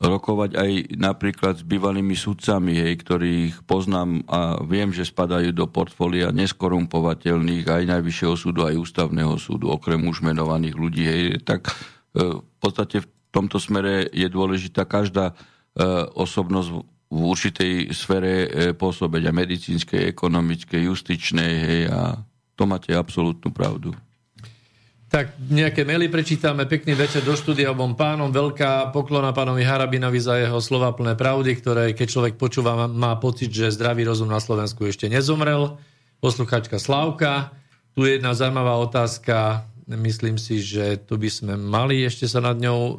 [0.00, 6.32] rokovať aj napríklad s bývalými sudcami, hej, ktorých poznám a viem, že spadajú do portfólia
[6.32, 11.04] neskorumpovateľných aj Najvyššieho súdu, aj Ústavného súdu, okrem už menovaných ľudí.
[11.04, 11.68] Hej, tak
[12.16, 15.34] e, v podstate v tomto smere je dôležitá každá e,
[16.16, 22.22] osobnosť v- určitej sfére e, pôsobeť a medicínskej, ekonomickej, justičnej hej, a
[22.54, 23.90] to máte absolútnu pravdu.
[25.10, 26.70] Tak nejaké maily prečítame.
[26.70, 28.30] Pekný večer do štúdia obom pánom.
[28.30, 33.50] Veľká poklona pánovi Harabinovi za jeho slova plné pravdy, ktoré keď človek počúva, má pocit,
[33.50, 35.82] že zdravý rozum na Slovensku ešte nezomrel.
[36.22, 37.50] Posluchačka Slavka.
[37.98, 39.66] Tu je jedna zaujímavá otázka.
[39.90, 42.94] Myslím si, že tu by sme mali ešte sa nad ňou e,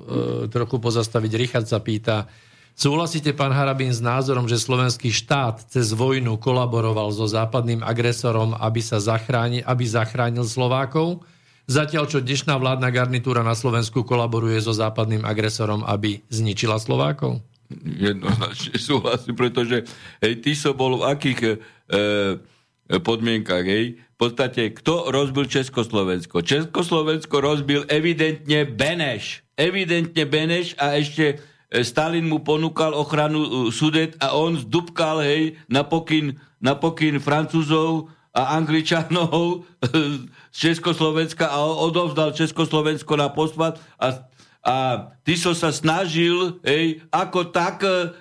[0.52, 1.32] trochu pozastaviť.
[1.40, 2.28] Richard sa pýta,
[2.76, 8.82] súhlasíte, pán Harabín, s názorom, že slovenský štát cez vojnu kolaboroval so západným agresorom, aby,
[8.84, 11.24] sa zachráni, aby zachránil Slovákov?
[11.72, 17.40] Zatiaľ, čo dnešná vládna garnitúra na Slovensku kolaboruje so západným agresorom, aby zničila Slovákov?
[17.86, 19.88] Jednoznačne súhlasím, pretože
[20.20, 21.52] hej, ty som bol v akých e,
[21.88, 23.96] e, podmienkach, hej?
[23.98, 26.44] V podstate, kto rozbil Československo?
[26.44, 29.42] Československo rozbil evidentne Beneš.
[29.58, 31.42] Evidentne Beneš a ešte
[31.80, 38.12] Stalin mu ponúkal ochranu e, sudet a on zdubkal, hej, na pokyn, na pokyn Francúzov
[38.36, 39.90] a Angličanov e,
[40.56, 44.28] z Československa a odovzdal Československo na pospat a
[44.62, 48.14] a ty som sa snažil, hej, ako tak e,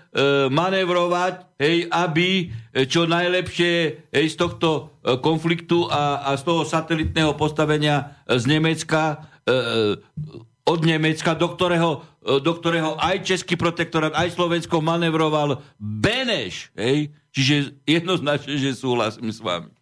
[0.48, 4.68] manevrovať, hej, aby e, čo najlepšie hej, z tohto
[5.04, 9.56] e, konfliktu a, a z toho satelitného postavenia e, z Nemecka, e, e,
[10.64, 17.08] od Nemecka, do ktorého, e, do ktorého aj Český protektorát, aj Slovensko manevroval Beneš, hej,
[17.32, 19.72] čiže jednoznačne, že súhlasím s vami.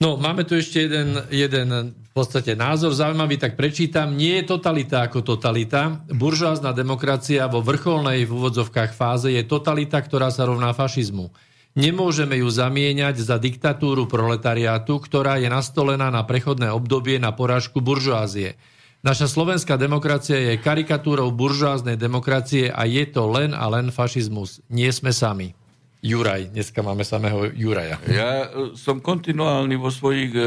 [0.00, 4.16] No, máme tu ešte jeden, jeden v podstate názor zaujímavý, tak prečítam.
[4.16, 6.00] Nie je totalita ako totalita.
[6.08, 11.28] Buržoázna demokracia vo vrcholnej v úvodzovkách fáze je totalita, ktorá sa rovná fašizmu.
[11.76, 18.56] Nemôžeme ju zamieňať za diktatúru proletariátu, ktorá je nastolená na prechodné obdobie na porážku buržoázie.
[19.00, 24.60] Naša slovenská demokracia je karikatúrou buržoáznej demokracie a je to len a len fašizmus.
[24.68, 25.56] Nie sme sami.
[26.04, 27.96] Juraj, dneska máme samého Juraja.
[28.08, 30.46] Ja e, som kontinuálny vo svojich e, e,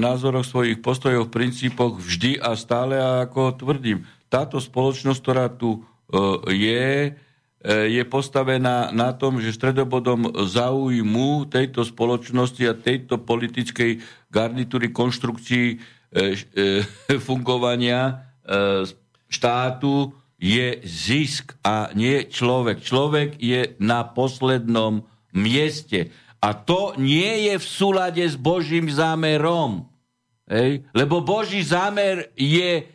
[0.00, 5.80] názoroch, svojich postojoch, princípoch vždy a stále a ako tvrdím, táto spoločnosť, ktorá tu e,
[6.52, 14.88] je, e, je postavená na tom, že stredobodom záujmu tejto spoločnosti a tejto politickej garnitúry
[14.88, 15.78] konštrukcií e,
[17.26, 18.12] fungovania e,
[19.30, 20.10] štátu
[20.40, 22.80] je zisk a nie človek.
[22.80, 25.04] Človek je na poslednom
[25.36, 26.10] mieste.
[26.40, 29.84] A to nie je v súlade s Božím zámerom.
[30.48, 30.88] Hej?
[30.96, 32.88] Lebo Boží zámer je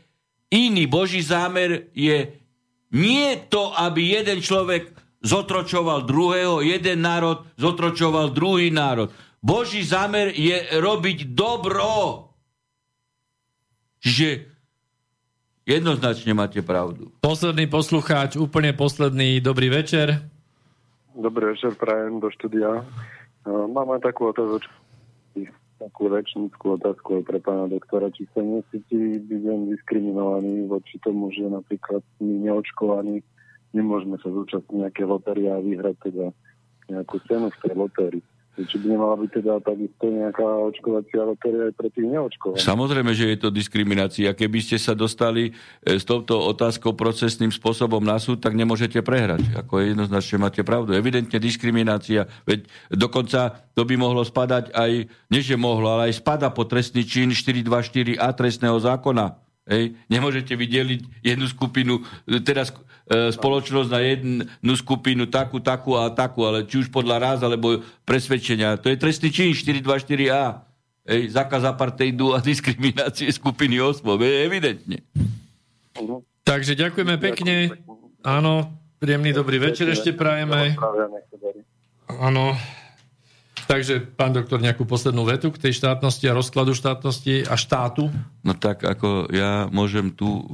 [0.50, 0.90] iný.
[0.90, 2.34] Boží zámer je
[2.98, 4.90] nie to, aby jeden človek
[5.22, 9.14] zotročoval druhého, jeden národ zotročoval druhý národ.
[9.42, 12.26] Boží zámer je robiť dobro.
[14.06, 14.46] Čiže
[15.66, 17.10] jednoznačne máte pravdu.
[17.26, 20.22] Posledný poslucháč, úplne posledný, dobrý večer.
[21.18, 22.86] Dobrý večer, prajem do štúdia.
[23.50, 24.62] Uh, Mám aj takú otázku,
[25.82, 31.50] takú rečníckú otázku aj pre pána doktora, či sa necíti byť diskriminovaný voči tomu, že
[31.50, 33.26] napríklad my neočkovaní
[33.74, 36.30] nemôžeme sa zúčastniť nejaké lotérie a vyhrať teda
[36.94, 38.24] nejakú cenu v tej lotérii.
[38.56, 42.64] Či by nemala byť teda takisto nejaká očkovacia lotéria aj pre tých neočkovaných.
[42.64, 44.32] Samozrejme, že je to diskriminácia.
[44.32, 49.44] Keby ste sa dostali e, s touto otázkou procesným spôsobom na súd, tak nemôžete prehrať.
[49.60, 50.96] Ako jednoznačne máte pravdu.
[50.96, 52.32] Evidentne diskriminácia.
[52.48, 54.92] Veď dokonca to by mohlo spadať aj,
[55.28, 59.36] nie že mohlo, ale aj spada po trestný čin 424a trestného zákona.
[59.66, 59.98] Hej.
[60.08, 62.00] Nemôžete vydeliť jednu skupinu,
[62.30, 62.72] e, teraz
[63.06, 67.82] e, spoločnosť na jednu skupinu takú, takú a takú, ale či už podľa ráz alebo
[68.06, 68.78] presvedčenia.
[68.82, 70.66] To je trestný čin 424a.
[71.06, 74.26] Hej, zákaz apartheidu a diskriminácie skupiny osôb.
[74.26, 75.06] Je evidentne.
[76.46, 77.78] Takže ďakujeme pekne.
[78.26, 80.74] Áno, príjemný dobrý večer ešte prajeme.
[82.10, 82.58] Áno.
[83.66, 88.14] Takže, pán doktor, nejakú poslednú vetu k tej štátnosti a rozkladu štátnosti a štátu?
[88.46, 90.46] No tak ako ja môžem tu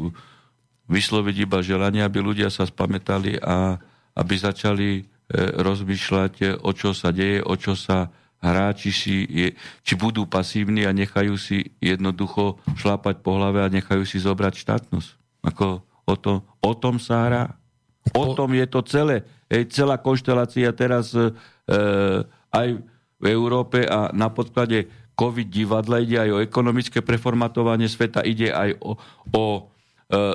[0.91, 3.79] vysloviť iba želanie, aby ľudia sa spamätali a
[4.19, 5.01] aby začali e,
[5.63, 8.11] rozmýšľať, e, o čo sa deje, o čo sa
[8.43, 9.47] hrá, či, si je,
[9.87, 15.09] či budú pasívni a nechajú si jednoducho šlápať po hlave a nechajú si zobrať štátnosť.
[15.47, 17.43] Ako o, to, o tom sa hrá.
[18.17, 19.23] O tom je to celé.
[19.45, 21.31] Ej, celá konštelácia teraz e,
[22.51, 22.67] aj
[23.21, 28.73] v Európe a na podklade COVID divadla ide aj o ekonomické preformatovanie sveta, ide aj
[28.81, 28.97] o,
[29.37, 29.61] o e,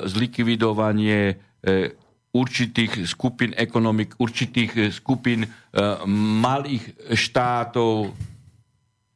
[0.09, 1.93] zlikvidovanie e,
[2.33, 5.49] určitých skupín ekonomik, určitých e, skupín e,
[6.41, 8.13] malých štátov,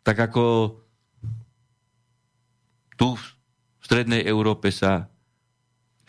[0.02, 0.78] tak ako
[2.98, 3.24] tu v
[3.82, 5.10] strednej Európe sa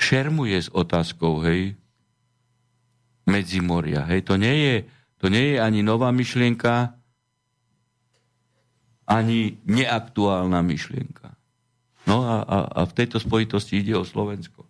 [0.00, 1.76] šermuje s otázkou, hej,
[3.28, 4.02] medzimoria.
[4.08, 4.76] Hej, to nie je,
[5.20, 6.96] to nie je ani nová myšlienka,
[9.06, 11.21] ani neaktuálna myšlienka.
[12.06, 14.66] No a, a, a v tejto spojitosti ide o Slovensko.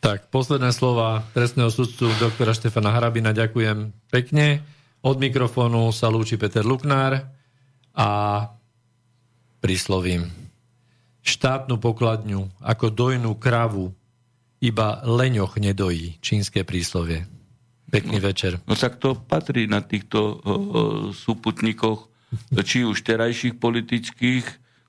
[0.00, 4.62] Tak, posledné slova trestného sudcu doktora Štefana Harabina ďakujem pekne.
[5.02, 7.26] Od mikrofónu sa lúči Peter Luknár
[7.96, 8.08] a
[9.58, 10.30] príslovím.
[11.26, 13.90] Štátnu pokladňu ako dojnú kravu
[14.62, 16.22] iba leňoch nedojí.
[16.22, 17.26] Čínske príslovie.
[17.90, 18.58] Pekný no, večer.
[18.66, 20.58] No tak to patrí na týchto o, o,
[21.14, 22.10] súputníkoch,
[22.62, 24.46] či už terajších politických,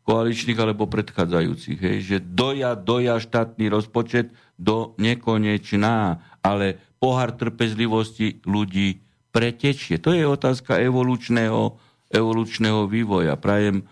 [0.08, 1.78] koaličných alebo predchádzajúcich.
[1.78, 9.04] Hej, že doja, doja štátny rozpočet do nekonečná, ale pohár trpezlivosti ľudí
[9.36, 10.00] pretečie.
[10.00, 11.76] To je otázka evolučného,
[12.10, 13.36] evolučného vývoja.
[13.36, 13.84] Prajem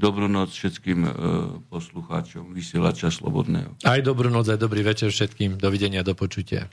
[0.00, 1.10] Dobrú noc všetkým e,
[1.68, 3.76] poslucháčom vysielača Slobodného.
[3.84, 5.60] Aj dobrú noc, aj dobrý večer všetkým.
[5.60, 6.72] Dovidenia, do počutia.